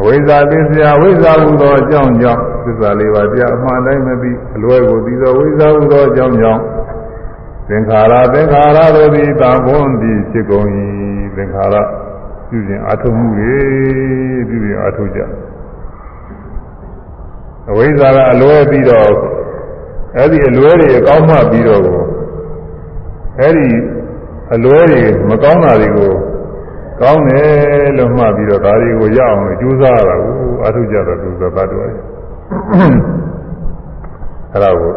[0.00, 6.62] အဝိဇ္ဇာသိစရာအဝိဇ္ဇာဟူသောအကြောင်းကြောင့်သစ္စာလေးပါးတရားအမှန်တိုင်းမသိအလွယ်ကိုသိသောအဝိဇ္ဇာဟူသောအကြောင်းကြောင့်
[7.68, 10.66] သင်္ခါရသင်္ခါရတို့သည်တံဘွန်သည်ဖြစ်ကုန်၏
[11.36, 11.74] သင်္ခါရ
[12.48, 13.56] ပြုခြင်းအထုံမှုတွေ
[14.48, 15.20] ပြုခြင်းအထုကြ
[17.70, 19.10] အဝိဇ္ဇာကအလွဲပြီးတော့
[20.16, 22.00] အဲ့ဒီအလွဲတွေအကောင်းမှပြီးတော့ကို
[23.40, 23.68] အဲ့ဒီ
[24.54, 26.12] အလွဲတွေမကောင်းတာတွေကို
[27.00, 31.92] ကောင်းတယ်လို့မှတ်ပြီးတော့ဒါတွေကိုရအောင်ကြိုးစားရတာကိုအထုကြတော့သူသဘာတော်အဲ့
[34.62, 34.92] ဒါကို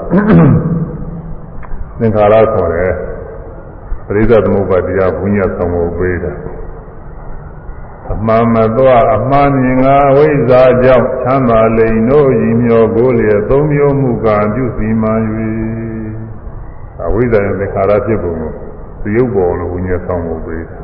[2.00, 2.93] သင်္ခါရခေါ်တယ်
[4.06, 6.34] ပရိသသမုပ္ပါတရားဘုညာဆောင်ဖို့ပေးတာ
[8.14, 15.22] အမှန်မသောအမှားမြင်ငါဝိဇ္ဇာကြောင့်ချမ်းသာလိန်တို့ဤမြော်ကိုလျက်သုံးမျိုးမူကပြုစီမှန်၍
[17.06, 18.52] အဝိဇ္ဇာရဲ့သင်္ခါရဖြစ်ပုံကို
[19.04, 20.78] သရုပ်ပေါ်လို့ဘုညာဆောင်ဖို့ပေးတာ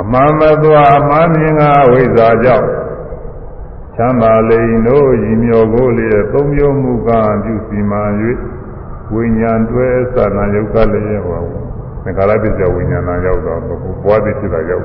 [0.00, 2.68] အမှန်မသောအမှားမြင်ငါဝိဇ္ဇာကြောင့်
[3.96, 7.10] ချမ်းသာလိန်တို့ဤမြော်ကိုလျက်သုံးမျိုးမူက
[7.44, 8.12] ပြုစီမှန်၍
[9.14, 11.40] ဝိညာဉ်တွဲသနာယုတ်ကလည်းဟော
[12.02, 13.60] သင်္ခါရပစ္စယဝိညာဏရောက်တော့
[14.04, 14.84] ဘွားသိဖြစ်တာရောက်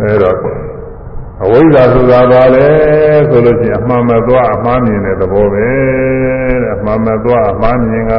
[0.00, 0.36] အဲတော့
[1.44, 2.66] အဝိဇ္ဇာဆိုတာပါလေ
[3.30, 5.66] ဆိုလို့ရှိရင်အမှန်မသွားအမှားမြင်တဲ့သဘောပဲ
[6.62, 8.12] တဲ့အမှန်မသွားအမှားမြင်က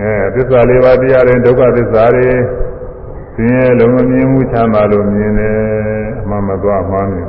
[0.00, 2.28] အဲသစ္စာလေးပါးတရားတွေဒုက္ခသစ္စာတွေ
[3.34, 5.56] ဆင်းရဲလုံးမမြင်မှုချမ်းသာလို့မြင်တယ်
[6.20, 7.28] အမှန်မသွားအမှားမြင်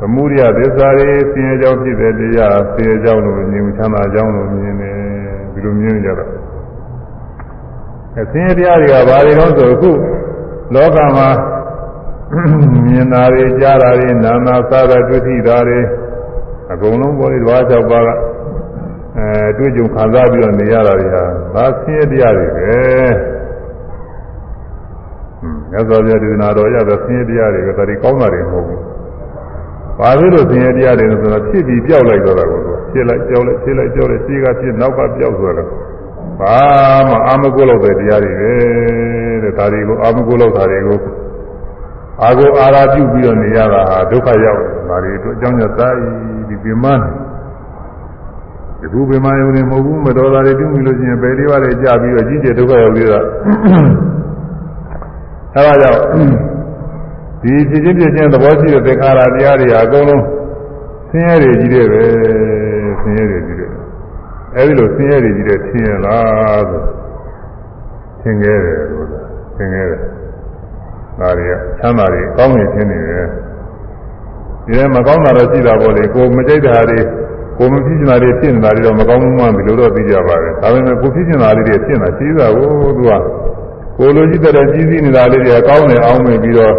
[0.00, 4.94] သမုဒိယသစ္စာတွေဆင်းရဲကြောင်းဖြစ်တဲ့တရားဆင်းရဲကြောင်းလို့မြင်ချမ်းသာကြောင်းလို့မြင်တယ်
[5.52, 6.30] ဒီလိုမြင်ကြတော့
[8.20, 9.90] အဆင်းရဲတရားတွေကဘာတွေတော့ဆိုအခု
[10.74, 11.28] လောကမှာ
[12.86, 15.80] မြင်တာတွေကြားတာတွေနာနာစားတာတွေ့ထိတာတွေ
[16.72, 18.10] အကုန်လုံးပေါ်လေဓဝါ၆ပါးက
[19.18, 19.28] အဲ
[19.58, 21.24] တွေ့ကြုံခံစားပြီးတော့နေရတာတွေဟာ
[21.54, 22.72] ဒါဆင်းရဲတရားတွေပဲ
[25.40, 28.95] ဟွန်းမြတ်စွာဘုရားဒေသနာတော်ရတဲ့ဆင်းရဲတရားတွေကဒါတွေကောင်းတာတွေမဟုတ်ဘူး
[30.00, 32.60] ဘာဖြစ်လို့ဆင်းရဲတရားတွေလဲဆိုတော့ဖြစ်ပြီးပြောက်လိုက်တော့တာကို
[32.92, 35.68] ဖြစ်လိုက်ကြောက်လိုက်ဖြစ်လိုက်ကြောက်လိုက်ရှေ့ကဖြစ်နောက်ကပြောက်ဆိုတော့
[36.40, 36.58] ဘာ
[37.08, 38.52] မှအာမကုလို့တဲ့တရားတွေပဲ
[39.42, 40.98] တဲ့ဒါတွေကိုအာမကုလို့တာတွေကို
[42.22, 45.88] အာကိုအာရာပြုပြီးတော့နေရတာဟာဒုက္ခရောက်ဒါတွေအတွက်အကြောင်းကြောင့်သာ
[46.48, 47.02] ဒီပြမန်း
[48.80, 53.24] ဒီဘူးပြမယုံနေမဟုတ်ဘူးမတော်တာတွေပြုမိလို့ရှိရင်ဘယ်လေးပါးလဲကြာပြီးတော့ကြီးကျယ်ဒုက္ခရောက်ပြီးတော့
[55.54, 56.00] အဲဒါကြောင့်
[57.42, 60.24] ဒီဖြစ်ချင်းဖြစ်ချင်းသဘောရှိတဲ့သင်္ခါရတရားတွေဟာအကုန်လုံး
[61.10, 62.04] ဆင်းရဲတွေကြီးတဲ့ပဲ
[63.00, 63.70] ဆင်းရဲတွေကြီးတဲ့
[64.56, 66.82] အဲဒီလိုဆင်းရဲတွေကြီးတဲ့ထင်ရလားဆို
[68.22, 69.06] သင်ခဲ့တယ်လို့
[69.56, 70.00] သင်ခဲ့တယ်
[71.20, 73.26] ဒါတွေကချမ်းသာတွေကောင်းနေခြင်းနေတယ်
[74.66, 76.98] ဒီထဲမကောင်းတာတော့ရှိတာပေါ့လေကိုမကြိုက်တာတွေ
[77.58, 82.66] ကိုမဖြစ်ချင်တာတွေဖြစ်နေတာတွေတော့မကောင်းဘူးမှဒီလိုတော့သိကြပါတယ်ဒါပေမဲ့ကိုဖြစ်ချင်တာလေးတွေဖြစ်နေတာရှိတာကို
[82.96, 83.12] သူက
[83.98, 86.74] ကိုလိုကြည့်တဲ့ကြီးစည်းနေတာလေးတွေကကောင်းနေအောင်မြင်ပြီးတော့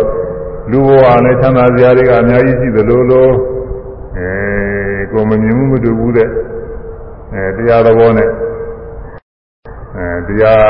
[0.71, 3.29] လူဘဝနဲ့ချမ်းသာစရာတွေကအများကြီးရှိသလိုလို
[4.17, 4.29] အဲ
[5.11, 6.29] ကိုမမြင်မှုမတူဘူးတဲ့
[7.33, 8.29] အဲတရားသဘောနဲ့
[9.97, 10.67] အဲတရား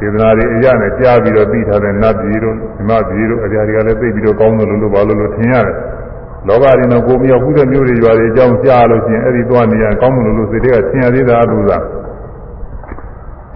[0.00, 5.76] ဒေသနာတွေအရနဲ့ကြားပြီးတော့သိထားတဲ့နတ်ပြည်တို့ဓမ္မပြည်တို့အရာတွေကလည်းသိပြီးတော့ကောင်းတယ်လို့လို့ဘာလို့လို့ထင်ရတယ်
[6.48, 11.84] လောကရင်းတော့ကိုမရောက်ဘူးတဲ့မျိုးတွေရွာတွေအကြောင်းကြားလို့ရှိရင်အဲ့ဒီသွားနေရကောင်းတယ်လို့လို့စိတ်တွေကထင်ရသေးတာအတူလား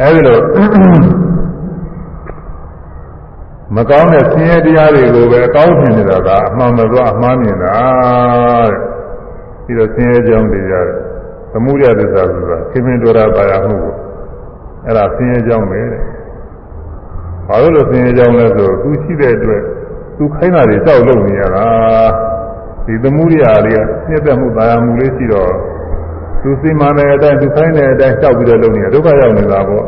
[0.01, 0.39] အဲ့ဒီလို
[3.77, 7.75] မကောင်းတဲ့ဆင်းရဲတရားတွေကိုပဲအကောင်းထင်နေတာကအမှန်မသွားအမှားမြင်တာ
[8.69, 8.79] တဲ့
[9.65, 10.87] ပြီးတော့ဆင်းရဲကြောင်းတရား
[11.53, 13.95] သမှုရသစ္စာဆိုတာခင်မင်တော်တာပါရမှုကို
[14.85, 16.03] အဲ့ဒါဆင်းရဲကြောင်းပဲတဲ့
[17.49, 19.63] ဘာလို့လဲဆင်းရဲကြောင်းလဲဆိုသူရှိတဲ့အတွက်
[20.17, 21.67] သူခိုင်းတာတွေတောက်လုံနေရတာ
[22.87, 25.53] ဒီသမှုရလေးကပြည့်တဲ့မှုပါရမှုလေးရှိတော့
[26.43, 29.85] သူစိမန်တဲ့အတိုင်းသူခိုင်းတဲ့အတိုင်းတောက်ပြီးတော့လုံနေရဒုက္ခရောက်နေတာပေါ့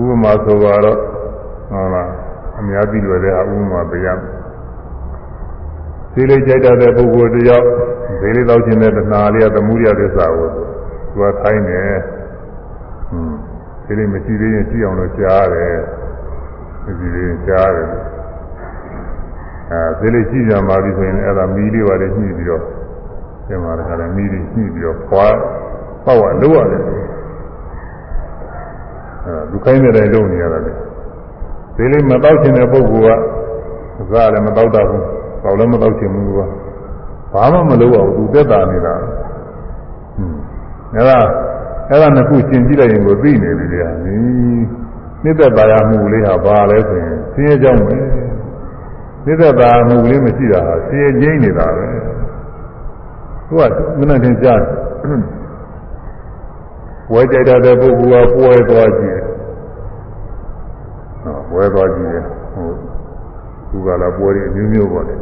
[0.00, 0.96] ဥပမာဆိုတော့
[1.72, 2.21] ဟုတ်လား
[2.62, 4.32] အများကြီးလွယ်တဲ့ဥပမာပြရမယ်
[6.12, 7.66] ဈေးလေးကြိုက်တဲ့ပုဂ္ဂိုလ်တယောက်
[8.20, 10.62] ဈေးလေးတောက်ခြင်းတဲ့တဏှာလေးကသမှုရသစ္စာကိုသူ
[11.18, 11.94] ကခိုင်းတယ်
[13.08, 13.38] ဟွန်း
[13.84, 15.76] ဈေးလေးမရှိသေးရင်ကြည့်အောင်လို့ကြားရတယ်
[17.00, 17.88] ဒီလေးကြားတယ်
[19.72, 22.62] အဲသေလေးရှိကြမှာပြီဆိုရင်အဲ့ဒါမီးလေးပါလေညှိပြီးတော့
[23.46, 25.26] ပြန်มาတခါလဲမီးလေးညှိပြီးတော့ခွာ
[26.04, 26.82] ပေါ့ဝလို့ရတယ်
[29.24, 30.72] အဲလူခိုင်းတဲ့တိုင်လုပ်နေရတာလေ
[31.82, 33.18] သေလေးမတော့ချင်တဲ့ပုဂ္ဂိုလ်
[33.96, 35.04] ကစားလည်းမတော့တတ်ဘူး
[35.42, 36.40] တော့လည်းမတော့ချင်ဘူးက
[37.32, 40.36] ဘာမှမလုပ်အောင်သူတက်တာနေတာဟွန်း
[40.94, 41.18] အဲ့ဒါ
[41.90, 44.64] အဲ့ဒါနှစ်ခုရှင်းကြည့်လိုက်ရင်ကိုသိနေပြီလေဟာနီး
[45.22, 47.96] နှစ်သက်သာရမှုလေးဟာဘာလဲဆိုရင်ဆင်းရဲကြောင်းပဲ
[49.24, 51.86] နှစ်သက်သာမှုလေးမရှိတာဟာဆင်းရဲငြိမ့်နေတာပဲ
[53.46, 53.62] သူက
[53.98, 54.60] မနဲ့တင်ကြား
[57.12, 59.11] ဝဲကြိုက်တဲ့ပုဂ္ဂိုလ်ကပွဲသွားကြည့်တယ်ဟော
[61.52, 62.24] ပွဲသွားကြည့်တယ်
[62.54, 62.68] ဟို
[63.70, 65.14] သူကလာပွဲတွေအမျိုးမျိုးပေါ့လေ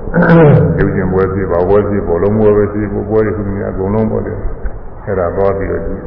[0.79, 4.33] ရုပ်ရှင်ပွဲဖြစ်ပါပွဲဖြစ်ပေါ်လုံးပွဲပဲဖြစ်ပေါ်ပွဲတွေသူများအကုန်လုံးပေါ့လေ
[5.05, 6.03] အဲ့ဒါသွားပြီးတော့ကြည့်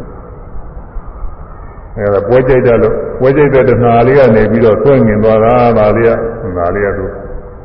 [1.98, 7.06] အဲ့ဒါပွဲကြိုက်တယ်လို့ပွဲကြိုက်တဲ့တဏှာလေးကနေပြီးတော့ဆွဲငင်သွားတာဒါလေးကဒါလေးကသူ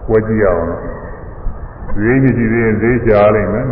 [0.08, 0.80] ပွဲကြည့်ရအောင်လို့
[1.96, 3.66] ဈေးကြီးကြီးသေးဈေးရှားလိုက်မယ်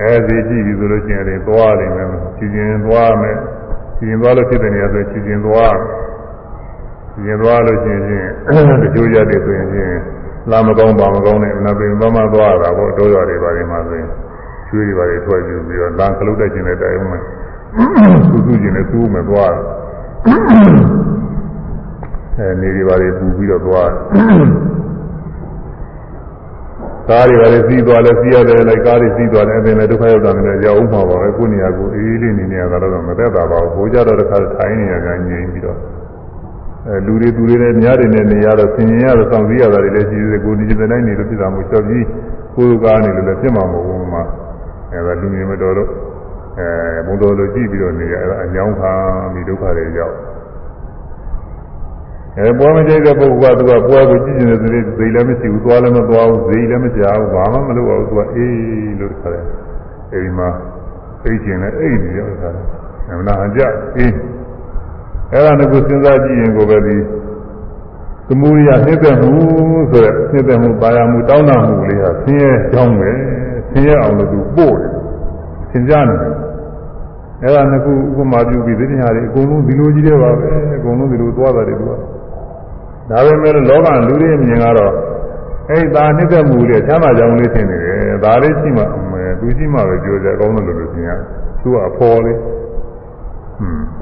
[0.00, 3.36] အဲဈေးကြည့်ပြီဆိုလို့ရှိရင်လည်းသွားလိမ့်မယ်ချီချင်းသွားမယ်
[3.96, 5.76] ချီချင်းသွားလို့ဖြစ်တဲ့နေရာဆိုချီချင်းသွား
[7.16, 8.28] ချီချင်းသွားလို့ရှိရင်
[8.82, 9.98] တချို့ရတယ်ဆိုရင်ချင်း
[10.50, 14.08] လာမကောင်းပါမကောင်းနဲ့နပင်မမသွားတာပေါ့တိုးရွာတွေပါနေမှာဆိုရင်
[14.68, 17.22] ချွေးတွေပါတွေထွက်ပြီးပြီးတော့လမ်းခလုတ်တက်ခြင်းနဲ့တိုင်အောင်မယ်
[18.28, 19.54] စူးစူးခြင်းနဲ့စူးမယ်သွား
[22.38, 23.90] အဲနေတွေပါတွေပူပြီးတော့သွား
[27.10, 35.95] ကားတွေပါလေစီးသွားလဲစီးရတယ်လိုက်ကားတွေစီးသွားတယ်အပြင်လည်းဒုက္ခရောက်တာနဲ့ရောက်အောင်မှာပါပဲကိုယ်နေရာကိုအေးလေးနေနေရတာတော့မသက်တာပါဘူးဘိုးကြတော့တစ်ခါထိုင်းနေရကငြိမ်ပြီးတော့အဲ
[37.06, 42.04] လူတွေသူတွေလည်းများတယ်နဲ့နေရတော့ဆင်ရင်ရတော့စောင့်စည်းရတာတွေလည်းရှိသေးတယ်ကိုဒီကျတဲ့တိုင်းနေလို့ပြည်တာမို့ချော့ပြီး
[42.54, 44.22] ကိုယ်ကားနေလို့လည်းပြစ်မှာမဟုတ်ဘူးမှာ
[44.92, 45.88] အဲဒါလူမြင်မတော်တော့
[46.58, 48.92] အဲဘုံတော်လိုကြည့်ပြီးတော့နေရအဲအညောင်းခံ
[49.32, 50.16] ပြီးဒုက္ခတွေရောက်
[52.38, 59.44] အဲပွဲမကြိုက်တဲ့ပုဂ္ဂိုလ်ကသူကပွဲကိုကြည့်နေတဲ့စိတ်စိတ်လည်းမရှိဘူးသွားလည်းမသွားဘူးစိတ်လည်းမကြောက်ဘူးဘာမှမလုပ်အောင်သူကအေးလို့ခါတယ်
[60.12, 60.48] အဲဒီမှာ
[61.24, 62.64] အိတ်ကျင်လည်းအိတ်နေရောခါတယ်
[63.08, 63.60] အမှန်အကြ
[63.96, 64.12] အေး
[65.32, 66.96] အဲ့ဒါကစဉ်းစားကြည့်ရင်ကိုပဲဒီ
[68.28, 69.30] သမုဒိယနှိမ့်သက်မှု
[69.90, 73.10] ဆိုရနှိမ့်သက်မှုပါရမှုတောင်းတမှုလေးဟာဆင်းရဲကြောင်းပဲ
[73.70, 74.90] ဆင်းရဲအောင်လို့သူပို့တယ်
[75.70, 76.32] သင်ကြားနေတယ်
[77.42, 81.90] အဲ့ဒါနှစ်ခုဥပမာပြုပြီးဒီတရားတွေအကုန်လုံးဒီလိုကြီးတဲ့ပါပဲအကုန်လုံးဒီလိုသွားတာတွေသူက
[83.10, 84.92] ဒါပေမဲ့လောကလူတွေမြင်ကတော့
[85.70, 91.10] အဲ့ဒါနှစ်သက်မှုလေးချမ်းသာကြောင်းလေးထင်နေတယ်ဒါလေးရှိမှအမေသူရှိမှပဲပြောကြအကောင်းလို့လို့ရှင်ရ
[91.62, 92.65] သူကအဖော်လေးဟွန်း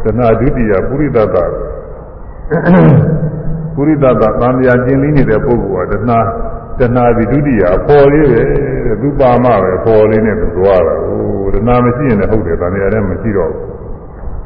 [0.05, 1.37] တဏှာဒုတိယပုရိသတ္တ
[3.75, 6.19] ပုရိသတ္တသံဃာကျင်လေးနေတဲ့ပုဂ္ဂိုလ်ကတဏှာ
[6.81, 8.43] တဏှာဒီဒုတိယအဖော်လေးပဲ
[9.01, 13.65] သူပါမပဲအဖော်လေးနဲ့သူသွားတာဟိုတဏှာမရှိရင်လည်းဟုတ်တယ်တဏှာလည်းမရှိတော့ဘူး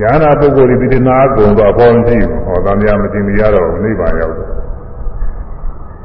[0.00, 4.48] ဉာဏပုဂ္ဂိုလ်ဒီတဏှာအကုန်တော့အဖော်မရှိဘူးဟောတဏှာမတင်ရတော့နိဗ္ဗာန်ရောက်တယ်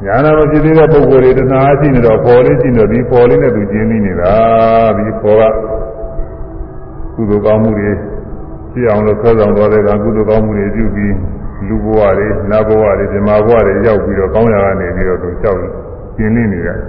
[0.06, 4.36] ညာနာမရှိသေးတဲ့ပုဂ္ဂိုလ်တွေတဏှာရှိနေတော့ပေါ်လေးရှိနေတော့ဒီပေါ်လေးနဲ့သူကျင်းနေနေတာ
[4.98, 5.56] ဒီပေါ်က
[7.16, 7.92] ကုသိုလ်ကောင်းမှုတွေ
[8.74, 11.16] ရှိအောင်လို့ဆွဲဆောင်တော်တဲ့ကကုသိုလ်ကောင်းမှုတွေပြုပြီး
[11.68, 15.60] လူဘဝတွေနတ်ဘဝတွေဓမ္မဘဝတွေရောက်ပြီးတော့ကောင်းရာကနေပြီးတော့သူလျှောက်
[16.18, 16.80] ကျင်းနေနေတယ်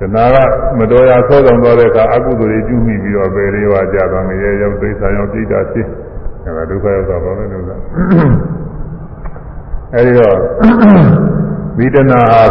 [0.00, 0.36] တဏှာက
[0.78, 5.86] မတော်ရာဆွဲဆောင်တော်တဲ့ကအကုသိုလ်တွေပြုမိပြီးတော့ပဲလေးဝါကြသွားငရဲရောက်သိဆာရောက်ပြိတ္တာဖြစ်
[6.44, 7.70] အဲဒါဒုက္ခရောက်တာပါပဲလို့က
[9.94, 10.36] အဲဒီတော့
[11.78, 12.44] ဝိဒနာဟာ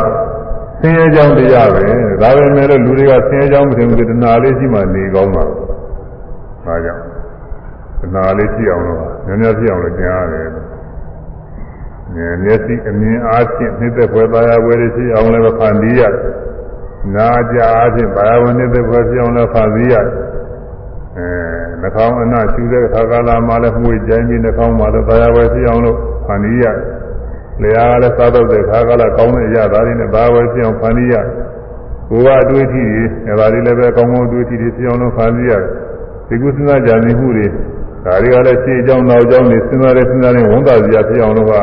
[0.81, 1.83] ဆင်းရဲကြောင်းတရားပဲ
[2.21, 7.08] ဒါပဲမဲ့လို့လူတွေကဆင်းရဲကြောင်းမထင်ဘူးတဏှာလေးရှိမှနေကောင်းတာဒါကြောင့်
[7.99, 10.49] တဏှာလေးရှိအောင်လို့ညညရှိအောင်လို့ကျင်ရတယ်
[12.43, 16.01] မျက်စိအမြင်အားဖြင့်နှိမ့်သက်ဖွယ်သားရဝယ်ရှိအောင်လည်းဖန်တီးရ
[17.15, 21.27] နာကြအားဖြင့်ဘာဝနှိမ့်သက်ဖွယ်ပြောင်းလည်းဖန်တီးရအဲ
[21.81, 26.65] နှာခေါင်းအနှရှူတဲ့ခါကာလမှာလည်းမှုကြိုင်းပြီးနှာခေါင်းမှာလည်းသာယာဝယ်ရှိအောင်လို့ဖန်တီးရ
[27.61, 31.15] လျာကလည်းစားတော့တဲ့ခါကလာကောင်းတဲ့အရာဒါတွေနဲ့ဘာပဲပြောင်းဖန်ပြီးရ
[32.09, 35.53] ကိုယ်ကအတွေ့အထိတွေအဲဒါတွေလည်းပဲကောင်းကောင်းအတွေ့အထိတွေပြောင်းလို့ဖန်ပြီးရ
[36.27, 37.47] ဒီကုသနာကြံနေမှုတွေ
[38.05, 41.53] ဒါတွေကလည်းရှေ့အကြောင်းနောက်အကြောင်းတွေစဉ်းစားတဲ့စဉ်းစားတဲ့ဝန်တာစရာဖြစ်အောင်လို့က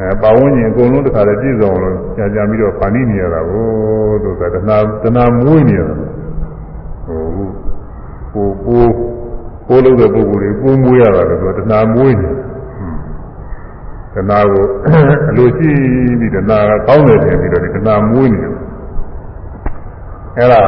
[0.00, 3.66] အဲပါဝန်းကျင်အကုန်လုံးတစ်ခါတည်းပြည့်စုံလို့ကြာကြာပြီးတော့ဖန်ပြီးနေရတာကို
[4.22, 7.22] သူကတဏှာတဏှာမွေးနေရတာဟို
[8.34, 8.84] ကိုကို
[9.68, 12.50] ကိုလို့တဲ့ပုဂ္ဂိုလ်တွေကိုမွေးရတာလို့တဏှာမွေးနေတယ်
[14.14, 14.64] တဏှာကို
[15.30, 15.70] အလိုရှိ
[16.20, 18.52] ပြီးတဏှာကကောင်းတယ်ထင်ပြီးတော့ဒီတဏှာမွေးနေတယ်
[20.36, 20.62] အဲ့ဒါ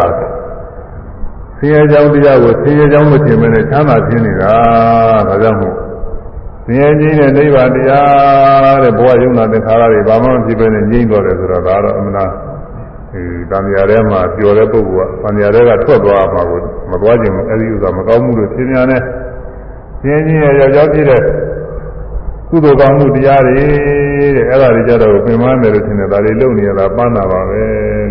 [1.63, 4.55] ဆင်းရဲကြောင်းတရားကိုဆင်းရဲကြောင်းမထင်မနဲ့ချမ်းသာခြင်းနေတာ
[5.29, 5.77] ဒါကြောင့်မို့
[6.65, 12.31] ဆင်းရဲခြင်းနဲ့နိဗ္ဗာန်တရားတဲ့ဘဝယုံနာသင်္ခါရတွေဘာမှမဖြစ်ဘဲနဲ့ငြိမ့်တော်တယ်ဆိုတော့ဒါတော့အမှန်လား
[13.13, 16.61] ဒီတန်မြာထဲမှာပျော်တဲ့ပုဂ္ဂိုလ်ကတန်မြာထဲကထွက်သွားမှာကို
[16.91, 19.03] မသွားခြင်းအဲ့ဒီဥစ္စာမကောင်းမှုလို့ရှင်းများနဲ့
[20.03, 21.23] ဆင်းရဲခြင်းရဲ့ရောက်ရောက်ပြည့်တဲ့
[22.51, 23.65] ကုသိုလ်ကောင်းမှုတရားတွေ
[24.37, 27.63] တဲ့အဲ့ဒါတွေကြတော့ပင်မမယ်လို့ထင်တယ်ဒါတွေလုံနေရတာပန်းတာပါပဲ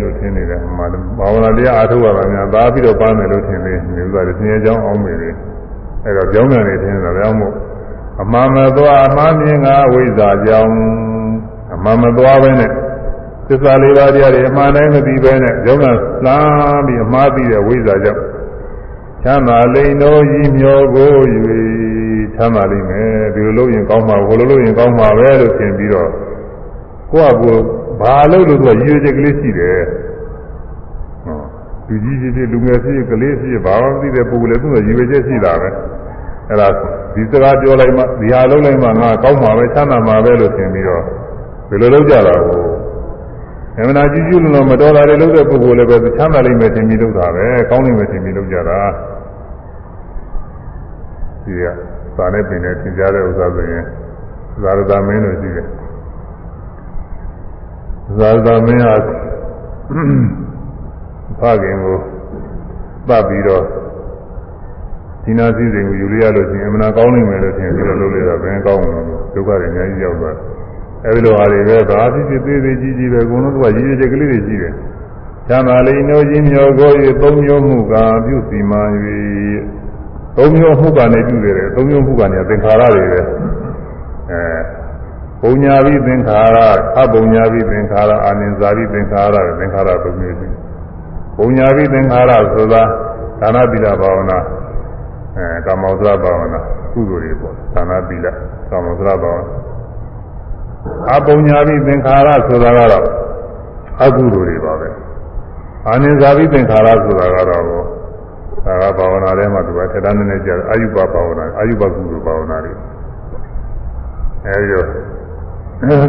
[0.02, 0.82] လို့ထင်နေတယ်မှ
[1.18, 5.34] ဘာဝနာတရားအားထုတ်ရတာများသာပြီးတော့ပန်းတယ်လို့ထင်နေနေဥစ္စာတွေဆင်းရဲကြောင်းအောင်မေတယ်
[6.04, 7.54] အဲ့တော့ကြောင်းတယ်နေထင်တာလည်းမို့
[8.22, 10.72] အမှန်မသွားအမှန်မြင်ငါဝိဇ္ဇာကြောင့်
[11.74, 12.70] အမှန်မသွားပဲနဲ့
[13.48, 15.86] သစ္စာလေးပါးတရားတွေအမှန်တိုင်းမသိပဲနဲ့ကြောင်းက
[16.26, 18.22] လှမ်းပြီးအမှားသိတဲ့ဝိဇ္ဇာကြောင့်
[19.22, 21.14] ချမ်းသာလိန်တော်ကြီးမျောကို၍
[22.36, 26.10] ချမ်းသာလိမ့်မယ်ဒီလိုလုပ်ရင်ကောင်းမှာဘိုလိုလုပ်ရင်ကောင်းမှာပဲလို့ထင်ပြီးတော့
[27.10, 27.52] ကိုယ့်အကူ
[28.00, 29.80] ဘာလို့လို့သူကရည်ရွယ်ချက်ကလေးရှိတယ်
[31.24, 31.40] ဟော
[31.88, 35.68] လူကြီးဖြစ်ဖြစ်လူငယ်ဖြစ်ဖြစ်ကလေးဖြစ်ဖြစ်ဘာမှမသိတဲ့ပုဂ္ဂိုလ်လည်းသူကရည်ရွယ်ချက်ရှိတာပဲ
[36.48, 36.68] အဲ့ဒါ
[37.14, 41.02] ဒီစကားပြောလိုက်မှဒီဟာလုပ်လိုက်မှငါကောင်းမှာပဲချမ်းသာမှာပဲလို့ထင်ပြီးတော့
[41.68, 42.62] ဒီလိုလုပ်ကြတာကို
[43.76, 48.80] အမှန်တရားကြည့်ကြည့်လို့မတော်တာတွေလုပ်တဲ့ပုဂ္ဂိုလ်လည်းပဲချမ်းသာလိမ့်မယ်ထင်ပြီးလုပ်တာပဲကောင်းလိမ့်မယ်ထင်ပြီးလုပ်ကြတာ
[51.44, 51.64] ဒီက
[52.16, 53.84] စာနဲ့ပင်နဲ့သင်ကြားတဲ့ဥစ္စာဆိုရင်
[54.62, 55.66] ဇာရတာမင်းလို့ရှိတယ်
[58.18, 58.94] ဇာရတာမင်းဟာ
[61.40, 61.96] ဖခင်ကို
[63.08, 63.64] ပတ်ပြီးတော့
[65.24, 69.02] ဒီနာစည်းစိမ်ကိုယူရလို့ရှိရင်အမှန်ကောင်းနိုင်မယ်လို့ထင်ပြီးတော့လုပ်လိုက်တာဘယ်ကောင်းမှာလဲ
[69.34, 70.52] ဒုက္ခတွေအများကြီးရောက်သွားတယ်
[71.06, 74.72] အဲဒီလိုဟာတွေပဲဒါဖြစ်ဖြစ်သေးသေးကြီးကြီးပဲအကုန်လုံးကရည်ရည်ချက်ကလေးတွေရှိတယ်။
[75.48, 77.94] ချမ်းသာလိမ့်နှိုးခြင်းမျောကို၍သုံးမျိုးမှုက
[78.24, 78.82] ပြုစီမံ၍
[80.36, 83.20] သုံးမျိုးမှုကနေပြုတယ်သုံးမျိုးမှုကနေသင်္ခါရတွေပဲ
[84.30, 84.42] အဲ
[85.42, 86.56] ပုံညာပြီးသင်္ခါရ
[86.98, 90.48] အပုံညာပြီးသင်္ခါရအာနိဇာပြီးသင်္ခါရသင်္ခါရသုံးမျိုးရှိ
[91.36, 92.82] ပုံညာပြီးသင်္ခါရဆိုတာ
[93.40, 94.38] ဒါနသီလဘာဝနာ
[95.36, 96.60] အဲကာမောသရဘာဝနာ
[96.92, 98.26] ကုသိုလ်တွေပေါ့ဒါနသီလ
[98.70, 99.56] ကာမောသရဘာဝနာ
[101.14, 103.06] အပုံညာပြီးသင်္ခါရဆိုတာကတော့
[104.04, 104.88] အကုသိုလ်တွေပါပဲ
[105.88, 107.91] အာနိဇာပြီးသင်္ခါရဆိုတာကတော့
[108.66, 112.72] ဒါကဘာဝနာထဲမှာသူကထက်တန်းနေနေကြအာယုဘဘာဝနာအာယုဘကုသိုလ်ဘာဝနာတွေ
[114.46, 114.86] အဲဒီတော့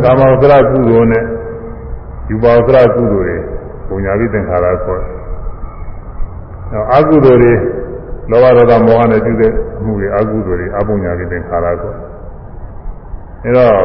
[0.03, 1.23] ကာမဝဆရာကုသိုလ်နဲ့
[2.29, 3.37] ယူပါဝဆရာကုသိုလ်တွေ
[3.87, 4.97] ပုံညာပြီးသင်္ခါရဆို
[6.71, 7.53] တော့အာကုသိုလ်တွေ
[8.31, 11.93] လောဘဒေါသမောဟနဲ့ပြုတဲ့အမှုတွေအာကုသိုလ်တွေအပုံညာပြီးသင်္ခါရဆို
[13.45, 13.75] အဲတော့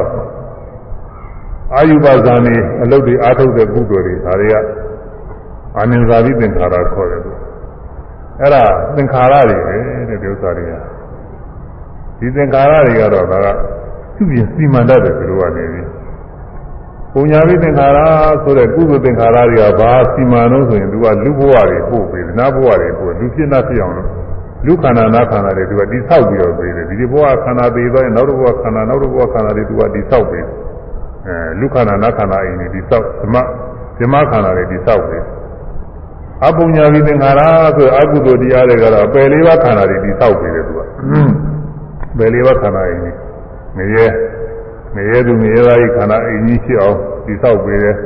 [1.74, 4.54] အာယုဘဇာနေအလုတ်တွေအာထုတ်တဲ့ကုသိုလ်တွေဒါတွေက
[5.76, 7.32] အာနင်္ဇာတိသင်္ခါရခေါ်တယ်သူ
[8.40, 8.62] အဲ့ဒါ
[8.96, 9.76] သင်္ခါရတွေပဲ
[10.08, 10.72] တဲ့ဒီဥစ္စာတွေက
[12.18, 13.46] ဒီသင်္ခါရတွေကတော့ဒါက
[14.16, 15.82] သူ့ပြင်စီမံတတ်တယ်ဘယ်လိုကနေပြီ
[17.12, 17.98] ပုံညာပြီးသင်္ခါရ
[18.42, 24.08] ဆိုတဲ့ကုသိုလ်သင်္ခါရတွေကဘာစီမံလို့ဆိုရင်သူကလူဘဝတွေပို့ပေးတယ်နတ်ဘဝတွေပို့လူဖြစ်နာဖြစ်အောင်လို့
[24.66, 30.54] လူခန္ဓာနာခန္ဓာတွေသူကတိဆောက်ပြီးတော့ပေးတယ်ဒီဘဝခန္ဓာသေးတော့နောက်တစ်ဘဝခန္ဓာနောက်တစ်ဘဝခန္ဓာတွေသူကတိဆောက်ပေးတယ်
[31.26, 33.36] အဲလူခန္ဓာနာခန္ဓာအိမ်တွေတိဆောက်ဓမ္မ
[33.98, 35.22] ဓမ္မခန္ဓာတွေတိဆောက်ပေး
[36.46, 37.40] အပုညာပြီးသင်္ခါရ
[37.76, 40.80] ဆိုအကုသိုလ်တရားတွေကတော့ပယ်လေးပါးခန္ဓာတွေတိဆောက်ပေးတယ်သူက
[42.18, 43.12] ပယ်လေးပါးခန္ဓာအိမ်တွေ
[43.78, 44.06] ငရဲ
[44.94, 46.96] ငရဲသူငရဲသားကြီးခန္ဓာအိမ်ကြီးဖြစ်အောင်
[47.26, 47.96] တိဆောက်ပေးတယ်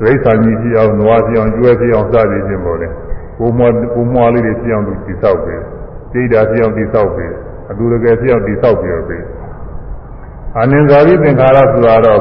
[0.00, 2.92] ဒိဋ္ဌာန်ကြီးဖြစ်အောင်နွားဖြစ်အောင်ကျွဲဖြစ်အောင်စသည်ဖြင့်ပေါ်တယ်
[3.38, 5.64] ကိုမွားကိုမွားလေးတွေဖြစ်အောင်သူတိဆောက်ပေးတယ်
[6.12, 7.38] ဒိဋ္ဌာဖြစ်အောင်တိဆောက်ပေးတယ်
[7.70, 9.24] အတူတကယ်ဖြစ်အောင်တိဆောက်ပြီးတော့ပေး
[10.56, 12.20] အာနင်္ဇာတိသင်္ခါရဆိုတာတော့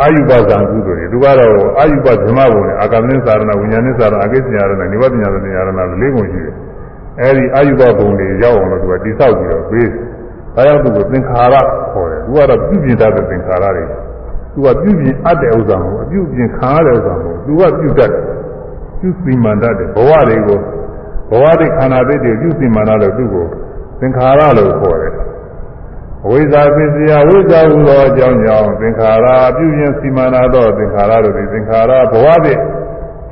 [0.00, 6.54] အာယုပဇံကုသိုလ်တွေသူကတော့အာယုပဓမ္မဘုံနဲ့အာကမင်းသာရဏဝိညာဉ်နဲ့သာရဏအကိစ္စညာရဏနိဗ္ဗာန်ညာရဏညာရဏလေးပုံရှိတယ်
[7.20, 9.88] အဲဒီအာယုပဘုံတွေရောက်အောင်လို့သူကတိဆောက်ပြီးတော့ပေး
[10.54, 11.56] ဒါကြောင့်သူကသင်္ခါရ
[11.92, 13.84] ခေါ်တယ်သူကတော့ပြုပြင်တတ်တဲ့သင်္ခါရတွေ
[14.54, 18.22] သူကပြုပြင်အပ်တဲ့ဥစ္စာမဟုတ်အပြုပြင်ခံရတဲ့ဥစ္စာမဟုတ်သူကပြုတတ်တယ်
[19.00, 20.58] ပြုစီမံတတ်တယ်ဘဝတွေကို
[21.30, 23.46] ဘဝတွေခန္ဓာတွေပြုစီမံတတ်လို့သူ့ကို
[24.00, 25.12] သင်္ခါရလို့ခေါ်တယ်
[26.24, 29.26] အဝိဇ္ဇာပစ္စယဝိဇ္ဇာဟူသောအကြောင်းကြောင့်သင်္ခါရ
[29.56, 32.58] ပြုပြင်စီမံနာသောသင်္ခါရတို့သည်သင်္ခါရဘဝသည်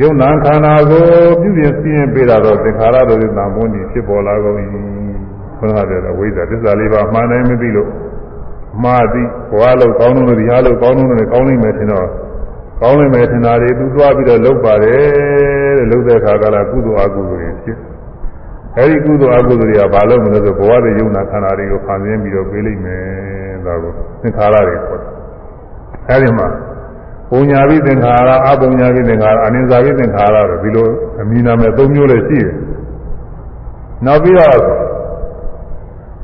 [0.00, 1.04] ယုံနာခန္ဓာကို
[1.40, 4.56] ပြုပြင်စီရင်ပေးတာတော့သင်္ခါရတို့သည်တန်ဖိုးနေဖြစ်ပေါ်လာကုန်၏
[5.58, 7.90] ဘုရားတဲ့အဝိဇ္ဇာသစ္စာလေးပါးမှန်တိုင်းမသိလို့
[8.82, 12.08] မှားသည်ဘဝလို့ကောင်းလို့ဒီဟာလို့ကောင်းလို့လည်းကောင်းနိုင်မယ်ထင်တော့
[12.80, 17.76] ကောင်းနိုင်မယ်ထင်တာတွေသူသွားပြီးတော့လုပ်ပါတယ်တဲ့လုပ်တဲ့အခါကလည်းကုသိုလ်အကုသိုလ်တွေဖြစ်
[18.78, 23.02] အဲဒီကုသိုလ်အကုသိုလ်တွေကဘာလို့မလဲဆိုဘဝတွေယုံနာခန္ဓာတွေကိုဖန်ဆင်းပြီးတော့ပေးလိုက်မယ်
[23.66, 23.92] ဒါကို
[24.22, 25.10] သင်္ခါရတွေခေါ်တယ်
[26.08, 26.48] အဲဒီမှာ
[27.30, 30.88] ပုံညာပြီးသင်္ခါရအပုံညာပြီးသင်္ခါရအနိစ္စပြီးသင်္ခါရတော့ဒီလို
[31.20, 32.54] အမည်နာမည်၃မျိုးလည်းရှိတယ်
[34.06, 34.58] နောက်ပြီးတော့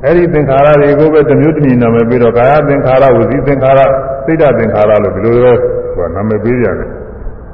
[0.05, 3.79] အဲဒီသင်္ခါရတွေကိုပဲတစ်မျိုးတစ်မျိုးနာမည်ပြီးတော့ကာယသင်္ခါရဝစီသင်္ခါရ
[4.25, 5.53] စိတ်ဓာတ်သင်္ခါရလို့ဒီလိုပဲ
[5.95, 6.89] ဟိုနာမည်ပေးရတယ်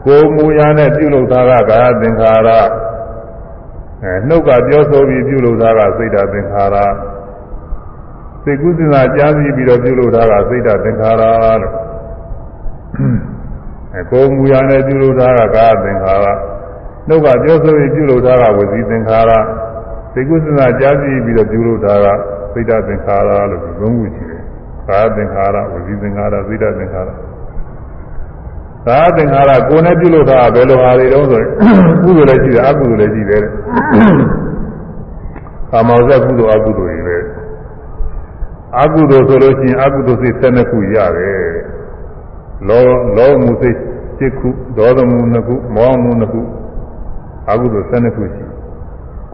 [0.05, 2.49] ကိုယ်မူရာနဲ့ပြုလုပ်တာကကာယသင်္ခါရ
[4.03, 6.77] အဲနှုတ်ကပြောဆိုပြီးပြုလုပ်တာကစိတ်ဓာတ်သင်္ခါရ
[8.43, 11.23] စိတ်ကုသနာကြားပြီးပြီးတော့ပြုလုပ်တာကစိတ်ဓာတ်သင်္ခါရ
[11.61, 11.73] လို့
[13.95, 16.25] အဲကိုယ်မူရာနဲ့ပြုလုပ်တာကကာယသင်္ခါရ
[17.07, 19.31] နှုတ်ကပြောဆိုပြီးပြုလုပ်တာကဝစီသင်္ခါရ
[20.13, 22.07] စိတ်ကုသနာကြားပြီးပြီးတော့ပြုလုပ်တာက
[22.53, 24.43] စိတ်ဓာတ်သင်္ခါရလို့သုံးခုရှိတယ်
[24.89, 27.09] ကာသင်္ခါရဝစီသင်္ခါရသိတသင်္ခါရ
[28.88, 31.49] ကာသင်္ခါရကိုယ်နဲ့ပြုလို့တာဘယ်လိုဟာတွေတုံးဆိုရင်
[32.03, 33.51] ကုသိုလ်လည်းရှိတယ်အကုသိုလ်လည်းရှိတယ်တဲ့
[35.72, 37.18] ကာမောဇ္ဇကုသိုလ်အကုသိုလ်တွေပဲ
[38.81, 41.43] အကုသိုလ်ဆိုလို့ရှိရင်အကုသိုလ်စိတ်12ခုရတယ်
[42.68, 42.81] လော
[43.18, 43.77] လောမှုစိတ်
[44.19, 46.41] 7ခုဒေါသမှု2ခုမောဟမှု2ခု
[47.51, 48.43] အကုသိုလ်12ခုရှိ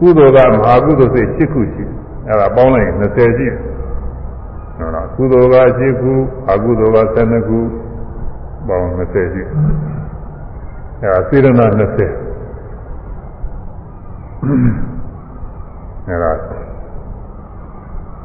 [0.00, 1.84] ကုသိုလ်ကမဟာကုသိုလ်စိတ်7ခုရှိ
[2.26, 3.54] အဲ့ဒါပေါင်းလိုက်ရင်20ရှိတယ်
[4.76, 6.12] ဟုတ်လားကုသိုလ်က7ခု
[6.52, 7.58] အကုသိုလ်က12ခု
[8.68, 9.42] ပေါင်း20ရှိ
[11.00, 11.80] အဲ့ဒါစေရနာ20
[16.08, 16.32] အဲ့ဒါ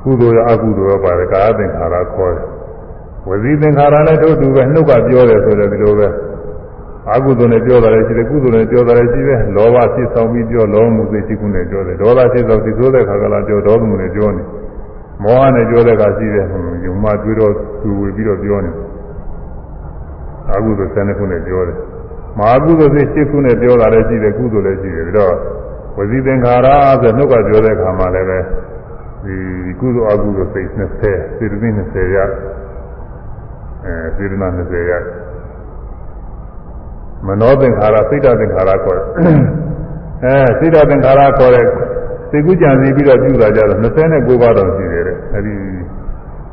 [0.03, 2.47] ကုသိုလ်ရအကုသိုလ်ရပါတယ်ကာယသင်္ခါရခေါ်တယ်
[3.27, 6.07] ဝစီသင်္ခါရလည်းတို့တူပဲနှုတ်ကပြောတယ်ဆိုတယ်ဒီလိုပဲ
[7.13, 14.43] အကုသိုလ်နဲ့ပြောတာလည်းရှိတယ်ကုသိုလ်နဲ့ပြောတာလည်းရှိတယ်လောဘဖြစ်ဆောင်ပြီးပြောလောမှုစိတ်ရှိခုနဲ့ပြောတယ်ဒေါသဖြစ်ဆောင်ပြီးသိုးတဲ့ခါကလာပြောဒေါသမှုနဲ့ပြောနေ
[15.23, 16.45] မောဟနဲ့ပြောတဲ့ခါရှိတယ်
[16.85, 18.71] ယုံမှတွေးတော့သူဝေပြီးတော့ပြောနေ
[20.53, 21.77] အကုသိုလ်ဆယ်နှစ်ခုနဲ့ပြောတယ်
[22.39, 25.33] မဟာကုသိုလ်စိတ်ရှိခုနဲ့ပြောတာလည်းရှိတယ်ကုသိုလ်လည်းရှိတယ်ပြီးတော့
[25.97, 26.67] ဝစီသင်္ခါရ
[27.01, 28.39] ဆိုနှုတ်ကပြောတဲ့ခါမှလည်းပဲ
[29.25, 29.37] ဒီ
[29.79, 32.17] ကုသိုလ်အကုသိုလ်စိတ်20စေတသိက်20ရ
[33.85, 34.91] အဲစေတနာ20ရ
[37.27, 39.07] မနောသင်္ခါရစိတ်တသင်္ခါရခေါ်တယ်
[40.23, 41.65] အဲစိတ်တသင်္ခါရခေါ်တဲ့
[42.29, 45.55] စိတ်ကူးကြံစီပြီးတော့ပြုတာကြတော့29ပါးတော့ရှိတယ်တဲ့အဲဒီ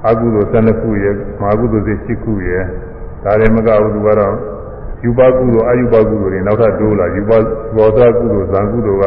[0.09, 2.65] အကုသိုလ်12ခုရယ်မဟာကုသိုလ်စိတ်10ခုရယ်
[3.25, 4.35] ဒါလည်းမကဘူးသူကတော့
[5.05, 7.39] ယူပါကုသိုလ်အယူပါကုသိုလ်တွေနောက်ထပ်တိုးလာယူပါ
[7.77, 9.05] ဘောဓကုသိုလ်ဇံကုသိုလ်က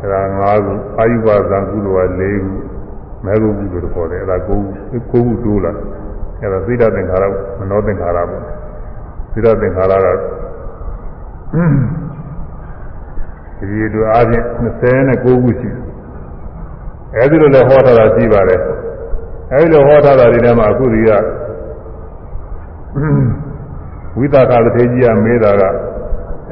[0.00, 2.50] အဲဒါ5ခုအာယုဘဇံကုသိုလ်က4ခု
[3.24, 4.56] မဲဂုကုသိုလ်ခေါ်တယ်အဲဒါ9ခု
[5.10, 5.72] 9ခုတိုးလာ
[6.42, 7.24] အဲဒါသိတသင်္ခါရ
[7.58, 8.42] မနောသင်္ခါရပေါ့
[9.32, 10.06] သိတသင်္ခါရက
[13.58, 14.44] ဒီတို့အားဖြင့်
[14.92, 15.80] 29ခုရှိတယ်
[17.16, 18.60] အဲဒီလိုလည်းဟောထားတာရှိပါတယ်
[19.52, 21.10] အဲဒီလိုဟောထားတာဒီထဲမှာအခုဒီက
[24.18, 25.62] ဝိသကာတထေကြီးကမေးတာက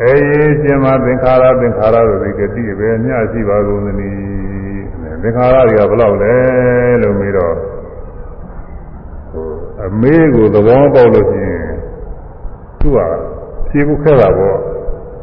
[0.03, 4.85] အေးရှင်မသင်္ခါရသင်္ခါရတို့ဒီကတိပဲမျှရှိပါကုန်သနည်း
[5.23, 6.35] သင်္ခါရတွေကဘယ်လောက်လဲ
[7.03, 7.55] လို့မေးတော့
[9.85, 11.69] အမေးကိုသဘောပေါက်လို့ရှိရင်
[12.81, 12.99] သူက
[13.69, 14.59] ဖြေဖို့ခက်တာပေါ့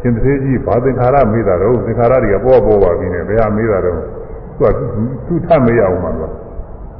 [0.02, 3.98] ရှင်တထေကြီးဘာသင်္ခါရမေးတာတော့သင်္ခါရတွေကပေါ်ပေါ်ပါပြီနဲ့ဘယ်ဟာမေးတာတော့
[4.58, 4.64] သူက
[5.28, 6.34] သူထမေးရအောင်မှာလို့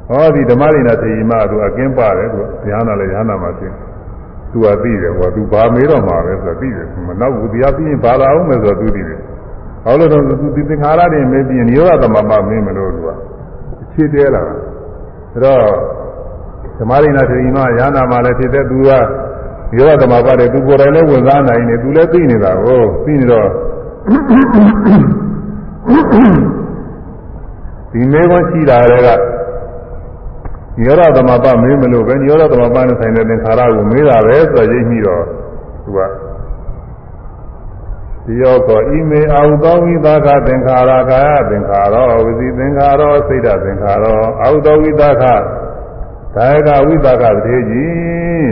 [0.08, 3.66] ဟောဒီဓမ္မရိနာထေကြီးမသူအကင်းပါတယ်သူဉာဏ်နာလည်းဉာဏ်နာမှာသိ
[4.52, 9.18] သူကသိတယ်ဟောသူဘာမေးတော့မှာပဲဆိုတော့သိတယ်မနောက်ဘူးတရားပြီးရင်ဘာလာအောင်မယ်ဆိုတော့သူသိတယ်
[9.84, 13.08] ဟောလို့တော့သူဒီသင်္ခါရတွေမေးပြီးနိရောဓသမမမင်းမလို့သူက
[13.82, 14.60] အခြေတဲလာတာဒါ
[15.44, 15.62] တော့
[16.78, 18.90] ဓမ္မရိနာထေကြီးမဉာဏ်နာမှာလည်းဖြစ်တဲ့သူက
[19.72, 23.48] နိရောဓသမပါတယ်သူကိုယ်တိုင်လည်းဝင်စားနိုင်နေသူလည်းသိနေတာကိုသိနေတော့
[27.92, 29.08] ဒီမေခွန်းရှိတာတွေက
[30.82, 35.24] ညောရသမပမေးမလို့ပဲညောရသမပနဲ့ဆိုင်တဲ့သင်္ခါရကိုမေးတာပဲဆိုရိပ်မိတော့
[35.84, 36.00] သူက
[38.24, 45.34] ဒီယောကောဣမေအာဟုသောဝိသကသင်္ခါရကာယသင်္ခါရောဝစီသင်္ခါရောစိတ်ဓသင်္ခါရောအာဟုသောဝိသကကာ
[46.52, 48.50] ယကဝိသကတည်းကြီး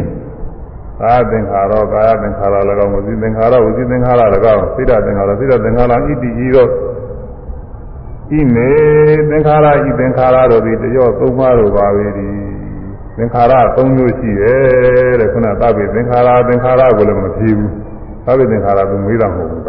[1.00, 4.22] ကာသင်္ခါရောကာယသင်္ခါရ၎င်းဝစီသင်္ခါရောဝစီသင်္ခါရ၎
[4.52, 6.70] င်းစိတ်ဓသင်္ခါရောစိတ်ဓသင်္ခါရဣတိဤတော့
[8.34, 8.70] ဤမေ
[9.30, 12.28] သင်္ခါရဤသင်္ခါရတို့သည်တရောသုံးပါးတို့ပါပဲဒီ
[13.16, 17.70] သင်္ခါရသုံးမျိုးရှိတယ်တဲ့ခုနသဗ္ဗေသင်္ခါရသင်္ခါရကိုလည်းမဖြေဘူး
[18.26, 19.68] သဗ္ဗေသင်္ခါရသူမေးတာမဟုတ်ဘူးက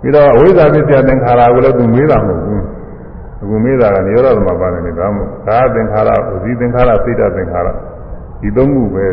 [0.00, 2.62] ပြီးတော့အဝိဇ္ဇာပစ္စယသင်္ခါရကိုလည်းသူမေးတာမဟုတ်ဘူး
[3.42, 7.68] အခုမေးတာကနိရောဓသမပါတယ်နေဒါမှမဟုတ်ကာသင်္ခါရဝစီသင်္ခါရစိတ်သင်္ခါရ
[8.40, 9.06] ဒီသုံးခုပဲ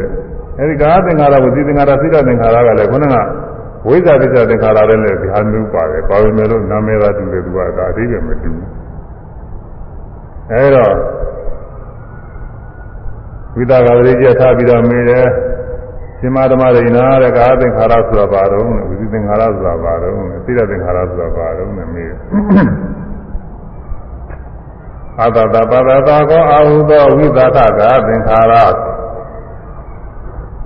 [0.60, 3.16] အဲဒီကာသင်္ခါရဝစီသင်္ခါရစိတ်သင်္ခါရကလည်းခုနက
[3.88, 8.70] ဝိဇ္ဇာပစ္စယသင်္ခါရလည်းလည်းဒီဟာမျိုးပါတယ်ပါဝင်မယ်လို့နာမည်သာတူတယ်သူကဒါအသေးပဲမတူဘူး
[10.52, 10.96] အဲတော့
[13.56, 15.28] ဝိသကာဝိကြထားပြီးတော့မေးတယ်
[16.20, 20.14] ရှင်မဓမ္မရိနာတဲ့ကာသင်္ခါရဆိုတာဘာတော့ဝိသင်္ခါရဆိုတာဘာတော့
[20.46, 22.20] သိတဲ့သင်္ခါရဆိုတာဘာတော့နဲ့မေးတယ်
[25.20, 28.54] အာတတပါဒတာကောအာဟုသောဝိသကကာသင်္ခါရ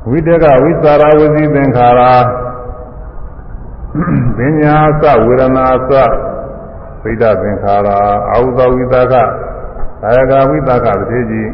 [0.09, 2.01] ဝိတကဝိသရာဝစီသင်္ခါရ
[4.37, 5.91] ပညာသဝေဒနာသ
[7.01, 7.87] သိဒသင်္ခါရ
[8.29, 11.49] အာဟုသောဝိသကကာယကဝိသကတတိကြီး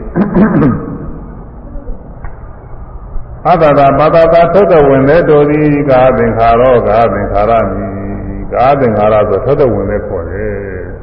[3.47, 10.55] အတ္တတာပါတတာသုတ်တဝင်တဲ့တို့သည်ကာသင်္ခါရောကာသင်္ခါရမည်ကာသင်္ခါရဆိုသုတ်တဝင်တဲ့ခေါ်တယ်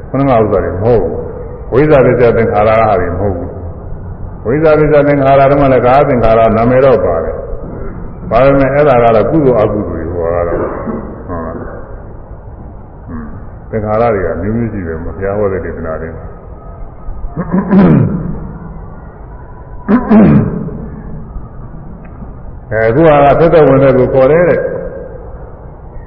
[0.09, 1.15] ခုနကဥစ္စာတွေမဟုတ်ဘူး
[1.71, 3.49] ဝိဇ္ဇာပစ္စယသင်္ခါရဟာတွေမဟုတ်ဘူး
[4.45, 7.35] ဝိဇ္ဇာပစ္စယသင်္ခါရတော့လည်းကာသင်္ခါရနာမည်တော့ပါတယ်
[8.29, 10.92] ဒါပေမဲ့အဲ့ဒါကတော့ကုသိုလ်အကုသိုလ်တွေဟောတာတော့ဟုတ်
[13.73, 16.09] သင်္ခါရတွေကမျိုးမျိုးရှိတယ်မဘုရားဟောတဲ့ဒေသနာတွေ
[22.71, 24.59] အဲအခုဟာကသက်သက်ဝင်တဲ့ကိုခေါ်တယ်တဲ့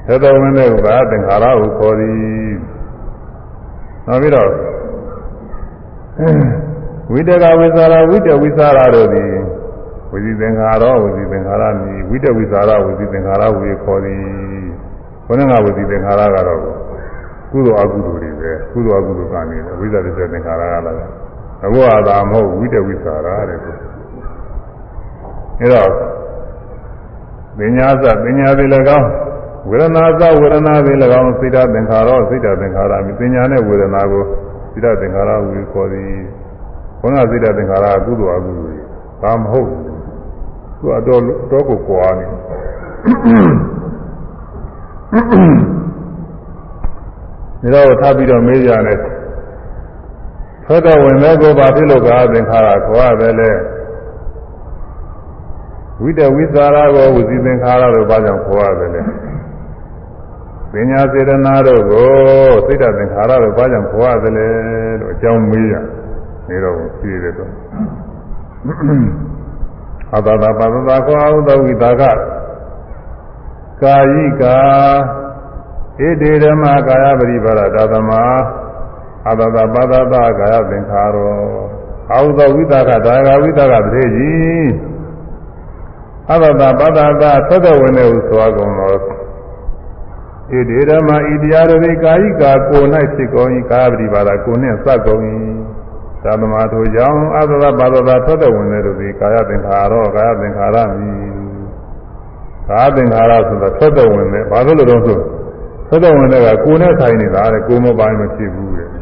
[0.06, 0.72] သက်သက်ဝင်တဲ့က
[1.10, 2.16] သင်္ခါရကိုခေါ်သည်
[4.06, 4.50] နောက်ပြီးတော့
[7.12, 9.32] ဝိတကဝိသရာဝိတဝိသရာတို့သည်
[10.12, 14.20] ဝိသီသင်္ခါရဝိသီသင်္ခါရမြည်ဝိတဝိသရာဝိသီသင်္ခါရဝိခေါ်သည်
[15.26, 16.85] ဘုန်းကဝိသီသင်္ခါရကတော့
[17.56, 21.10] ကုသိုလ်အကုသိုလ်တွေပဲကုသိုလ်အကုသိုလ်ကနေဝိသတိသင်္ခါရကလည်း
[21.64, 23.58] အခုဟာသာမဟုတ်ဝိတဝိသရာတဲ့
[25.60, 25.90] အဲတော့
[27.58, 29.08] ပညာသပညာတွေလည်းကောင်း
[29.70, 34.24] ဝေဒနာသဝေဒနာတွေလည်းကောင်းစိတ်ဓာတ်သင်္ခါရစိတ်ဓာတ်သင်္ခါရမြပညာနဲ့ဝေဒနာကို
[34.72, 36.10] စိတ်ဓာတ်သင်္ခါရဝိခေါ်သည်
[37.00, 38.76] ဘုန်းကစိတ်ဓာတ်သင်္ခါရကုသိုလ်အကုသိုလ်တွေ
[39.22, 39.82] ဒါမဟုတ်ဘူး
[40.80, 41.20] သူအတော်
[41.50, 42.26] တော့ကိုကွာနေ
[47.74, 48.98] ဒါတော့ထားပြီးတော့မေးကြတယ်
[50.66, 53.50] ထွက်တော်ဝင်တဲ့ကိုဘာဖြစ်လို့ကာသင်္ခါရခေါ်ရတယ်လဲ
[56.02, 59.02] ဝိတဝိသရာကိုဝစီသင်္ခါရတို့ဘာကြောင့်ခေါ်ရတယ်လဲ
[60.72, 62.10] ပညာစေတနာတို့ကို
[62.66, 64.48] စိတ်တသင်္ခါရတို့ဘာကြောင့်ခေါ်ရတယ်လဲ
[65.00, 65.74] လို့အကြောင်းမေးရ
[66.48, 67.50] နေတော့ဖြေတယ်တော့
[70.16, 72.02] အတတာပါဒတာခေါ်အောင်သောဝိတာက
[73.82, 74.56] ကာယိကာ
[75.98, 78.10] ဣတိဓမ္မကာယပရိပါဒသာသမ
[79.28, 81.44] အတတာပါဒတာကာယသင်္ခါရော
[82.12, 84.66] အာဟုသောဝိတာကဒါဂဝိတာကတည်းကြီး
[86.32, 88.92] အဘတာပတ္တာသာသက်သက်ဝင်တဲ့ဟုဆိုအကုန်သော
[90.50, 92.82] ဣတိဓမ္မဤတရားတို့သည်ကာယိကာကို၌
[93.14, 95.22] ဖြစ်ကုန်၏ကာယပရိပါဒကိုနှင့်စပ်ကုန်၏
[96.24, 101.18] သာသမာထိုကြောင့်အဘတာပါဒတာသက်သက်ဝင်တဲ့တို့သည်ကာယသင်္ခါရောကာယသင်္ခါရမည်
[102.68, 105.18] ကာယသင်္ခါရဆိုတာသက်သက်ဝင်တဲ့ဘာလို့လဲတော့ဆို
[105.88, 109.00] သက်သက်ဝင်တဲ့ကကိုနဲ့ဆိုင်နေတာတဲ့ကိုမပိုင်းမဖြစ်ဘူးတဲ့ဟု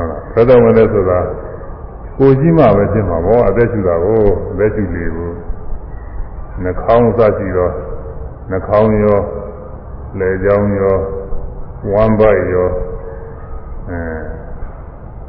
[0.00, 1.20] တ်လားသက်သက်ဝင်တဲ့ဆိုတာ
[2.18, 5.30] ကိုကြီးမှပဲဖြစ်မှာပေါ့အသက်ရှူတာကိုအသက်ရှူလေကို
[6.62, 7.72] နှာခေါင်းစရှိတော့
[8.50, 9.20] နှာခေါင်းရော
[10.18, 10.96] လယ်ကြောင်းရော
[11.92, 12.68] ဝမ်းပိုက်ရော
[13.90, 14.00] အဲ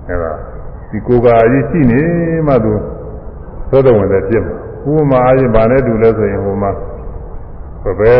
[0.08, 0.34] အဲ့ဒါ
[0.90, 2.02] ဒီကိုယ်ကာကြီးရှိနေ
[2.48, 2.74] မှသူ
[3.70, 4.56] သောတော်ဝင်တဲ့ဖြစ်မှာ
[4.92, 6.72] ဥပမာအရင်ဗာနဲ့တူလဲဆိုရင်ဟိုမှာ
[7.84, 8.14] ဘဘဲ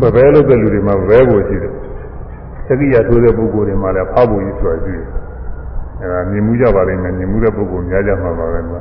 [0.00, 1.72] ဘဘဲလို့တဲ့လူတွေမှာဘဘဲကိုရှိတယ်
[2.66, 5.06] သတိရထိုးတဲ့ပုဂ္ဂိုလ်တွေမှာလည်းဖောက်ဖို့ကြီးဆိုတာရှိတယ်
[6.00, 8.80] အဲဒါမြင်မှုကြပါလိမ့်မယ်မြင်မှုတဲ့ပုဂ္ဂိုလ်များကြမှာပါပဲကွာ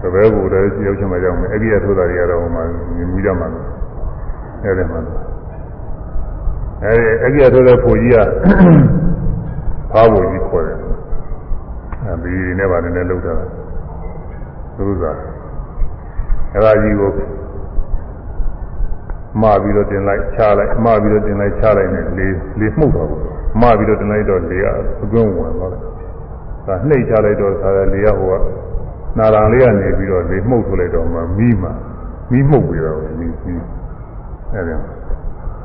[0.00, 2.62] သဘဲကိုလည်းရောက်ချင်မှကြောက်မယ်အဲ့ဒီအထိုးတာတွေကတော့ဟိုမှာ
[2.96, 3.66] မြင်မှုကြမှာလို့
[4.62, 5.00] အဲ့ဒီမှာ
[6.82, 8.16] အဲ့ဒီအဲ့ဒီအထိုးတဲ့ဖို့ကြီးက
[9.92, 10.78] ဖားဖို့ကြီးခေါ်တယ်
[12.04, 13.34] အဲဒီနဲ့ပါနည်းနည်းလောက်တာ
[14.76, 15.16] သူစား
[16.52, 17.10] အဲ့ဒါကြီးကို
[19.40, 22.26] မှားပြီးတော့တင်လိုက်ချလိုက်မှားပြီးတော့တင်လိုက်ချလိုက်နဲ့လေ
[22.60, 23.08] လေမှုတ်တော့
[23.60, 24.66] မှားပြီးတော့တင်လိုက်တော့လေက
[25.04, 25.80] အကွင်းဝင်သွားတယ်
[26.66, 28.40] ဒါနှိပ်ချလိုက်တော့ဆာလေကဟိုက
[29.18, 31.68] နာရံလေးကနေပြီးတော့လေမှုတ်ထုတ်လိုက်တော့မှမီးမှ
[32.30, 33.62] မီးမှုတ်ပြီးတော့မီးမီး
[34.52, 34.78] အဲ့ဒါ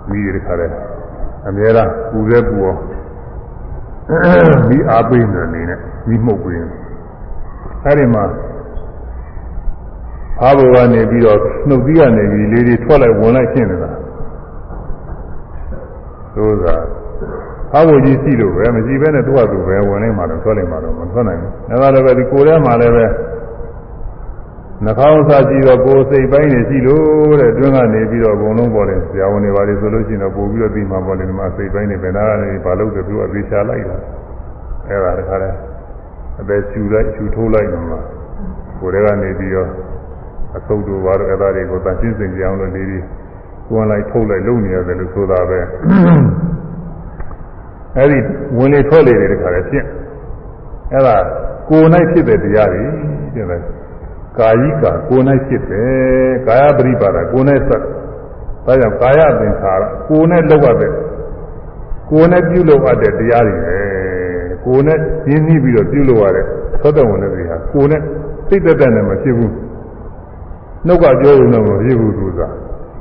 [0.09, 0.69] မီးရခါတဲ့
[1.47, 2.79] အများလားပူရဲပူအောင်
[4.69, 6.59] မီးအားပေးနေနေနဲ့မီးမှုတ်ပြီး
[7.83, 8.23] အဲ့ဒီမှာ
[10.43, 13.89] အားဘကနေပြီးတော့နှုတ်သီးကနေပြီးလေးတွေထွက်လိုက်ဝင်လိုက်ရှင်းနေတာ
[16.35, 16.75] သို့သာ
[17.73, 23.05] အားဘကြီးရှိလို့ပဲမရှိဘဲနဲ့သူ့ဟာသူပဲဝင်နေမှတော့ထွက်လိုက်မှတော့မထွက်နိုင်ဘူး။ဒါကလည်းပဲဒီကိုယ်ထဲမှာလည်းပဲ
[24.85, 33.97] နှာခေါင်းစားကြည့်တော့ကိုယ်စိတ်ပိုင်းနေရှိလို့တဲ့တွင်းကနေပြီးတော့အကုန်လုံးပေါ်တယ်ဆရာဝန်တွေပါလေဆိုလို့ရှိရင်တော့ပို့ပြီးတော့ပြီးမှပေါ်တယ်ဒီမှာစိတ်ပိုင်းနေပဲဒါကနေဘာလို့လဲသူကသေချာလိုက်တာ
[34.87, 35.49] အဲ့ဒါတခါလဲ
[36.41, 37.97] အသက်ရှူလိုက်ရှူထိုးလိုက်မှ
[38.79, 39.69] ကိုယ်ထဲကနေပြီးတော့
[40.57, 43.03] အသုတ်တို့ဘာလို့အဲ့ဒါတွေကိုတန်ရှင်းစင်ကြအောင်လို့လေးလေး
[43.69, 45.59] ကိုယ်လိုက်ထုတ်လိုက်လုပ်နေရတယ်လို့ဆိုတာပဲ
[47.95, 48.17] အဲ့ဒီ
[48.57, 49.85] ဝင်လေထွက်လေတွေတခါလဲဖြစ်
[50.93, 51.17] အဲ့ဒါ
[51.69, 52.83] ကိုယ်၌ဖြစ်တဲ့တရားတွေ
[53.35, 53.57] တဲ့လေ
[54.37, 57.81] ကာယိကာကိုယ်၌ဖြစ်တယ်ကာယပရိပါဒကိုယ်၌ဆက်
[58.65, 60.91] ဒါကြောင့်ကာယသင်္ခါရကိုယ်နဲ့လောက်ရတဲ့
[62.09, 63.77] ကိုယ်နဲ့ပြုလုပ်ရတဲ့တရားတွေပဲ
[64.65, 64.99] ကိုယ်နဲ့
[65.29, 66.45] ရင်းနှီးပြီးတော့ပြုလုပ်ရတဲ့
[66.81, 68.01] သောတဝန်တွေဟာကိုယ်နဲ့
[68.47, 69.53] စိတ်သက်သက်နဲ့မဖြစ်ဘူး
[70.87, 72.41] နှုတ်ကပြောရင်တော့မဖြစ်ဘူးသူက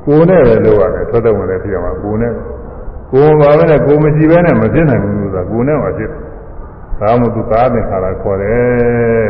[0.04, 2.32] ကိုယ်နဲ့ပဲလုပ်ရတယ်သောတဝန်တွေဖြစ်ရမှာကိုယ်နဲ့
[3.12, 6.10] ကိုယ်ပါပဲနဲ့ကိုယ်မရှိဘဲနဲ့မဖြစ်နိုင်ဘူးသူကကိုယ်နဲ့မှဖြစ်
[7.00, 9.26] ဒါမှမဟုတ်သူကာသင်္ခါရခေါ်တယ်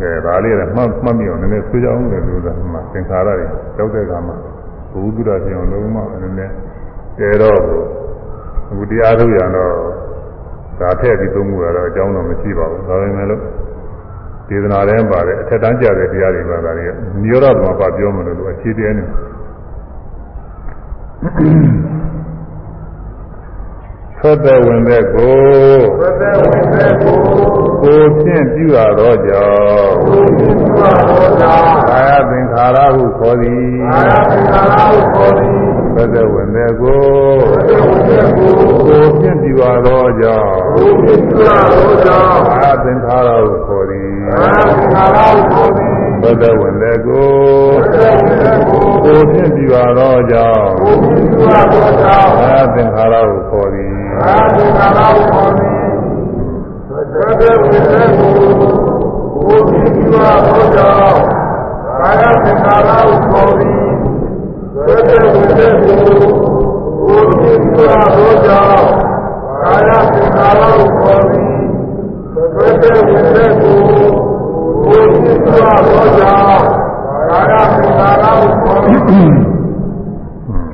[0.00, 3.46] ကဲဒါလေးကမှတ်မှတ်မိအောင်နည်းနည်းဆွေးကြအောင်လေလို့သာမှသင်္ခါရတွေ
[3.76, 4.36] တောက်တဲ့ကမှာ
[4.92, 6.52] ဘုသူရပြောင်းလုံးမနည်းနည်း
[7.18, 7.58] တဲတော့
[8.70, 9.74] အခုတရားထုတ်ရတော့
[10.80, 13.42] ဒါထည့်ပြီးသုံးမှုရတော့အကြောင်းတော့မရှိပါဘူးဒါပေမဲ့လို့
[14.48, 16.90] ဒေသနာထဲပါတယ်အထက်တန်းကြတဲ့တရားတွေပါဒါတွေက
[17.22, 19.04] နိရောဓမှာပါပြောမလို့လို့အခြေတရားနေ
[24.18, 25.36] ထွက်သက်ဝင်တဲ့ကို
[26.00, 27.18] သတ္တဝိသေကို
[27.82, 35.67] ကိုဖြင့်ပြုရသောကြောင့်ကိုယ်ပြုသောကြောင့်ကာယသင်္ခါရဟုခေါ်သည်အာရသင်္ခါရဟုခေါ်သည်
[35.98, 37.02] ထွက်သက်ဝင်တဲ့ကို
[37.52, 38.52] သတ္တဝိသေကို
[38.86, 45.92] ကိုဖြင့်ပြုရသောကြောင့်ကိုယ်ပြုသောကြောင့်ကာယသင်္ခါရဟုခေါ်သည်အာရသင်္ခါရဟုခေါ်သည်
[46.22, 47.28] ထွက်သက်ဝင်တဲ့ကို
[47.82, 55.78] သတ္တဝိသေကိုကိုဖြင့်ပြုရသောကြောင့်ကိုယ်ပြုသောကြောင့်ကာယသင်္ခါရဟုခေါ်သည်အာရသင်္ခါရဟုခေါ်သည်
[56.88, 58.34] သတ္တဝိသေကို
[59.34, 61.22] ကိုယ်ပြုသောကြောင့်အာရသင်္ခါရဟုခေါ်သည်သတ္တဝိသေကိုကိုယ်ပြုသောကြောင့်
[61.88, 63.87] အာရသင်္ခါရဟုခေါ်သည်သတ္တဝိသေကိုကိုယ်ပြုသောကြောင့်အာရသင်္ခါရဟုခေါ်သည်ဟွ
[64.94, 65.04] န်း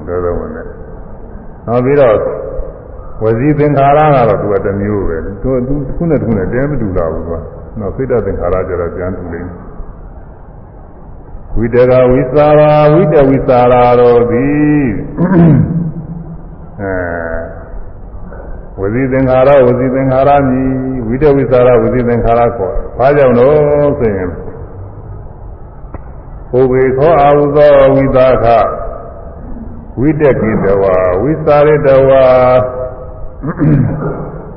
[0.06, 0.66] တော်တော်ဝင်တယ်
[1.66, 2.16] နောက်ပြီးတော့
[3.22, 7.38] ဝစီသင်္ခါရကတော့သူကတစ်မျိုးပဲသူသူတစ်ခုနဲ့တစ်ခုနဲ့တဲမတူတာဘူးကွာ
[7.78, 9.73] နောက်စိတ်တသင်္ခါရကျတော့ပြန်တူလိမ့်မယ်
[11.58, 14.86] ဝိတကဝိစာရာဝိတဝိစာရာတို့သည်
[16.80, 16.94] အဲ
[18.80, 20.72] ဝစီသင်္ခါရဝစီသင်္ခါရမြည်
[21.06, 24.30] ဝိတဝိစာရာဝစီသင်္ခါရခေါ်ဘာကြောင့်လို့ဆိုရင်
[26.50, 28.46] ဘုဘေခောအာဟုသောဝိသခ
[30.00, 32.24] ဝိတကိတဝါဝိစာရတဝါ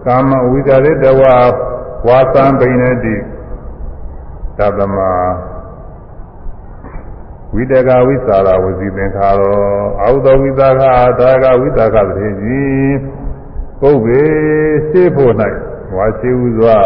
[0.06, 1.36] ကာမဝိစာရတဝါ
[2.08, 3.16] ဝါသံပိဏတိ
[4.58, 4.98] သတ္တမ
[7.54, 9.58] ဝိတကဝိစာရဝစီသင်္ခါရော
[10.02, 10.82] အာဟုသောဝိသခ
[11.20, 12.96] ဒါကဝိသခတည်းကြီး
[13.82, 14.22] ပုဗ္ဗေ
[14.90, 15.34] ရှိဖို့၌
[15.96, 16.78] ဝါရှိဥစွာ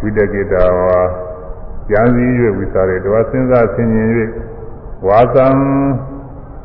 [0.00, 0.98] ဝိတကိတဝါ
[1.90, 4.08] ကြံစည်၍ဝိစာရတဝါစဉ်းစားဆင်ခြင်၍
[5.06, 5.46] ဝါသံ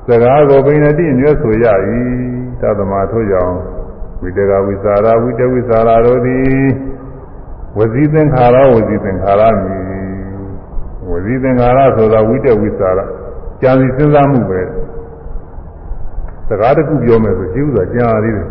[0.07, 1.65] စကားကိုပိဏတိညွှတ်ဆိုရ၏
[2.61, 3.57] သတ္တမထို့ကြောင့်
[4.21, 6.65] ဝိတကဝိစာရဝိတဝိစာရတို့သည်
[7.77, 9.94] ဝစီသင်္ခါရဝစီသင်္ခါရမည်
[11.09, 12.99] ဝစီသင်္ခါရဆိုတာဝိတဝိစာရ
[13.61, 14.61] ကြံစီစဉ်းစားမှုပဲ
[16.47, 18.47] စကားတစ်ခုပြောမယ်ဆိုရှိဥစွာကြံရသေးတယ်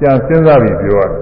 [0.00, 1.20] ကြံစဉ်းစားပြီးပြောရတယ်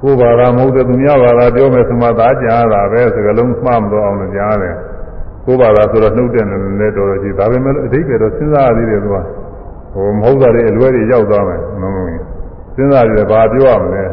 [0.00, 4.74] ကိုယ်ဘာသာမဟုတ်တဲ့သူများဘာသာပြောမယ်ဆိုမှသာကြံရတာပဲစကားလုံးမှားမလို့အောင်လို့ကြားရတယ်
[5.44, 9.16] ကိုယ်ဘာသာဆိုတော့နှုတ်တဲ့လည်းတော်တော်ကြီးဒါပေမဲ့အဓိပ္ပာယ်တော့စဉ်းစားရသေးတယ်သူက
[9.94, 12.22] ဟိုမဟုတ်တာတွေအလွဲတွေရောက်သွားမယ်မဟုတ်ဘူး
[12.74, 14.04] စဉ်းစားရတယ်ဘာပြောရမလဲ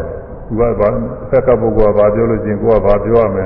[0.48, 0.88] သူကဘာ
[1.30, 3.46] ဆက်ကပုဂ္ဂိုလ်ကဘာပြောလို့ချင်းကိုယ်ကဘာပြောရမလဲ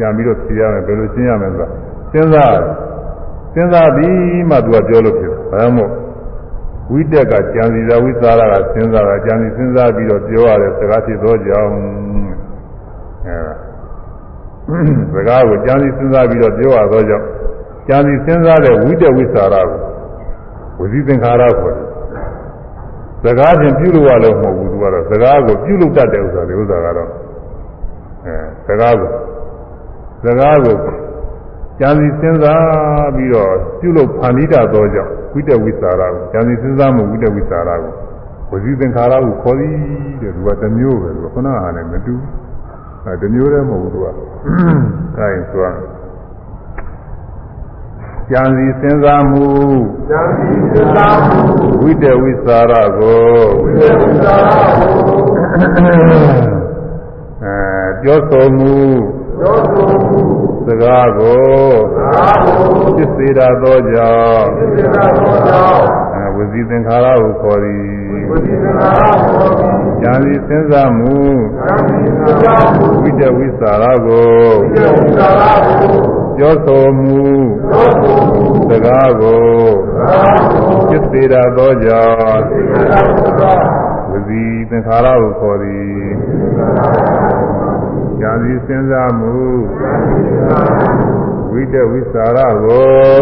[0.00, 1.66] ပြန်ပြီးတော့ဖြေရမယ်ဘယ်လိုရှင်းရမလဲဆိုတာ
[2.12, 2.56] စဉ်းစား
[3.54, 5.92] စဉ်းစားပြီးမှသူကပြောလို့ဖြစ်တယ်ဘာမှမဟုတ်
[6.90, 11.72] ဝိတက်ကကြံစီသာဝိသရာကစဉ်းစားတာကြံစီစဉ်းစားပြီးတော့ပြောရတဲ့စကားဖြစ်သောကြောင့်
[13.26, 13.38] အဲ
[15.14, 17.26] စကားကိုကြံစီစဉ်းစားပြီးတော့ပြောရသောကြောင့်
[17.88, 19.78] ကြံစီစဉ်းစားတဲ့ဝိတက်ဝိသရာကို
[20.78, 21.90] ဝစီသင်္ခါရခေါ်တယ်
[23.24, 27.08] စကားချင်းပြုလို့ရလို့မဟုတ်ဘူးသူကတော့စကားကိုပြုလို့တတ်တဲ့ဥစ္စာတွေဥစ္စာကတော့
[28.26, 28.34] အဲ
[28.66, 29.10] စကားကို
[30.24, 30.76] စကားကို
[31.80, 37.92] ကြံစီစဉ်းစားပြီးတော့ပြုလို့ဖန်တီးတတ်သောကြောင့်ဝိတက်ဝိသရာကိုကြံစီစဉ်းစားမှုဝိတက်ဝိသရာကို
[38.52, 39.74] ဝစီသင်္ခါရကိုခေါ်သည်
[40.20, 42.14] တဲ့သူကတစ်မျိုးပဲသူကခုနကဟာနဲ့မတူ
[43.04, 45.70] အဲတစ်မျိုးတည်းမဟုတ်ဘူးသူကအဲဒါဆို
[48.30, 49.46] ကြံစီစဉ်းစားမှု
[50.10, 51.40] ဉာဏ်ဤသစ္စာမှု
[51.80, 53.22] ဝိတက်ဝိသရာကို
[53.62, 55.22] ဝိသေဝိသာရကို
[57.42, 57.54] အဲ
[58.02, 59.19] ပြောဆိုမှုသောသူ
[60.66, 61.44] စကားကို
[61.96, 65.84] သာကိုဖြစ်စေတတ်သောကြောင့်သိတာသောကြောင့်
[66.14, 67.82] အဲဝစီသင်္ခါရကိုခေါ်သည်
[68.30, 68.90] ဝိသေသနာ
[69.24, 69.70] ဟောတိ
[70.02, 71.16] ဉာဏ်ဤစဉ်းစားမှု
[71.58, 74.30] ဉာဏ်ဤသစ္စာမှုဝိတ္တဝိသရာကို
[74.60, 75.42] ဝိသေဝိသာရ
[75.80, 75.94] ကို
[76.36, 77.22] ပြောဆိုမှု
[77.70, 78.12] သောသူ
[78.70, 79.42] စကားကို
[79.98, 82.60] သာကိုဖြစ်စေတတ်သောကြောင့်သိ
[82.90, 83.66] တာသောကြောင့်
[84.10, 86.04] ဝစီသင်္ခါရကိုခေါ်သည်
[88.20, 89.38] ဉာဏ်ဤစဉ်းစားမှု
[91.50, 93.18] ဝိတ္တဝိသရာကို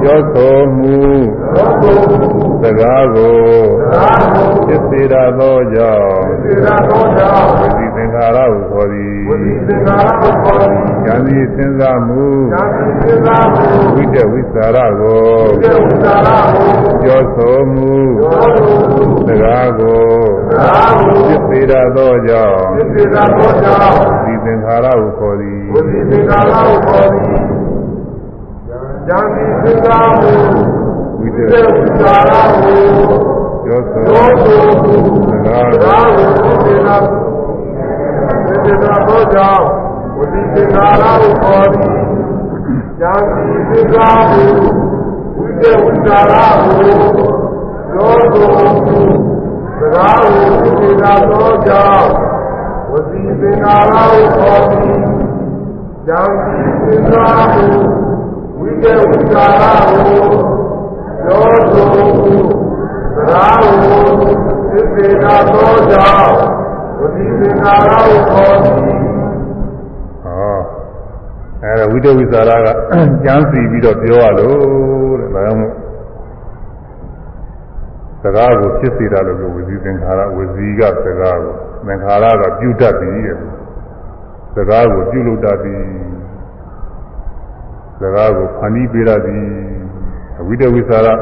[0.00, 1.00] ပြောဆိုမှု
[1.56, 1.92] သောသူ
[2.62, 3.40] စကားကို
[3.92, 9.96] သာကိုဖြစ်စေတတ်သောကြောင့်သိတာသောကြောင့်ဝစီသ င်္ခါရကိုခေါ်သည်ဝိသေသနာ
[10.42, 10.68] ဟောတိ
[11.04, 20.02] ဉာဏ်ဤစဉ်းစားမှုဉာဏ်ဤသစ္စာမှုဝိတ္တဝိသရာကိုဝိသေဝိသာရကိုပြောဆိုမှုသောသူစကားကို
[20.50, 22.60] သာကိုဖြစ်စေတတ်သောကြောင့်
[22.94, 27.20] သိတာသောကြောင့်ဒီသင်္ခါရကိုခေါ်သည်ဝိသေသနာဟောတိ
[29.08, 30.32] ဉာဏ်ဤသစ္စာမှု
[31.20, 33.32] ဝိတ္တဝိသေဝိသာရကို
[33.64, 34.26] ပြောဆိုသော
[34.84, 34.94] သူ
[35.28, 36.96] စကားသာကိုကိုသိတာ
[38.64, 39.66] သိတာသောကြောင့်
[40.16, 40.88] ဝိသေသနာ
[41.42, 41.90] ဟောတိ
[43.00, 43.22] ဉာဏ်
[43.52, 44.46] ဤသစ္စာမှု
[45.36, 46.92] ဝိသေဝိသာရကို
[47.94, 48.44] သောသူ
[49.94, 52.10] ကားကိုသိတာသောကြောင့်
[52.90, 55.00] ဝစီသင်္ကာရကိုခေါ်သည်
[56.06, 57.74] ဉာဏ်ရှိသင်္ကာရကို
[58.58, 60.30] ဝိတဝိကာရကို
[61.24, 62.06] ပြောဆိုမှု
[63.14, 64.02] စကားကို
[64.70, 66.61] သိသေတာသောကြောင့်
[67.02, 68.98] ဝစီသင်္ကာရကိုခေါ်သည်
[70.24, 70.58] ဟော
[71.62, 72.68] အဲဒါဝိတဝိသရာက
[73.24, 75.74] ကျမ်းစီပြီးတော့ပြောရလို့တဲ့ဒါကြောင့်မို့
[78.22, 81.54] စကားကိုဖြစ်စေတာလို့ပြောဝစီသင်္ခါရဝစီကစကားကို
[81.86, 83.36] သင်္ခါရကပြုတတ်ပြီတဲ့
[84.54, 85.76] စကားကိုပြုလုပ်တတ်ပြီ
[88.00, 89.40] စကားကိုဖန်တီးပေးတတ်ပြီ
[90.46, 91.14] ဝိတဝိသရာ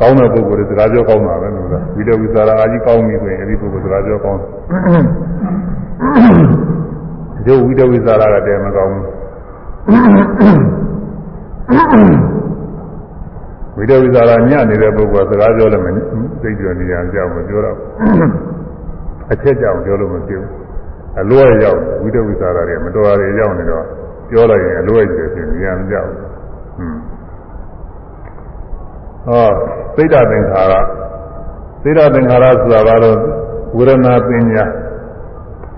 [0.00, 4.50] ကောင်းတဲ့ပုဂ္ဂိုလ်တွေစကားပြောကောင်းတာပဲလို့ကဝိတဝိသရာအာကြီးကောင်းပြီဆိုရင်အဲဒီပုဂ္ဂိုလ်စကားပြောကောင်းတယ်
[7.46, 9.04] ဒီဝိတဝိသရာကတည်းမကောင်းဘူး
[13.76, 15.88] ဝိတဝိသရာညနေတဲ့ပုဂ္ဂိုလ်ကစကားပြောလည်းမ
[16.42, 17.76] သိကြနေရကြောက်မပြောတော့
[19.32, 20.52] အချက်ကြောင်ပြောလို့မဖြစ်ဘူး
[21.20, 23.84] အလွဲရောက်ဝိတဝိသရာတွေမတော်ရရောက်နေတော့
[24.28, 26.98] ပြောလိုက်ရင်အလွဲကျဖြစ်နေရမကြောက်ဘူး
[29.26, 29.48] ဟော
[29.96, 30.72] သိတ္တသင်္ခါရ
[31.82, 33.18] သိတ္တသင်္ခါရဆိုတာကတော့
[33.76, 34.64] ဝေဒနာပညာ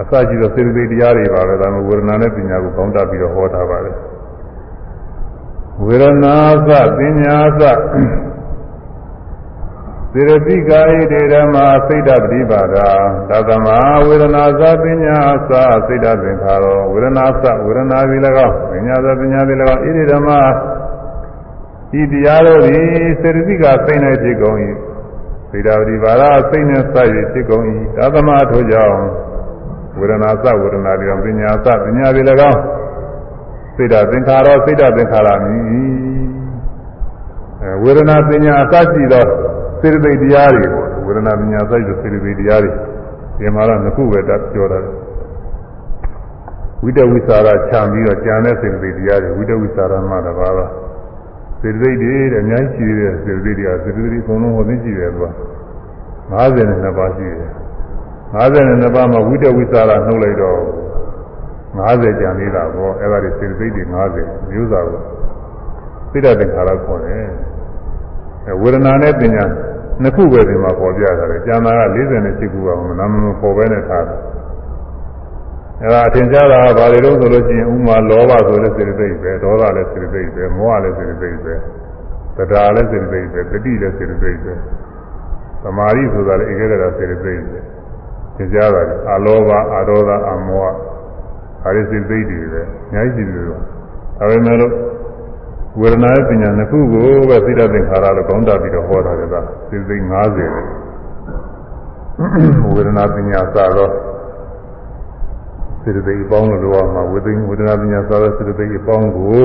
[0.00, 3.96] အစရှိသောစေတသိက်တရားတွေပါပဲဒါမှဝေဒနာနဲ့ပညာကိုပေါင်းတတ်ပြီးတော့ဟောထားပါတယ်
[5.84, 6.36] ဝေဒနာ
[6.68, 7.62] သပညာသ
[10.12, 12.88] စေရတိကာယတေဓမ္မာစိတ်တပရိပါဒာ
[13.28, 13.66] သတ္တမ
[14.06, 15.18] ဝေဒနာသပညာ
[15.50, 15.52] သ
[15.86, 20.40] စိတ်တသင်္ခါရောဝေဒနာသဝေဒနာသည်၎င်းပညာသပညာသည်၎င်းဣတိဓမ္မာ
[22.00, 22.84] ဤတရားတို့သည်
[23.20, 24.56] စေတသိကစိတ်၌ဖြစ်ကုန်၏
[25.50, 26.94] စိတ်တပရိပါဒာစိတ်နှင့်စ၍
[27.32, 27.64] ဖြစ်ကုန်၏
[27.96, 28.98] သတ္တမထိုကြောင့်
[29.98, 32.60] ဝေဒနာသဝေဒနာသည်ပညာသပညာသည်၎င်း
[33.76, 35.62] စိတ်ဓာသင်္ခါရောစိတ်ဓာသင်္ခါရမည်
[37.62, 39.24] အဲဝေဒနာပညာအစရှိသော
[39.80, 42.70] စေတသိက်တရားတွေပေါ့ဝေဒနာပညာအစရှိသောစေတသိက်တရားတွေ
[43.38, 44.78] ဒီမှာတော့နှစ်ခုပဲတတ်ပြောတာ
[46.82, 50.85] ဝိတဝိသရာခြံပြီးတော့ကြံတဲ့စေတသိက်တရားတွေဝိတဝိသရာမှတပါးတော့
[51.66, 55.30] စေတသိက်တွေတဲ့အများကြီးရှိတဲ့စေတသိက်တွေကစေတသိက်တွေအကုန်လုံးဟောသိရှိတယ်ကွာ
[56.32, 57.50] 52ပါးရှိတယ်
[58.34, 60.60] 52ပါးမှာဝိတဝိသရာနှုတ်လိုက်တော့
[61.78, 63.82] 50ကျန်သေးတာပေါ့အဲ့ဒါတွေစေတသိက်တွေ
[64.16, 65.00] 50မျိုးစားကို
[66.12, 67.24] သိတဲ့သင်္ခါရခေါ်တယ်
[68.46, 69.44] အဲဝေဒနာနဲ့ပညာ
[70.02, 74.20] နှစ်ခုပဲဒီမှာပေါ်ပြတာလေကျန်တာက48ခုပါမနာမမပေါ်ပဲနဲ့ထားတယ်
[75.82, 81.54] အဲ့ဒါအထင်ရှားတာကဘာတွေလို့ဆိုလို့ရှိရင်ဥမာလောဘဆိုတဲ့စေတသိက်ပဲဒေါသလည်းစေတသိက်ပဲမောဟလည်းစေတသိက်ပဲ
[82.50, 84.52] တရားလည်းစေတသိက်ပဲတတိလည်းစေတသိက်ပဲ
[85.62, 87.58] သမာဓိဆိုတာလည်းဧကဂရစေတသိက်ပဲ
[88.36, 88.82] သင်ကြားတာ
[89.14, 90.68] အလောဘအဒေါသအမောဟ
[91.62, 93.60] ဒါရီစိတ်သိတွေပဲအများကြီးရှိတယ်လို့
[94.18, 94.72] ဒါပေမဲ့လို့
[95.80, 99.20] ဝေဒနာရဲ့ပညာနှစ်ခုကိုပဲသိတဲ့သင်္ခါရလို့ကောင်းတာပြီးတော့ဟောတာက
[99.68, 100.62] စိတ်သိ50ပဲ
[102.74, 103.92] ဝေဒနာပညာစတော့
[105.86, 109.42] စေတသိက်အပေါင်းလို့ပြောရမှာဝိသိဝေဒနာပညာသာရစေတသိက်အပေါင်းကို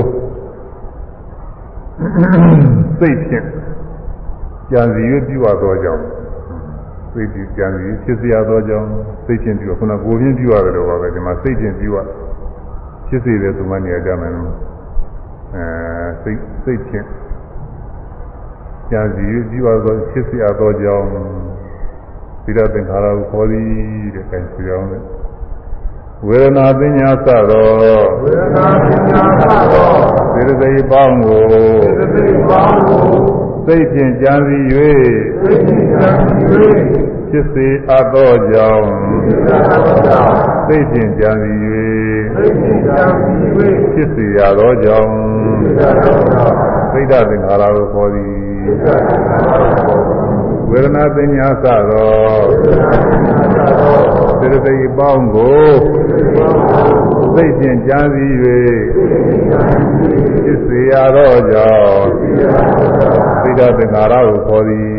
[2.99, 3.45] စိတ်ဖြင့်
[4.71, 6.03] ကြံစီ၍ပြုအပ်သောကြောင့်
[7.13, 8.87] စိတ်ဖြင့်ကြံစီဖြစ်စေရသောကြောင့်
[9.25, 11.97] စိတ်ဖြင့်ပြုခုနကိုယ်ဖြင့်ပြုရတယ်လို့ပါပဲဒီမှာစိတ်ဖြင့်ပြုရ
[13.07, 14.51] ဖြစ်စေတယ်ဆိုမှနေရာကြမယ်လို့
[15.55, 17.07] အဲစိတ်စိတ်ဖြင့်
[18.91, 21.07] ကြံစီ၍ပြုအပ်သောဖြစ်စေရသောကြောင့်
[22.43, 23.65] သီလသင်္ခါရကိုခေါ်သည်
[24.15, 24.87] တဲ့အဲဆိုကြောင့်
[26.27, 27.69] ဝေဒနာပညာစသော
[28.21, 29.43] ဝေဒနာပညာစ
[29.73, 29.93] သော
[30.33, 31.59] စေတသိက်ပေါင်းကိုစေ
[31.99, 33.05] တသိက်ပေါင်းကို
[33.65, 36.35] စိတ်ဖြင့်ကြံစီ၍စိတ်ဖြင့်ကြံစီ၍
[37.29, 38.87] ဖြစ်စေအပ်သောကြောင့်
[40.67, 41.51] စိတ်ဖြင့်ကြံစီ၍
[42.35, 43.33] စိတ်ဖြင့်ကြံစီ၍
[43.93, 45.11] ဖြစ်စေရသောကြောင့်
[46.93, 48.35] သိဒ္ဓသင်္ခါရကိုခေါ်သည်
[50.69, 52.11] ဝေဒနာပညာစသော
[52.59, 54.10] စေ
[54.41, 55.65] တသိက်ပေါင်းကို
[57.33, 58.25] စိတ်ဖြင့်ကြံစီ၍
[60.43, 62.07] ဖြစ်စေရသောကြောင့်
[63.43, 64.89] သိဒ္ဓသင်္ခါရကိုခေါ်သည်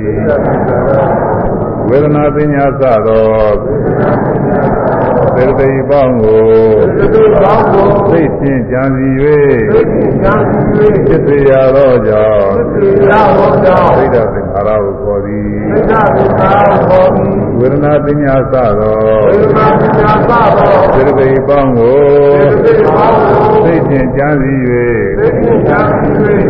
[1.88, 3.26] ဝေဒနာပညာစသော
[5.34, 6.42] စေတသိက်ပေါင်းကို
[8.10, 9.08] စိတ်ဖြင့်ကြံစီ၍
[11.06, 12.52] ဖြစ်စေရသောကြောင့်
[13.98, 15.48] သိဒ္ဓသင်္ခါရကိုခေါ်သည်
[17.58, 18.98] ဝေဒနာပညာစသော
[20.94, 22.00] စေတသိက်ပေါင်းကို
[23.64, 24.52] စိတ်ဖြင့်ကြံစီ၍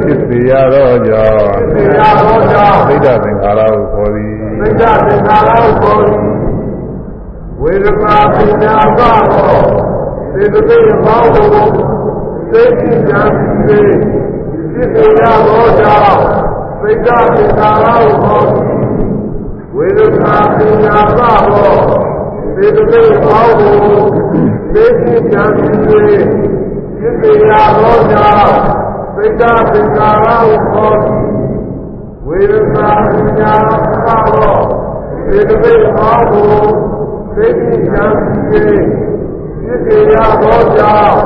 [0.05, 1.57] ဖြစ်စေရသောကြောင့်
[2.89, 5.51] သိဒ္ဓသင်္ခါရကိုခေါ်သည်သိက္ခာသင်္ခါရ
[5.83, 6.32] ကို
[7.63, 9.19] ဝေဒနာပညာသော
[10.33, 11.47] စေတသိက်ပေါင်းကို
[12.53, 13.33] သိက္ခာဉာဏ်
[13.67, 13.93] ဖြင့်
[14.73, 16.21] ဖြစ်စေရသောကြောင့်
[16.81, 17.87] သိက္ခာသင်္ခါရ
[18.23, 18.47] ကို
[19.77, 21.75] ဝေဒနာပညာသဘော
[22.57, 23.77] သေတသိက်ပေါင်းကို
[24.75, 25.79] သိသိကြံပြီး
[26.99, 28.57] ဖြစ်ပေရသောကြောင့်
[29.17, 31.25] သိက္ခာသင်္ကာရကိုခေါ်သည်
[32.27, 33.55] ဝေဒနာပညာ
[33.91, 34.57] သဘော
[35.27, 36.92] သေတသိက်ပေါင်းကို
[37.37, 38.05] သိသိကြံ
[38.49, 38.83] ပြီး
[39.63, 41.21] ဖြစ်ပေရသောကြောင့်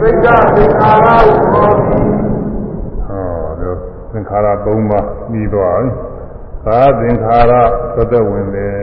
[0.00, 2.06] သိက္ခာသင်္ကာရကိုခေါ်သည်
[3.06, 3.72] ဟောဒါ
[4.12, 4.56] သင်္ခါရ၃
[4.90, 5.90] ပါးပြီးသွားပြီ
[6.66, 7.52] ကာသင်္ခါရ
[7.96, 8.74] သတ္တဝင်တယ်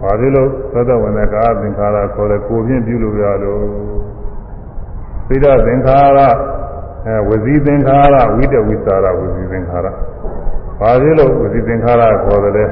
[0.00, 3.62] ဘာဖြစ်လို့သတ္တဝင်တဲ့ကာသင်္ခါရခေါ်တယ်ကိုဖြင့်ပြုလို့ရလို့
[5.28, 6.20] သိဒသင်္ခါရ
[7.06, 9.86] အဲဝစီသင်္ခါရဝိတဝိသရာဝစီသင်္ခါရ
[10.80, 12.64] ဘာဖြစ်လို့ဝစီသင်္ခါရခေါ်တယ်လဲ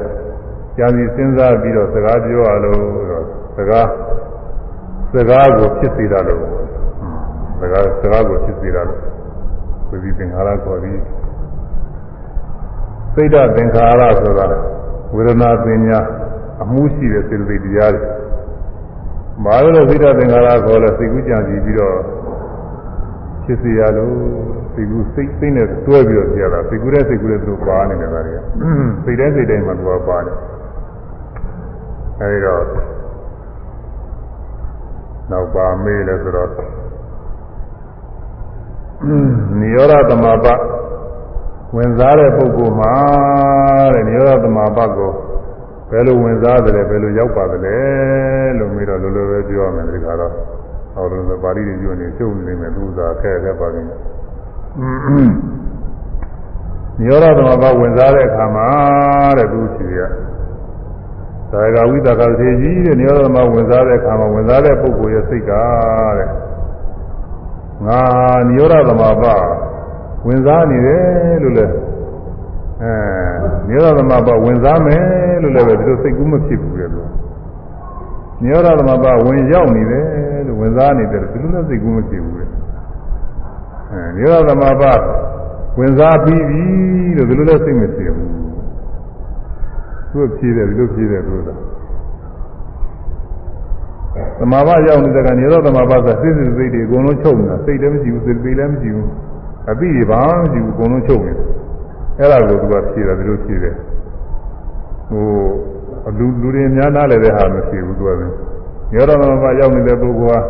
[0.77, 2.79] ကြာစီစဉ်းစားပြီးတော့စကားပြောရလို့
[3.11, 3.25] တော့
[3.57, 3.89] စကား
[5.15, 6.43] စကားကိုဖြစ်စေတာလို့
[7.61, 9.01] စကားစကားကိုဖြစ်စေတာလို့
[9.91, 11.01] ဝစီသင်္ခါရခေါ်ပြီး
[13.15, 14.47] စိတ်ဓာတ်သင်္ခါရဆိုတာ
[15.15, 15.99] ဝေဒနာပညာ
[16.63, 18.03] အမှုရှိတဲ့စေတသိက်တရားတွေ။
[19.45, 21.99] ဘာလို့လဲစိတ်ဓာတ်သင်္ခါရခေါ်လဲစိတ်ကူးကြံစီပြီးတော့
[23.45, 24.17] ဖြစ်စေရလို့
[24.75, 28.39] စိတ်ကူးစိတ်စိတ်နဲ့တွဲပြီးတော့ပြရတာစိတ်ကူးတဲ့စိတ်ကူးတဲ့သူတို့ပါနေတယ်ဗျာတွေက။
[29.05, 30.37] စိတ်တဲ့စိတ်တိုင်းမှာသူကပါတယ်။
[32.21, 32.63] အဲဒီတော့
[35.31, 36.51] နောက်ပါမေးလဲဆိုတော့
[39.59, 40.47] နိရောဓသမပ
[41.77, 42.95] ဝင်စားတဲ့ပုဂ္ဂိုလ်မှာ
[43.95, 45.13] တဲ့နိရောဓသမပကို
[45.91, 47.79] ဘယ်လိုဝင်စားတယ်လဲဘယ်လိုရောက်ပါသလဲ
[48.59, 50.33] လို့မေးတော့လိုလိုပဲပြောရမယ်ဒီခါတော့
[50.95, 53.99] ဟောလို့ပါဠိတွေပြောနေရှုပ်နေမယ်သူစားခဲခဲပါနေတယ်
[56.99, 58.69] နိရောဓသမပဝင်စားတဲ့အခါမှာ
[59.39, 60.01] တဲ့သူရှိရ
[61.53, 65.51] သာဂဝိတကသေကြီးတဲ့နိရောဓသမဝင်စားတဲ့အခါမှာဝင်စားတဲ့ပုဂ္ဂိုလ်ရဲ့စိတ်က
[66.17, 66.29] တဲ့
[67.87, 68.01] ငါ
[68.49, 69.25] နိရောဓသမပ
[70.27, 71.67] ဝင်စားနေတယ်လို့လဲ
[72.83, 72.93] အဲ
[73.69, 75.05] နိရောဓသမပဝင်စားမယ်
[75.43, 77.11] လို့လည်းပဲဒီလိုစိတ်ကူးမဖြစ်ဘူးလေလို့
[78.43, 80.07] နိရောဓသမပဝင်ရောက်နေတယ်
[80.47, 82.47] လို့ဝင်စားနေတယ်ဒီလိုလည်းစိတ်ကူးမဖြစ်ဘူးလေ
[83.91, 84.83] အဲနိရောဓသမပ
[85.79, 86.63] ဝင်စားပြီးပြီ
[87.17, 88.32] လို့ဒီလိုလည်းစိတ်မဖြစ်ဘူး
[90.13, 91.55] သူ့ဖြေတယ်ဒီလိုဖြေတယ်လို့သာ
[94.39, 99.09] သမာဘရောက်နေတဲ့ကနေရောသမာဘဆိုစိတ်စိတ်စိတ်တွေအကုန်လုံးချုပ်နေတာစိတ်လည်းမရှိဘူးစိတ်ပေလည်းမရှိဘူး
[99.71, 101.47] အပိတွေဘာမှမရှိဘူးအကုန်လုံးချုပ်နေတယ်
[102.19, 103.75] အဲ့ဒါကိုသူကဖြေတယ်ဒီလိုဖြေတယ်
[105.11, 105.25] ဟို
[106.19, 108.35] လူလူတွေများနားလည်းတဲ့ဟာမရှိဘူးသူကလည်း
[108.95, 110.47] ရောသမာဘရောက်နေတဲ့ပုဂ္ဂိုလ်က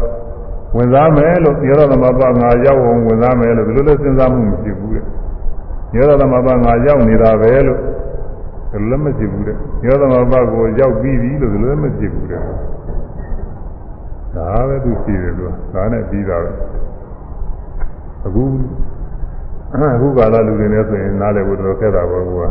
[0.77, 5.05] ဝင်စားမယ်လို့ရောသမာဘငါရောက်အောင်ဝင်စားမယ်လို့ဒီလိုလည်းစဉ်းစားမှုမရှိဘူးတဲ့
[5.97, 7.81] ရောသမာဘငါရောက်နေတာပဲလို့
[8.73, 12.41] ဒီလိုလည်းမရှိဘူးတဲ့ရောသမာဘကိုရောက်ပြီးပြီလို့ဒီလိုလည်းမရှိဘူးတဲ့
[14.35, 16.51] ဒါပဲသူရှိတယ်လို့ဒါနဲ့ပြီးတာပဲ
[18.27, 18.45] အခု
[19.73, 22.47] အခုကာလလူတွေနဲ့ဆိုရင်နားလည်ဖို့တော်ခက်တာပေါ့ကွာ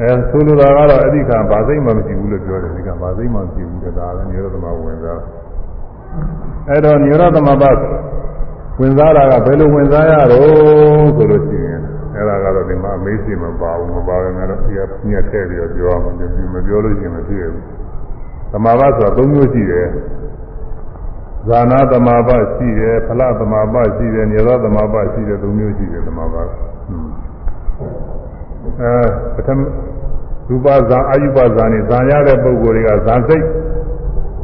[0.00, 5.20] အဲဆိုလိုတာကတော့အဓိကဘာသိမှမရှိဘူးလို့ပြောတယ်ဒီကဘာသိမှမရှိဘူးတဲ့ဒါလည်းနိရောဓသမဝင်စား
[6.68, 7.64] အဲ့တော့နိရောဓသမဘ
[8.78, 11.73] ဝင်စားတာကဘယ်လိုဝင်စားရတော့ဆိုလို့ရှိရင်
[12.16, 14.80] အဲ့ဒါကတော့ဒီမှာအမေးရှိမပါဘူးမပါဘူးငါတို့ဒီက
[15.10, 16.02] ညက်ထည့်ပြီးတော့ပြောအောင်
[16.54, 17.62] မပြောလို့ရှိရင်မဖြစ်ဘူး
[18.52, 19.88] သမဘဆိုတာ၃မျိုးရှိတယ်
[21.48, 26.46] ဇာနာသမာပရှိတယ်ဖလသမာပရှိတယ်ညောသမာပရှိတယ်သုံးမျိုးရှိတယ်သမာပက
[28.80, 28.94] အဲ
[29.34, 29.58] ပထမ
[30.48, 33.44] ရူပဇာအာယုပဇာနေဇာရတဲ့ပုဂ္ဂိုလ်တွေကဇာစိတ်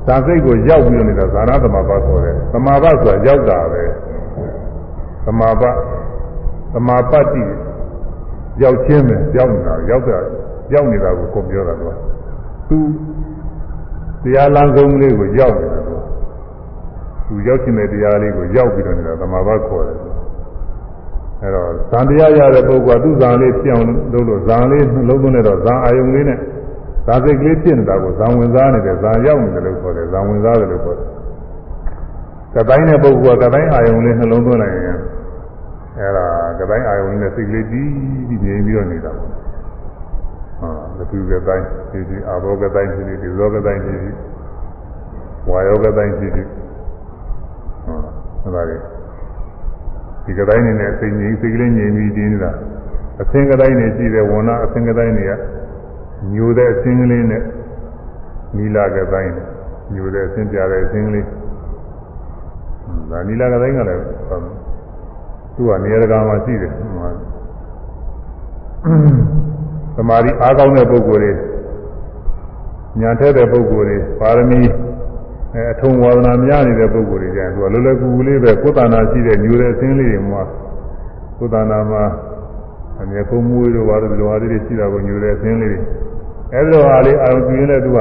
[0.07, 3.83] ဇာစိတ်ကိုရောက်ပြီးနေတာဇာနာသမာပခေါ်တယ်သမာပဆိုတာရောက်တာပဲ
[5.27, 5.63] သမာပ
[6.73, 7.45] သမာပတ္တိ
[8.63, 10.19] ရောက်ချင်းပဲရောက်နေတာရောက်တာ
[10.73, 11.95] ရောက်နေတာကိုကိုပြောတာတော့
[12.69, 12.79] သူ
[14.23, 15.81] တရားလမ်းဆုံးလေးကိုရောက်နေတာ
[17.27, 19.99] သူရောက်ခြင်းတဲ့တရားလေးကိုရောက်ပြီးတော့နေတာသမာဘခေါ်တယ်
[21.43, 26.39] အဲတော့ဇန်တရားရတဲ့ပုဂ္ဂိုလ်ကသူ့ဇန်လေးပြောင်းလို့လို့ဇန်လေးလုံးလုံးနဲ့တော့ဇန်အာယုံလေးနဲ့
[27.07, 31.09] ဇာစိတ်ကလေးဖြစ်နေတာကိုဇန်ဝင်စားနေတယ်ဇန်ရောက်နေတယ်လို့ခေါ်တယ်ဇန်ဝင်စားတယ်လို့ခေါ်တယ်
[32.55, 34.99] ကတိုင်းတဲ့ပုဂ္ဂိုလ်ကကတိုင်းအာယုံလေးနှလုံးသွင်းလိုက်ရင်
[36.01, 36.27] အဲဒါ
[36.59, 37.91] ကတိုင်းအာယုံလေးနဲ့စိတ်ကလေးတီး
[38.29, 39.29] ပြီးငြိမ်ပြီးတော့နေတာပေါ့
[40.61, 43.95] ဟာဒီကတိုင်းဒီဒီအာဘောကတိုင်းဒီဒီဇောကတိုင်းဒီ
[45.49, 46.43] ဝါယောကတိုင်းဒီဒီ
[48.43, 48.77] ဟုတ်ပါလေ
[50.25, 52.53] ဒီကတိုင်းနေနဲ့စိတ်ငြိမ်စိတ်ကလေးငြိမ်ပြီးတင်းနေတာ
[53.21, 55.33] အသင်ကတိုင်းနေရှိတဲ့ဝဏအသင်ကတိုင်းတွေက
[56.33, 57.43] ညိုတဲ့အသင်ကလေးနဲ့
[58.57, 59.33] နီလာကတိုင်း
[59.95, 61.27] ညိုတဲ့အသင်ပြတဲ့အသင်ကလေး
[63.11, 64.70] ဒါနီလာကတိုင်းကလည်း
[65.61, 66.73] သူကနေရာကမှာရှိတယ်
[69.97, 71.33] သမာဓိအားကောင်းတဲ့ပုဂ္ဂိုလ်တွေ
[73.01, 74.61] ညာထက်တဲ့ပုဂ္ဂိုလ်တွေပါရမီ
[75.55, 80.43] အဲအထုံဝါဒနာများနေတဲ့ပုဂ္ဂိုလ်တွေကျရင်သူကလောလောကူကူလေးပဲကိုယ်တဏ္ဍာရှိတဲ့ညူတဲ့အသင်းလေးတွေမှာ
[81.39, 82.05] ကိုယ်တဏ္ဍာမှာ
[83.01, 85.81] အမြဲကုံမွေးတို့ဘာလို့ဒီလိုဟာလေးတွေရှိတာကိုညူတဲ့အသင်းလေးတွေ
[86.53, 88.01] အဲ့လိုဟာလေးအာရုံပြုရင်လည်းသူက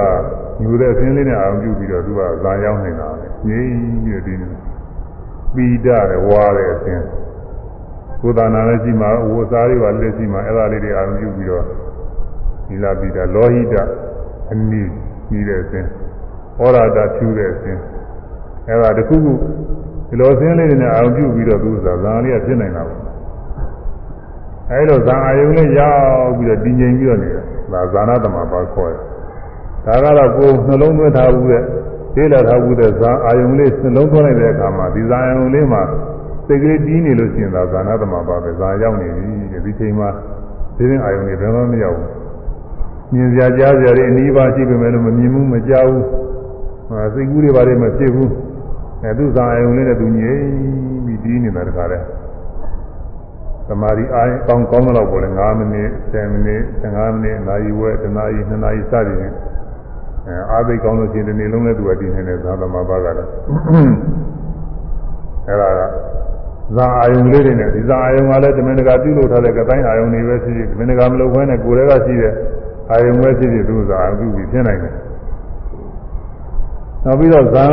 [0.61, 4.53] ညူတဲ့အစင်းလေးနဲ့အာရုံပြုပြီးတော့သူကဇာရောက်နေတာပဲငြိမ့်ပြီးဒီနေ့
[5.53, 7.03] ပိဒတယ်ဝါတယ်အစင်း
[8.21, 11.63] ကိုယ်တဏ္ဍာလည်းရှိမှာဝိစားတွေကလည်းရှိမှာအဲ့ဒါလေးတွေအာရုံပြုပြီးတော့
[12.67, 13.75] ဒီလာပိဒလောဟိတ
[14.51, 14.81] အနိ
[15.27, 15.87] ပြီးတဲ့အစင်း
[16.59, 17.81] ဩရာဒဖြူတဲ့အစင်း
[18.67, 19.33] အဲ့ဒါတခုခု
[20.07, 22.99] ဒီလိုအစင်းလေးတွေနဲ့အာရုံပြုပြီးတော့သူကဇာလေးကဖြစ်နေတာပေါ့
[24.71, 27.41] အဲ့လိုဇာအာယုံလေးရောက်ပြီးတော့တည်ငြိမ်ပြီးတော့နေတာ
[27.73, 28.93] ဒါဇာနာသမဘာခေါ်
[29.85, 31.63] တယ်ဒါကတော့ကိုယ်နှလုံးသွင်းထားဘူးတဲ့
[32.15, 35.81] သိလာထားဘူးတဲ့ဇာအာယုံလေးနှလုံးသွင်းလိုက်တဲ့အခါမှာဒီဇာအာယုံလေးမှာ
[36.49, 39.23] စိတ်ကလေးတီးနေလို့ရှိရင်ဒါဇာနာသမဘာပဲဇာရောက်နေပြီ
[39.53, 40.09] တဲ့ဒီချိန်မှာ
[40.77, 42.09] ဒီရင်အာယုံလေးဘယ်မှမရောက်ဘူး
[43.13, 46.05] မြင်စရာကြားစရာတွေအနည်းပါရှိပေမဲ့လို့မမြင်ဘူးမကြားဘူး
[46.89, 48.31] ဟာစိတ်ကူးတွေဘာတွေမဖြစ်ဘူး
[49.03, 50.41] အဲသူဇာအာယုံလေးနဲ့သူငြိမ်
[51.05, 51.99] ပြီးတီးနေတာတခါလဲ
[53.67, 59.35] သမာဓိအားကောင်းကောင်းတော့ပေါ်လေ9မိနစ်10မိနစ်15မိနစ်နာရီဝက်တစ်နာရီနှစ်နာရီစသည်ဖြင့်
[60.27, 63.27] အဲအားသိကောင်းလို့ရှိရင်ဒီနေ့လုံးနဲ့သူကတည်နေတဲ့သာသမဘာကတော့
[65.47, 65.81] အဲဒါက
[66.75, 72.33] ဇာအာယုံလေးတွေနဲ့ဒီဇာအာယုံကလည်းတမင်တကာပြုလုပ်ထားတဲ့ကတိုင်းအာယုံတွေပဲရှိရှိတမင်တကာမလုပ်ဘဲနဲ့ကိုယ်တည်းကရှိတဲ့
[72.91, 74.93] အာယုံပဲရှိရှိသူဇာအာယုံပြုပြီးဖြစ်နိုင်တယ်
[77.05, 77.65] နောက်ပြီးတော့ဇာ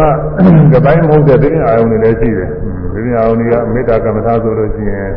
[0.73, 2.49] ကကတိုင်းမဟုတ်တဲ့ဒီအာယုံတွေလည်းရှိတယ်
[2.95, 5.11] ဒီအာယုံတွေကမေတ္တာကမ္မထာဆိုလို့ရှိရင်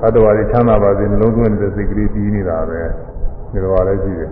[0.00, 2.80] သတ္တဝါတွေချမ်းသာပါစေနှလုံးသွင်းတဲ့စိတ်ကလေးပြီးနေတာပဲ
[3.50, 4.30] ဒီလိုပါလဲရှိတယ်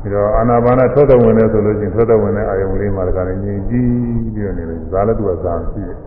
[0.00, 3.90] ပြီးတော့အာနာပါနထွက်တဲ့ဝင်နေဆိုလို့ရှိရင်ထွက်တဲ့ဝင်တဲ့အာယုံလေးမှာတခါလည်းငြိမ်ကြည့်
[4.34, 5.98] ပြီးတော့နေတယ်ဇာလည်းသူကဇာရှိတယ်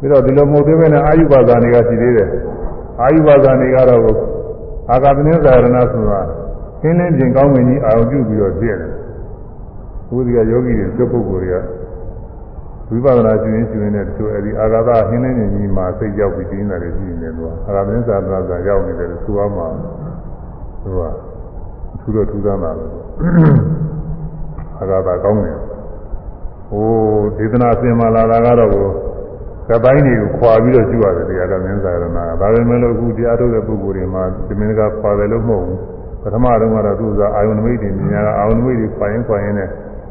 [0.00, 2.28] ပြီးတော့ဒီလိုမဟုတ်သေးဘဲနဲ့အာယုပါဇာနေကရှိသေးတယ်
[3.00, 4.02] အာယုပါဇာနေကတော့
[4.90, 6.20] အာဂတနဇာရဏဆိုတာ
[6.80, 8.90] ခင်းလင်းပြင်ကောင်းဝင်ကြီးအာယုပြုပြီးတော့ပြည့်တယ်
[10.08, 11.64] ဘုရားယောဂီတွေကျုပ်ပုဂ္ဂိုလ်
[12.88, 19.62] တွေကဝိပဿနာရှင်ရင်ရှင်နဲ့သူအဲဒီအာဂါသဟင်းနေနေကြီးမှာစိတ်ရောက်ပြီးတင်းတယ်ရှိနေတယ်သူကအာဂါမင်းသာသနာကရောက်နေတယ်သူကမှ
[20.82, 21.00] သူက
[22.00, 22.84] ထူတော့ထူသားတာပဲ
[24.78, 25.58] အာဂါသကောင်းတယ်
[26.70, 26.86] ဟို
[27.36, 28.70] ဒေသနာဆင်မာလာတာကတော့
[29.70, 35.78] ကပိုင်းတွေကိုခွာပြီးတော့ကျူရတယ်တရားတော်မင်းသာရဏကဒါပေမဲ့လို့အခုတရားထုတ်တဲ့ပုဂ္ဂိုလ်တွေမှာဒီမင်းကခွာတယ်လို့မဟုတ်ဘူး
[36.22, 39.68] ပထမတော့ကတော့သူကအာယုန်နမိတ်တွေမြင်ရတာအာယုန်နမိတ်တွေခွာရင်ခွာရင်နဲ့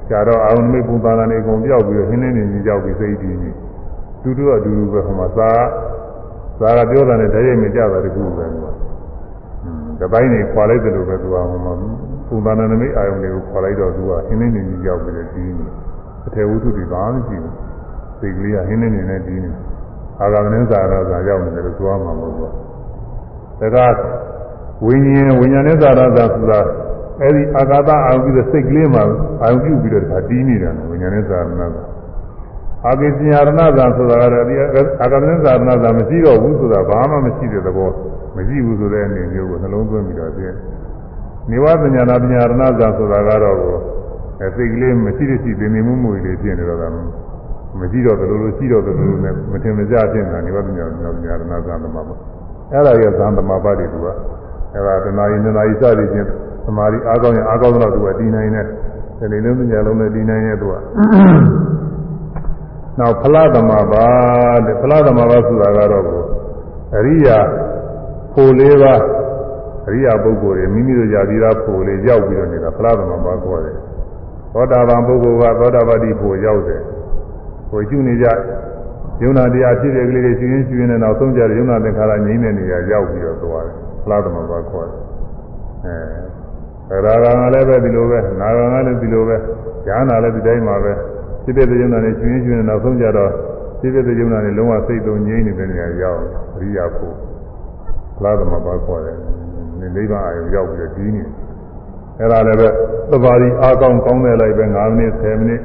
[0.10, 3.52] ကြတော့အာရုံမိတ်ပုံသာနာနေအကုန်ပြောက်ပြီးတော့ဟင်းနေနေကြီးကြောက်ပြီးစိတ်တည်နေ
[4.22, 5.52] တူတူအတူတူပဲဟိုမှာသာ
[6.62, 8.72] သာကပြောတာနဲ့တည်းရိပ်မကြတာတခုပဲကွာ။
[10.00, 11.74] ဒီပိုင်းနေခွာလိုက်တယ်လို့ပဲသူကဟိုမှာ
[12.28, 15.68] ပုံသာနာနမိတ်အာရုံတွေကိုခွာလိုက်တော့သူကဟင်းနေနေကြီးကြောက်ပြီးတော့တည်နေ
[16.28, 17.54] အထေဝုထုတွေဘာမှမရှိဘူး။
[18.20, 19.52] စိတ်ကလေးကဟင်းနေနေနဲ့တည်နေ
[20.22, 22.52] အာဂမနင်းစာရသာရောက်နေတယ်လို့သွားမှာမဟုတ်ဘူး။
[23.76, 24.00] ဒါက
[24.86, 26.60] ဝိညာဉ်ဝိညာဉ်နဲ့သာရသာဆိုတာ
[27.22, 29.04] အဲဒီအာဂတအာရုံပြုတဲ့စိတ်ကလေးမှာ
[29.42, 31.68] အာရုံပြုပြီးတော့ဒါတီးနေတာဝိညာဉ်နဲ့သာရဏသာ
[32.86, 34.56] အာဂိစညာရဏသာဆိုတာကတော့ဒီ
[35.02, 37.90] အာဂတနဲ့သာရဏသာမရှိတော့ဘူးဆိုတာဘာမှမရှိတဲ့သဘော
[38.36, 40.48] မရှိဘူးဆိုတဲ့အနေမျိုးကိုနှလုံးသွင်းပြီးတော့သိ
[41.52, 43.58] နေဝပညာနာပညာရဏသာဆိုတာကတော့
[44.42, 46.88] အဲစိတ်ကလေးမရှိတဲ့ရှိတင်နေမှုမှုတွေဖြစ်နေတော့တာ
[47.78, 52.02] မရှိတော့တယ်လို့လို့ရှိတော့တယ်လို့နဲ့မထင်မကြဖြစ်နေတာနေဝပညာနာပညာရဏသာသမဘာ
[52.72, 54.08] အဲ့ဒါရဲ့သံသမဘာတွေသူက
[54.74, 56.28] အဲ့ဒါတဏှာယဉ်တဏှာယစသည်ချင်း
[56.66, 58.66] သမာဓိအားကောင်းရင်အားကောင်းတော့သူကတည်နိုင်တယ်
[59.32, 60.76] ဒီနေ့လုံးညလုံးနဲ့တည်နိုင်ရဲ့သူက
[63.00, 64.06] နောက်ဖလားသမဘာ
[64.66, 66.06] တဲ့ဖလားသမဘာဆိုတာကတော့
[66.98, 67.38] အရိယာ
[68.34, 68.96] ဖို့လေးပါ
[69.88, 73.76] အရိယာပုဂ္ဂိုလ်တွေမိမိတို့ယာသီရာဖို့လေးရောက်ပြီးတော့နေတာဖလားသမဘာခေါ်တယ်
[74.54, 76.82] သောတာပန်ပုဂ္ဂိုလ်ကသောတာပတိဖို့ရောက်တယ်
[77.70, 78.28] ဟိုကျุနေကြ
[79.22, 84.98] ယုံနာတရားဖြစ်တဲ့ကလေးတွေရှင်ရှင်ရှင်နဲ့နောက်ဆုံးကြတဲ့ယုံနာသင်္ခါရငြိမ်းတဲ့နေရာရောက်ပြီးတော့သွားတယ်ဖလားသမဘာခေါ်တယ်
[86.92, 89.36] အဲရာဂံကလည်းပဲဒီလိုပဲနာဂံကလည်းဒီလိုပဲ
[89.88, 90.94] ဉာဏ်နာလည်းဒီတိုင်းမှာပဲ
[91.44, 93.32] စိတ္တယုံနာနဲ့ရှင်ရှင်နဲ့နောက်ဆုံးကြတော့
[93.80, 96.22] စိတ္တယုံနာနဲ့လုံးဝစိတ်သုံးငြိမ်းနေတဲ့နေရာရောက်
[96.56, 97.16] အရိယာဖို့
[98.16, 99.18] ဖလားသမဘာခေါ်တယ်
[99.96, 101.24] နိဗ္ဗာန်အယုရောက်ပြီးတော့ဒီနေ
[102.20, 102.68] အဲ့ဒါလည်းပဲ
[103.12, 105.62] သဘာဝအားကောင်းကောင်းတဲ့လိုက်ပဲ9မိနစ်10မိနစ်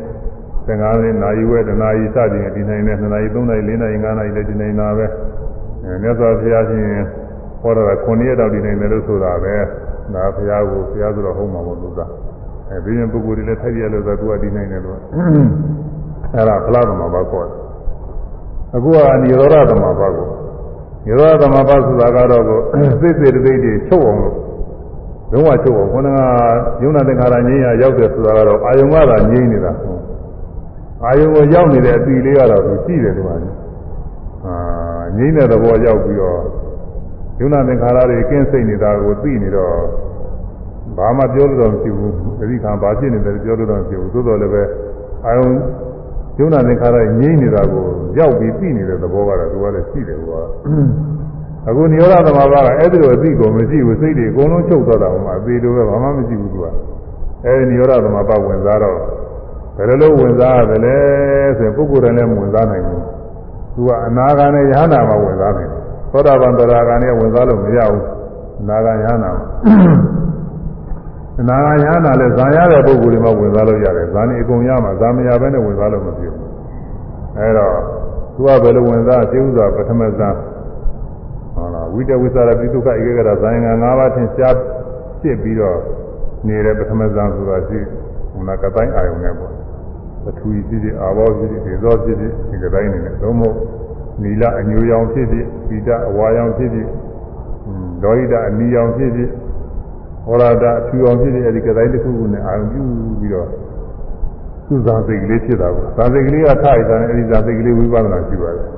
[0.66, 5.06] 15မိနစ်နာရီဝဲတနာရီစသည်နဲ့ဒီနိုင်နဲ့2နာရီ3နာရီ4နာရီ5နာရီလည်းဒီနိုင်တာပဲ
[5.84, 6.86] အဲမြတ်စွာဘုရားရှင်
[7.62, 9.54] ဟောတာက9ရက်တောက်ဒီနိုင်တယ်လို့ဆိုတာပဲ
[10.14, 12.06] ဒါဘုရားကိုဘုရားဆိုတော့ဟုတ်မှာမို့လို့သာ
[12.70, 14.96] အဲဒီရင်ပုဂ္ဂိုလ်တွေလည်းထိုက်ရလို့သာသူကဒီနိုင်တယ်လို့
[16.34, 17.58] အဲ့ဒါဖလားသမဘာခေါ်တယ်
[18.76, 20.28] အခုကនិရောဓသမဘာကို
[21.06, 22.58] និရောဓသမဘာဆိုတာကတော့ကို
[23.00, 24.34] စိတ်စိတ်တိတ်တွေချုပ်အောင်လို့
[25.32, 26.18] လုံးဝချုပ်အောင်ခொနက
[26.82, 29.72] ယုံနာသင်္ခါရငြိမ်းရရောက်တယ်ဆိုတာကတော့အာယုံကသာငြိမ်းနေတာ
[31.04, 33.36] အာယုံကိုရောက်နေတဲ့အပြီလေးကတော့သူရှိတယ်သူကအာ
[35.16, 36.40] ငြိမ်းတဲ့သဘောရောက်ပြီးတော့
[37.40, 39.76] ယုံနာသင်္ခါရတွေကင်းစိတ်နေတာကိုသိနေတော့
[40.96, 44.62] ဘာမှပြောလို့တော့မရှိဘူးသတိခံဘာဖြစ်နေတယ်ပြောလို့တော့မရှိဘူးသို့တော်လည်းပဲ
[45.26, 45.48] အာယုံ
[46.38, 47.84] ယုံနာသင်္ခါရငြိမ်းနေတာကို
[48.18, 50.40] ရောက်ပြီးသိနေတဲ့သဘောကတော့သူကလည်းရှိတယ်ကွာ
[51.68, 56.66] အခုနိရောဓသမာဘကအဲ့ဒီလိုအသိကိုမရှိဘူးစိတ်တွေအကုန်လုံးချုပ်သွားတာမှအသေးလိုပဲဘာမှမရှိဘူးသူက
[57.44, 58.98] အဲ့ဒီနိရောဓသမာဘဝင်စားတော့
[59.76, 60.96] ဘယ်လိုလုပ်ဝင်စားရသလဲ
[61.58, 63.02] ဆိုရင်ပုဂ္ဂိုလ်တိုင်းလည်းမဝင်စားနိုင်ဘူး
[63.74, 65.80] သူကအနာဂါနဲ့ယဟနာမှာဝင်စားနိုင်တယ်
[66.12, 68.04] သောတာပန်တရားဂါနဲ့ဝင်စားလို့မရဘူး
[68.60, 69.46] အနာဂါယဟနာမှာ
[71.40, 76.48] အနာဂါယဟနာလည်းဇာရတဲ့ပုဂ္ဂိုလ်တွေမှာဝင်စားလို့ရတယ်ဇာနေအကုန်ရမှာဇာမရဘဲနဲ့ဝင်စားလို့မဖြစ်ဘူး
[77.38, 77.74] အဲ့တော့
[78.34, 80.28] သူကဘယ်လိုဝင်စားသိဥစွာပထမဇာ
[81.54, 84.54] ဟုတ်လားဝိတဝိသရာပိတုခဧကဂရဇာယင်္ဂ၅ပါးထင်ရှား
[85.20, 85.78] ဖြစ်ပြီးတော့
[86.46, 87.80] နေတဲ့ပထမဇာဆိုတာရှိ
[88.32, 89.52] ဟိုနာကတိုင်းအာယုန်နဲ့ပေါ့
[90.44, 93.54] ပထဝီဖြစ်ဖြစ်အာဘောဖြစ်ဖြစ်ဒေဇောဖြစ်ဖြစ်ဒီကတိုင်းနေတယ်သုံးဖို့
[94.22, 96.88] နီလအညူရောင်ဖြစ်ဖြစ်ပိတအဝါရောင်ဖြစ်ဖြစ်
[98.02, 99.30] ဒေါဟိတအနီရောင်ဖြစ်ဖြစ်
[100.26, 102.82] ဟောရတာအဖြူအောင်ဖြစ်ဖြစ်အဲဒီကတိုင်းတစ်ခုခုနဲ့အာရုံပြု
[103.20, 103.48] ပြီးတော့
[104.66, 108.68] သူဇာစိတ်ကလေးဖြစ်တာပေါ့ဇာစိတ်ကလေးကထားရတဲ့အဲဒီဇာစိတ်ကလေးဝိပဿနာရှိပါတယ်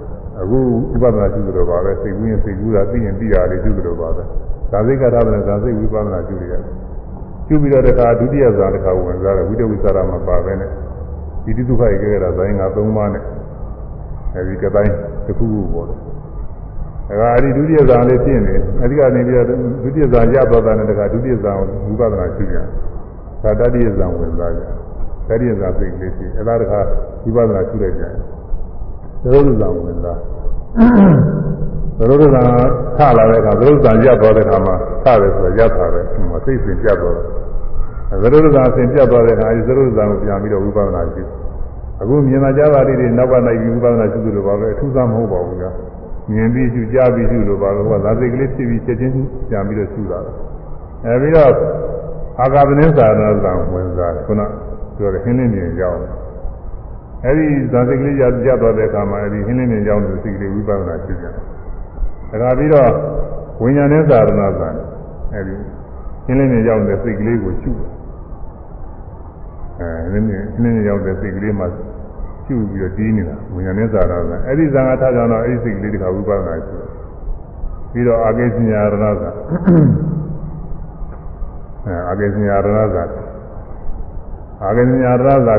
[0.40, 0.58] အခု
[0.90, 4.22] ဝိပဿနာရှိသလိုပါပဲစိတ်ကူးရင်စိတ်ကူးတာသိရင်သိတာလေးရှိသလိုပါပဲ
[4.70, 6.62] ဇာစိတ်ကထားတဲ့ဇာစိတ်ဝိပဿနာရှိရတယ်
[7.46, 10.70] ပြုပြီးတော့တခါဒုတိယဇာတစ်ခါဝင်စားတယ်ဝိတဝိသရာမှာပါပဲနဲ့
[11.46, 13.24] ဒီတိဒုက္ခဧကဂရဇာရင်က၃ပါးနဲ့
[14.34, 14.92] အဲဒီကတိုင်း
[15.26, 15.94] တစ်ခုခုပေါ့လေ
[17.20, 19.46] ဒါကအဲဒီဒုတိယဇာလေးဖြစ်နေအဲဒီကနေပြီးတော့
[19.82, 22.56] ဒုတိယဇာရသွားတာနဲ့တခါဒုတိယဇာဝိပဿနာရှိကြ
[23.42, 24.62] ဒါတတိယဇာဝင်စားကြ
[25.28, 26.78] တတိယဇာစိတ်ကလေးရှိအဲဒါတခါ
[27.24, 28.12] ဝိပဿနာရှိလိုက်ကြတယ်
[29.22, 30.18] သရုပ်ဇာဝင်စား
[31.98, 32.42] သရုပ်ဇာ
[32.96, 34.74] ထလာတဲ့အခါသရုပ်ဇာရသွားတဲ့အခါမှာ
[35.04, 37.45] ထတယ်ဆိုတော့ရတာပဲဟိုစိတ်စဉ်ပြတ်သွားတယ်
[38.10, 41.22] သရုပ်ဇာဆင်ပြတ်သွားတဲ့အခါအဲဒီသရုပ်ဇာကိုပြန်ပြီးတော့ဝိပဿနာရှိ
[42.00, 45.70] အခုမြင်လာကြတာတွေနောက်ကလိုက်ပြီးဝိပဿနာရှိသလိုပါပဲအထူးစားမဟုတ်ပါဘူးကွာ
[46.30, 49.12] မြင်ပြီးရှုကြားပြီးရှုလို့ပါတော့ဟောဇာစိတ်ကလေးဖြစ်ပြီးချက်ချင်း
[49.48, 50.30] ပြန်ပြီးတော့ရှုတာပဲ
[51.04, 51.52] အဲပြီးတော့
[52.40, 54.42] အာဂဗနင်းသာရဏဇာဝင်စားတယ်ခုန
[54.96, 55.98] ပြောတယ်ဟင်းလင်းနေရောက်
[57.24, 61.32] အဲဒီဇာစိတ်ကလေးရရသွားတဲ့အခါမှာအဲဒီဟင်းလင်းနေရောက်တဲ့စိတ်ကလေးဝိပဿနာရှုကြတယ်
[62.42, 62.90] ဒါကပြီးတော့
[63.62, 64.30] ဝိညာဉ်နဲ့သာရဏ
[64.60, 64.68] ဇာ
[65.34, 65.54] အဲဒီ
[66.26, 67.95] ဟင်းလင်းနေရောက်တဲ့စိတ်ကလေးကိုရှုတယ်
[69.80, 71.66] အဲနည်းနည်းနည်းနည်းရောက်တဲ့စိတ်ကလေးမှာ
[72.46, 76.88] ကျူပြီးတော့တီးနေတာဝိညာဉ်နဲ့သာရဏအဲ့ဒီဇာငါထားကြတော့အဲ့ဒီစိတ်ကလေးတခါဝိပဿနာရှိတယ်
[77.92, 79.30] ပြီးတော့အာကိစ္စညာရဏဇာ
[81.86, 83.04] အဲအာကိစ္စညာရဏဇာ
[84.62, 85.56] အာကိစ္စညာရဏဇာ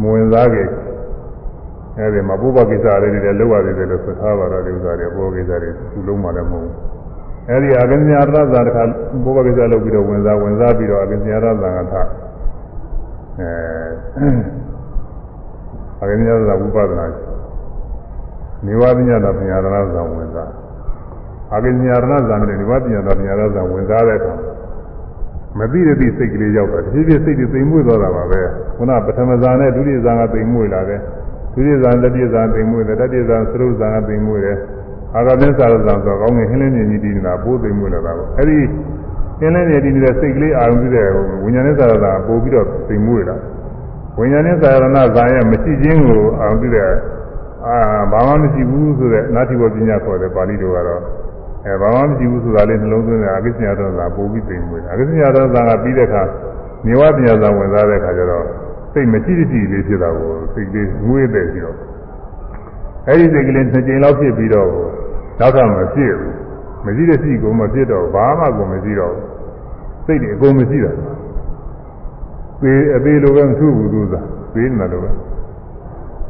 [0.00, 0.58] မဝင်စားကြ
[1.98, 7.01] အဲ့ဒီမှာပုဗ္ဗကိစ္စလေးတွေလောက်ရသေးတယ်လို့ဆိုထားပါတော့ဒီဥစ္စာတွေပုဗ္ဗကိစ္စတွေသူလုံးမှလည်းမဟုတ်ဘူး
[7.50, 8.22] အဲဒီအကဉ္ဇာရ
[8.54, 8.82] သတခါ
[9.24, 11.94] ဘုရားကိစ္စလုပ်ပြီးတော့ဝင်စားဝင်စားပြီးတော့အကဉ္ဇာရသကထ
[13.38, 13.50] အဲ
[16.02, 17.06] အကဉ္ဇာရသဝိပဿနာ
[18.66, 20.50] နိဝါဒညတာပညာရဏဇံဝင်စား
[21.54, 24.34] အကဉ္ဇာရဏဇံနဲ့နိဝါဒညတာပညာရဏဇံဝင်စားတဲ့အခါ
[25.58, 28.40] မသိတဲ့သိစိတ်ကလေးရောက်တာတဖြည်းဖြည်းစိတ်တွေသိမ်မွေ့သွားတာပါပဲ
[28.76, 31.00] ခုနပထမဇာနဲ့ဒုတိယဇာကသိမ်မွေ့လာတယ်
[31.54, 34.56] ဒုတိယဇာတတိယဇာသိမ်မွေ့တယ်တတိယဇာသရုပ်ဇာကသိမ်မွေ့တယ်
[35.16, 38.58] အာဂသစ္စာရဇံဆိုကောင်းငယ်ဟင်းလင်းမြင်ကြီးတည်နေတာပိုးသိမ်မွေ့လာတာပေါ့အဲ့ဒီ
[39.38, 41.06] ဟင်းလင်းမြင်တည်နေတဲ့စိတ်ကလေးအာရုံပြုတဲ့
[41.42, 43.36] ဝိညာဉ်နဲ့သာရဇာပို့ပြီးတော့သိမ်မွေ့လာ
[44.18, 44.86] ဝိညာဉ်နဲ့သာရဏ
[45.16, 46.88] ဇာရဲ့မရှိခြင်းကိုအာရုံပြုတဲ့
[47.66, 47.78] အာ
[48.12, 51.02] ဘာမှမရှိဘူးဆိုတဲ့နာတိဘောပညာခေါ်တဲ့ပါဠိတော်ကတော့
[51.66, 56.22] အဲဘာမှမရှိဘူးဆိုတာလေးနှလုံးသွင်းတဲ့အကိစ္စညာတော်ဇာပို့ပြီးသိမ်မွေ့အကိစ္စညာတော်ဇာကပြီးတဲ့အခါ
[56.86, 58.44] မြေဝပညာဇာဝင်စားတဲ့အခါကျတော့
[58.92, 61.76] စိတ်မရှိတိလေးဖြစ်တာကိုစိတ်လေးငွေ့တဲ့ပြီးတော့
[63.08, 64.68] အဲဒီစိတ်ကလေးနှစ်ကြိမ်လောက်ဖြစ်ပြီးတော့
[65.40, 66.34] နောက်ထပ်မဖြစ်ဘူး
[66.84, 69.14] မရှိတဲ့စိတ်ကိုမဖြစ်တော့ဘာမှကိုမရှိတော့
[70.06, 70.92] စိတ်တွေအကုန်မရှိတာ
[72.62, 74.20] သေအသေးလိုပဲမထူးဘူးသူသာ
[74.54, 75.10] သေနေတယ်လို့ပဲ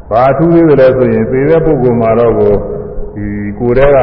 [0.09, 2.53] ဘာထူးသေးတယ်လဲဆိုရင်သေတဲ့ပုဂ္ဂိုလ်မှာတော့ကို
[3.15, 3.25] ဒီ
[3.59, 3.97] ကိုယ်တည်းက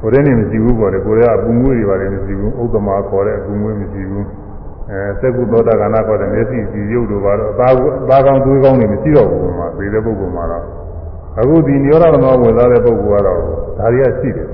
[0.00, 4.24] ကိုယ်တည်းနေမရှိဘူးပေါ့လေကိုယ်တည်းကအပူမွေးတွေပါတယ်မရှိဘူးဥဒ္ဓမာခေါ်တဲ့အပူမွေးမရှိဘူး
[4.90, 10.64] အဲသက္ကုသောတာကနာခေါ်တဲ့မျက်စိကြည်ရုပ်တို့ပါတော့အသားအသားကောင်းသွေးကောင်းတွေမရှိတော့ဘူးမှာသေတဲ့ပုဂ္ဂိုလ်မှာတော့
[11.40, 13.38] အခုဒီနိရောဓသမဝင်စားတဲ့ပုဂ္ဂိုလ်ကတော့
[13.78, 14.48] ဒါတွေကရှိတယ်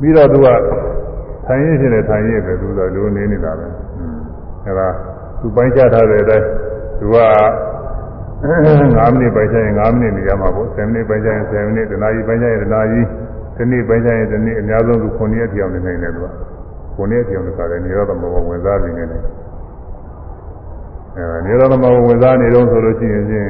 [0.00, 0.48] ပြီးတော့သူက
[1.46, 3.66] ထိုင်ရခြင်းနဲ့ထိုင်ရပဲသူကလိုနေနေတာပဲ
[4.64, 4.88] အဲဒါ
[5.40, 6.46] သူပိုင်းခြားထားတဲ့အတိုင်း
[7.00, 7.18] သူက
[8.42, 13.00] 9မိနစ်ပိုင်းခြားရင်9မိနစ်နေရမှာပေါ့10မိနစ်ပိုင်းခြားရင်10မိနစ်တနာရီပိုင်းခြားရင်တနာရီ
[13.56, 16.26] ဒီနေ့ပိုင်းခြားရင်ဒီနေ့အများဆုံးသူ9ရက်ပြောင်းနေနိုင်တယ်သူက
[16.96, 19.06] 9ရက်ပြောင်းနေတာလည်းနိရောဓသမဝင်စားနေတယ်
[21.16, 23.48] အဲနိရောဓသမဝင်စားနေတော့ဆိုလို့ရှိရင်ချင်း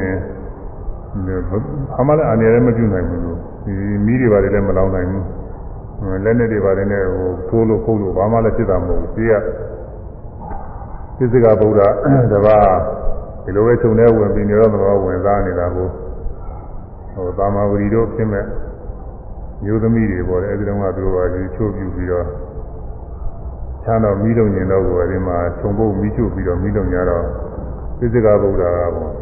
[1.98, 3.72] အမှလည်းအနေနဲ့မပြုနိုင်ဘူးလို့ဒီ
[4.06, 5.24] မီးတွေပါတယ်လည်းမလောင်နိုင်ဘူး
[6.24, 9.32] လက်နဲ့တွေပါတယ်နဲ့ဟိုထိုးလို့ခုတ်လို့ဘာမှလည်းဖြစ်တာမဟုတ်ဘူးဒီက
[11.18, 11.80] သစ္စကဗုဒ္ဓ
[12.32, 12.68] တပါး
[13.44, 15.88] ဒီလိုပဲခြုံထဲဝင်ပြီးနေတော့တော့ဝင်သားနေတာကို
[17.14, 18.44] ဟိုသာမဝရီတို့ဖြစ်မဲ့
[19.64, 22.26] မျိုးသမီးတွေပေါ်တယ်အဲဒီတော့ကသူတို့ကဒီချိုးပြူပြီးတော့
[23.86, 27.24] ချမ်းတော့မီးလုံးညင်တော့ကိုအဲဒီမှာခြုံပုတ်မီးချို့ပြီးတော့မီးလုံးညတော့
[27.98, 28.62] သစ္စကဗုဒ္ဓက
[28.96, 29.12] ပေါ့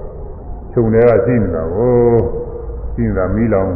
[0.73, 1.93] ခြုံတွေကရှိနေတာကို
[2.95, 3.71] ရှိနေတာမီးလောင်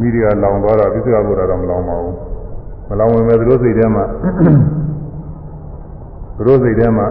[0.00, 2.14] မီးတွေကလောင်သွားတော့ပြစ္ဆကဘုရားတော့မလောင်ပါဘူး
[2.88, 4.04] မလောင်ဝင်မဲ့သူတို့စိတ်ထဲမှာ
[6.36, 7.06] သူတို့စိတ်ထဲမှာ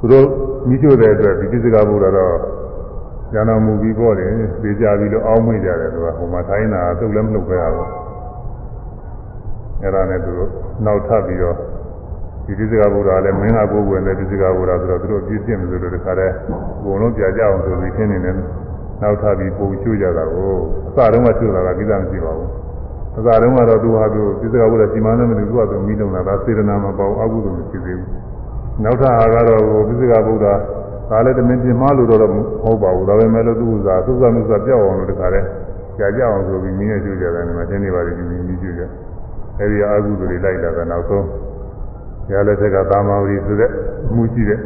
[0.00, 0.26] သူတို့
[0.68, 2.34] မိချို့တဲ့အတွက်ဒီပြစ္ဆကဘုရားတော့
[3.34, 4.32] ဉာဏ်မူပြီးပေါ့တယ်
[4.62, 7.99] ပြေကြပြီးတော့အောင်းမွေ့ကြတယ်သူကဟိုမှာထိုင်းတာသုတ်လည်းမလုပ်ခဲ့ရဘူး
[9.82, 10.50] အဲ့ဒါနဲ့သူတို့
[10.86, 11.56] နောက်ထပ်ပြီးတော့
[12.46, 16.34] ဒီပြစ္ဆကဘုရားလည်းမင်းကကိုယ်ဝင်တဲ့ပြစ္ဆကဘုရားဆိုတော့သူတို့ပြည့်ပြည့်မလို့တခါတည်း
[16.78, 18.36] အကုန်လုံးပြကြအောင်ဆိုပြီးခင်းနေတယ်
[19.02, 20.50] နောက်ထပ်ပြီးပုံချိုးကြတာကို
[20.86, 22.48] အစတုန်းကချိုးတာကကိစ္စမရှိပါဘူး
[23.16, 28.10] အစတုန်းကတော့သူဟာသူပြစ္ဆကဘုရားစီမံနေတယ်သူကသူမိလုံးတာဒါစေတနာမပေါ့အကုသိုလ်မရှိသေးဘူး
[28.84, 30.58] နောက်ထပ်ဟာကတော့ပြစ္ဆကဘုရား
[31.10, 35.46] ဒါလည်းတမင်ပြင်မလို့တော့မဟုတ်ပါဘူးဒါပေမဲ့လို့သူ့ဥစားသုသမှုစားပြောက်အောင်လို့တခါတည်း
[35.98, 38.82] ကြာကြအောင်ဆိုပြီးမိနဲ့ချိုးကြတယ်ဒီမှာသင်နေပါလိမ့်ပြီးမိချိုးကြ
[39.60, 41.26] အဲဒီအကုသိုလ်တွေလိုက်လာတာနောက်ဆုံး
[42.32, 43.70] ရလက်ထက်ကသာမဝရီဆိုတဲ့
[44.14, 44.60] မှုရှိတဲ့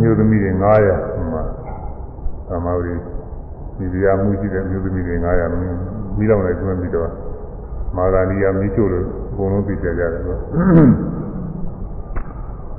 [0.00, 0.50] မျိုးသမီးတွေ
[0.84, 1.42] 900ဟိုမှာ
[2.48, 2.94] သာမဝရီ
[3.76, 7.10] ဒီပြာမှုရှိတဲ့မျိုးသမီးတွေ900မိလောင်လိုက်ကျွမ်းပြီးတော့
[7.96, 10.36] မာဂာနီယာမိချို့လို့အကုန်လုံးသိကြကြတယ်ဆို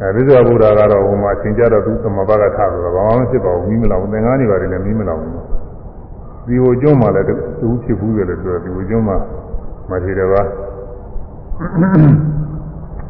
[0.01, 5.33] အဲဒီဆိုဘုရားကတော့ဟိုမှာသင်ကြတော့သူသမဘာကထားဆိုတော့ဘာမှမဖြစ်ပါဘူးမိမလောင်သင်္ကန်းတွေပါတယ်လည်းမိမလောင်ဘူး
[6.47, 7.27] ဒီဟိုကျွန်းမှာလည်း
[7.61, 9.17] သူဖြစ်ဘူးတယ်လို့ပြောဒီဟိုကျွန်းမှာ
[9.89, 10.41] မထေရဘာ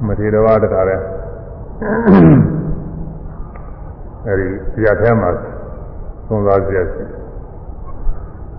[0.06, 0.95] မထေရဘာတခါလဲ
[4.28, 5.30] အဲဒီတရားထဲမှာ
[6.28, 7.03] သုံးစားစရာရှိ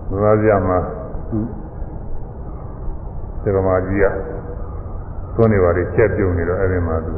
[0.09, 0.77] သုံးစားစရာမှာ
[1.29, 1.37] သူ
[3.41, 4.07] စေကမာကြီးက
[5.35, 7.13] သွန်းနေပါလေချက်ပြုံနေတော့အဲဒီမှာသူ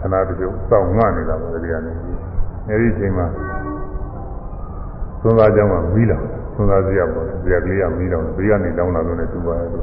[0.00, 1.92] ခဏတပြုတ်စောင့်ငှနေတာပဲဒီကနေ
[2.68, 3.26] အဲဒီအချိန်မှာ
[5.22, 6.24] သုံးစားကြောင်းကမီးလောင်
[6.54, 9.80] သုံးစားစရာပေါ့လေစရာကလေးကမီးလောင်ဘေးကနေတောင်းလာလို့လည်းတူပါရဲ့သူ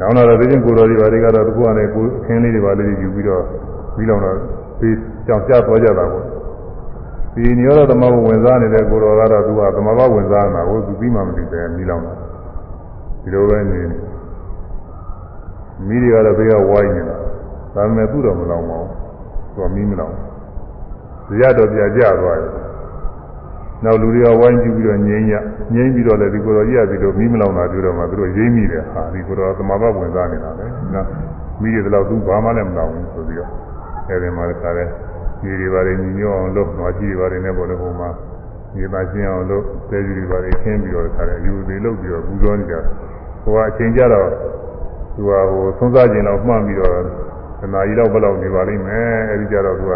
[0.00, 3.44] တောင်းလာတော့ဒီချင်းကိုတော်ဒီပါတွေကတော့တကူကလည်းကိုအခင်းလေးတွေပါလေးယူပြီးတော့
[3.96, 4.36] မီးလောင်တော့
[4.80, 4.96] ဘေး
[5.26, 6.22] ကြောင်ကျသွားကြတာပေါ့
[7.34, 12.12] ဒီညောသမဘဝင်စားနေတဲ့ကိုတော်ကတော့သူကသမဘဝင်စားမှာကိုသူပြီးမှမသိတယ်မီးလောင်တာ
[13.22, 13.80] ဒီလိုပဲနေ
[15.88, 17.16] မီးတွေကတော့ဘေးကဝိုင်းနေတာ
[17.74, 18.90] ဒါပေမဲ့သူ့တော့မလောင်ပါဘူး
[19.54, 20.14] သူကမီးမလောင်
[21.26, 22.52] ဇရတော့ပြကြသွားတယ်
[23.84, 25.34] နောက်လူတွေကဝိုင်းကြည့်ပြီးတော့ငြိမ်းရ
[25.74, 31.06] ငြိမ်းပြီးတော့လည်းဒီကိုယ်တော်ကြီးကဒီလိုမီးမလောင်တာတွေ့တော့မှသူတို့ရိမ့်မိတယ်ဟာဒီကိုယ်တော်သမဘာဝင်စားနေတာပဲနော်
[31.62, 33.50] မီးတွေတော့သူဘာမှလည်းမလောင်ဘူးဆိုပြီးတော့
[34.08, 34.88] အဲဒီမှာလည်းခါတယ်
[35.40, 38.08] ဒီတွေပါလေညီညွတ်အောင်လုပ်တော့ကြီးတွေပါလေနဲ့ပေါ်လို့ဟိုမှာ
[38.74, 42.74] ဒီပါရှင်းအောင်လုပ်သဲကြီးတွေပါလေခင်းပြီးတော့ခါတယ်ယူသေးလုပ်ပြီးတော့ပူဇော်နေကြ
[43.42, 44.28] ဟိုကအချိန်ကြတော့
[45.14, 46.92] သူကဟိုသုံးစားခြင်းတော့မှန်ပြီးတော့
[47.60, 49.94] သနာကြီးတော့ဘယ်လောက်နေပါလိမ့်မယ်အဲဒီကြတော့သူက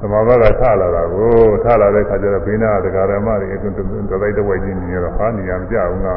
[0.00, 1.32] သမာဘကထလာတာကို
[1.64, 3.72] ထလာတဲ့ခါကျတော့ဘေးနာတရားဓမ္မတွေအကုန်
[4.10, 6.16] တလိုက်တဝိုက်ချင်းနေတော့ဟာနေရမကြဘူးငါ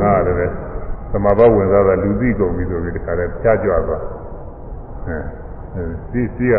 [0.00, 0.52] ငါလည်း
[1.12, 4.02] သမာဘဝင်စားတာလူသိကုန်ပြီဆိုပြီးတခါတည်းဖြားကြွသွား
[5.08, 6.54] အဲဒီစီက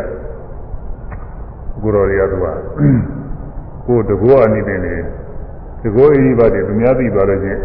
[1.82, 2.48] ကိုတော်တွေကသူက
[3.88, 4.96] ကိုတကောအနေနဲ့နေ
[5.84, 7.60] တကောအိဒီပါတွေသူများသိသွားလို့ချင်း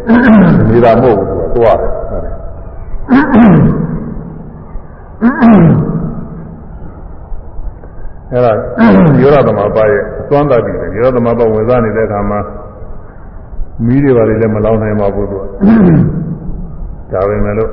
[0.70, 1.93] နေတာမဟုတ်ဘူးသူကသွားတယ်
[8.32, 8.52] အဲ့ဒါ
[9.20, 12.40] ယောရသမဘာရဲ့အသွမ်းတတ်ပြီယောရသမဘာဝင်စားနေတဲ့အခါမှာ
[13.86, 15.44] မီးတွေပါလေလည်းမလောင်နိုင်ပါဘူးသူက
[17.12, 17.70] ဒါပဲမဲ့လို့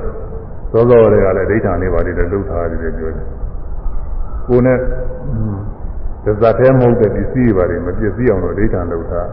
[0.72, 3.26] သောသောတွေကလည်းဒိဋ္ဌာန်လေးပါလေလည်းလှုပ်ထားတယ်ပြောတယ်
[4.48, 4.78] ကိုနဲ့
[6.24, 9.28] သဇတ်ထဲမဟုတ်တဲ့ပစ္စည်းတွေပါလေမပစ္စည်းအောင်လို့ဒိဋ္ဌာန်လှုပ်ထား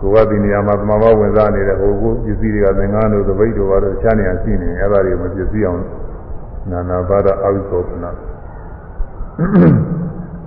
[0.00, 5.80] ကိုကဒီနေရာမှာသမဘာဝင်စားနေတဲ့ဟိုကိုပစ္စည်းတွေကသင်္ကန်းတို့သပိတ်တို့ပါတော့ချားနေအောင်ရှိနေအဲ့ဒါတွေမပစ္စည်းအောင်
[6.70, 8.10] နာနာဘာဒအဝိသောပနာ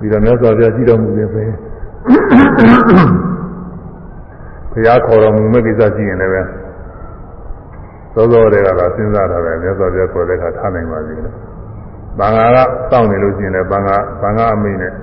[0.03, 1.43] ပြီးတော့မြတ်စွာဘုရားကြည့်တော်မူနေပဲ
[4.71, 6.41] ဘုရားခေါ်တော်မူမဲ့ကိစ္စရှိရင်လည်းပဲ
[8.15, 11.34] သောသောတွေကလာစဉ်းစားတာပဲမြတ်စွာဘုရားခေါ်တဲ့အခါထားနိုင်ပါသေးတယ်။
[12.19, 12.57] ဘာငါက
[12.91, 14.93] စောင့်နေလို့ရှိရင်လည်းဘာငါဘာငါအမိနဲ့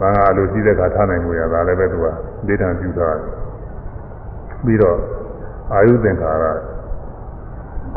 [0.00, 2.06] ဘာငါလိုရှိတဲ့အခါထားနိုင်မှုရတာလည်းပဲသူက
[2.46, 3.30] ဒေသံပြုထားတယ်။
[4.64, 4.98] ပြီးတော့
[5.72, 6.44] အာယုသင်္ခါရ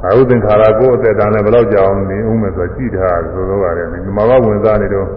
[0.03, 5.07] အာယုသင်္ခါရကိုအသက်တန်းနဲ့ဘယ်တော့ကြောင်နေဦးမယ်ဆိုကြည့်ထားဆိုတော့ရတယ်ဒီမှာဘဝင်စားနေတော့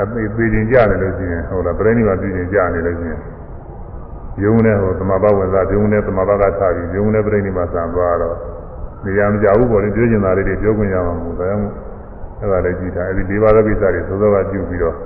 [0.00, 3.20] အသေးသေးချင်းကြနေလို့ရှိရင်ဟုတ်လားပြိဋိဘာသိချင်းကြနေလို့ရှိရင်
[4.42, 8.36] ယုံနဲ့ဟိုသမဘာဝင်စားယုံနဲ့သမဘာကထားပြီးယုံနဲ့ပြိဋိဘာဆံသွားတော့
[9.04, 11.64] နေရာမကြဘူးပေါ့လေပြောကျင်တာလေးတွေပြောခွင့်ရမှာမဟုတ်ဒါကြောင့်
[12.40, 14.96] အဲ့ဒါလည်းကြည့်ထားအဲ့ဒီ၄ပါးသောကိစ္စတွေသောသောကပြုပြီးတော့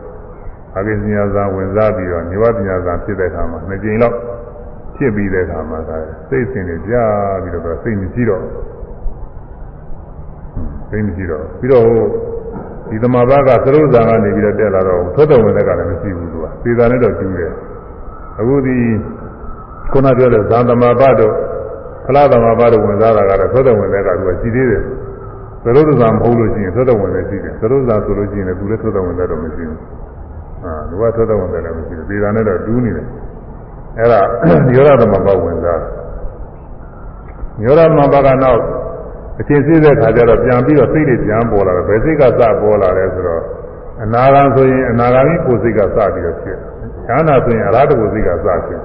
[0.77, 4.17] အကိစ္စညာဇာဝင်စားပြီးတော့နေဝပညာဇာဖြစ်တဲ့အခါမှာနှစ်ကြိမ်လောက်
[4.97, 5.97] ဖြစ်ပြီးတဲ့အခါမှာဒါ
[6.29, 8.43] စိတ်စဉ်တွေကြားပြီးတော့စိတ်မရှိတော့
[10.91, 11.85] စိတ်မရှိတော့ပြီးတော့
[12.91, 17.53] ဒီသမာဘကသရုပ်ဇာကနေပြီးတော့တက်လာတော့သောတော်ဝင်တဲ့ကလည်းမရှိဘူးသူကသေတာနဲ့တော့ကျူးတယ်
[18.39, 18.77] အခုဒီ
[19.93, 21.35] ခုနပြောတဲ့ဇာသမာဘတို့
[22.07, 24.83] ဖလားသမာဘတို့ဝင်စားတာကတော့သောတော်ဝင်တဲ့ကသူကရှိသေးတယ်
[25.65, 29.81] သရုပ်ဇာမဟုတ်လို့ရှိရင်သောတော်ဝင်လည်းရှိတယ်သရုပ်ဇာဆိုလို့ရှိရင်လည်းသူလည်းသောတော်ဝင်တဲ့တော့မရှိဘူး
[30.65, 33.07] အာလူကထွက်တော့ဝင်တယ်လည်းမရှိဘူးပြည်သာနဲ့တော့တူးနေတယ်
[33.99, 34.21] အဲ့ဒါ
[34.73, 35.81] ညောရသမဘဝင်စား
[37.63, 38.61] ညောရသမဘကနောက်
[39.41, 43.43] အချင်းစည်းတဲ့ခါကျတော့ပြန်ပြီးတော့စိတ်တွေပြန်ပေါ်လာတယ်ဘယ်စိတ်ကစပေါ်လာလဲဆိုတော့
[44.03, 46.59] အနာဂံဆိုရင်အနာဂါမိကိုယ်စိတ်ကစပြီးတော့ဖြစ်
[47.07, 48.81] ချမ်းသာဆိုရင်အရဟတကိုယ်စိတ်ကစဖြစ်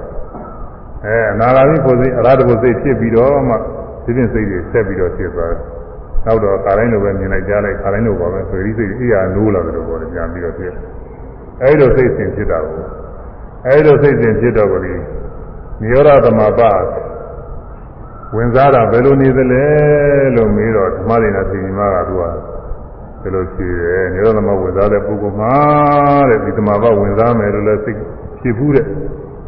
[1.05, 3.55] အဲအနာဂါမိကိုယ်စိတ်အရဟတကိုယ်စိတ်ဖြစ်ပြီးတော့မှ
[4.03, 5.59] ဒီပြင်စိတ်တွေဆက်ပြီးတော့ဖြစ်သွားတယ်
[6.25, 10.73] နောက်တော့ခါတိုင်းလိုပဲမြင်လိုက်ကြားလိုက်ခါတိုင်းလိုပါပဲဆိုရင်ဒီစိတ်အိယာနိုးလာတယ်လို့ပြောတယ်ပြန်ပြီးတော့ဖြစ်
[11.61, 12.83] အဲဒီလိုစိတ်စဉ်ဖြစ်တာကို
[13.67, 15.01] အဲဒီလိုစိတ်စဉ်ဖြစ်တော့ကလေး
[15.81, 16.61] နိရောဓသမပ
[18.35, 19.65] ဝင်စားတာဘယ်လိုနေသလဲ
[20.35, 22.23] လို့မေးတော့ဓမ္မဒိနာသိညီမကသူက
[23.21, 25.55] ဘယ်လိုဖြေတယ်နိရောဓသမဝင်စားတဲ့ပုဂ္ဂိုလ်မှာ
[26.29, 27.97] တဲ့ဒီသမပဝင်စားမယ်လို့လည်းစိတ်
[28.39, 28.85] ဖြစ်ဘူးတဲ့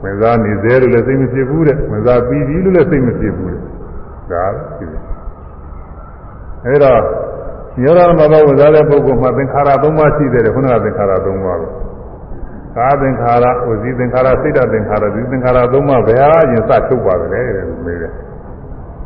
[0.03, 3.59] ဝင်စားနေသေးလို့လည်းစိတ်မဖြစ်ဘူးတဲ့ဝင်စားပြီးပြီလို့လည်းစိတ်မဖြစ်ဘူးတဲ့
[4.31, 4.43] ဒါ
[4.77, 5.01] ဖြစ်တယ်
[6.65, 6.93] အဲဒါ
[7.75, 11.67] နိရောဓသမပဝင်စားတဲ့ပုဂ္ဂိုလ်မှာသင်္ခါရ၃ပါးရှိတယ်ခုနကသင်္ခါရ၃ပါးပဲ
[12.77, 18.13] ကာသင်္ခါရဝစီသင်္ခါရစိတ်တသင်္ခါရဒီသင်္ခါရသုံးပါးဘယ်ဟာအရင်စချုပ်ပါလဲတဲ့မေးတယ်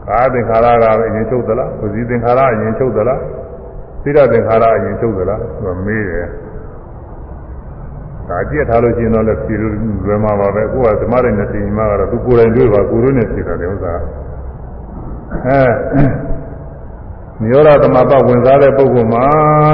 [0.10, 3.22] ကာသင်္ခါရကအရင်ချုပ်သလားဝစီသင်္ခါရအရင်ချုပ်သလား
[4.03, 6.27] စိတ္တသင်္ခါရအရင်ချုပ်သလားသူကမေးတယ်
[8.30, 9.73] ဒါကြည့်ထားလို့ရှိရင်တော့လည်းဖြေလို့
[10.06, 13.94] လွယ်မှာပါပဲအခုကဓမ္မရဲ့နဲ့သိမှကတော့သူကိုယ်တိုင်တွေ့ပါကိုယ်တို့နဲ့ဖြေတာလေဥစ္စာ
[15.48, 15.61] အဲ
[17.41, 19.26] နိရောဓသမပဝင်စားတဲ့ပုဂ္ဂိုလ်မှာ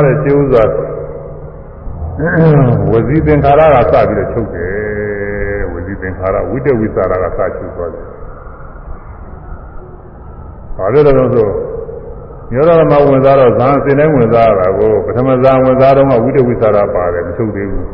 [0.05, 0.63] တဲ့ကျေဥစွာ
[2.91, 8.04] ဝစီသင်္ခါရကစပြီးတော့ချုပ်တယ်ဝစီသင်္ခါရဝိတဝိသရာကစချုပ်သွားတယ်။
[10.77, 11.49] ဘာလို့လဲဆို
[12.51, 17.85] ညောရမဝင်စားတော့ဇာန်စင်တိုင်းဝင်စားရတာကိုပထမဇာန်ဝင်စားတော့မှဝိတဝိသရာပါတယ်မချုပ်သေးဘူး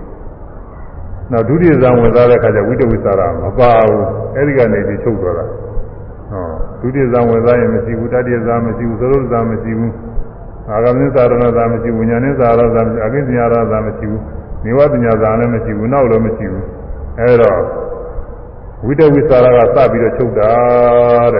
[1.31, 4.03] ။နောက်ဒုတိယဇာန်ဝင်စားတဲ့အခါကျဝိတဝိသရာမပါဘူး။
[4.35, 5.45] အဲဒီကနေဒီချုပ်သွားတာ။
[6.31, 6.45] ဟော
[6.81, 9.91] ဒုတိယဇာန်ဝင်စားရင်မရှိဘူးတတိယဇာန်မရှိဘူးသရုပ်ဇာန်မရှိဘူး။
[10.69, 14.21] အာဂမင်းသာရဏသာမရှိဘူးညာနေသာရသာမရှိအကိစ္စညာရသာမရှိဘူး
[14.65, 16.65] နေဝတညာသာလည်းမရှိဘူးနောက်လည်းမရှိဘူး
[17.19, 17.61] အဲတော့
[18.85, 20.51] ဝိတဝိသရာကစပြီးတော့ချုပ်တာ
[21.33, 21.39] တဲ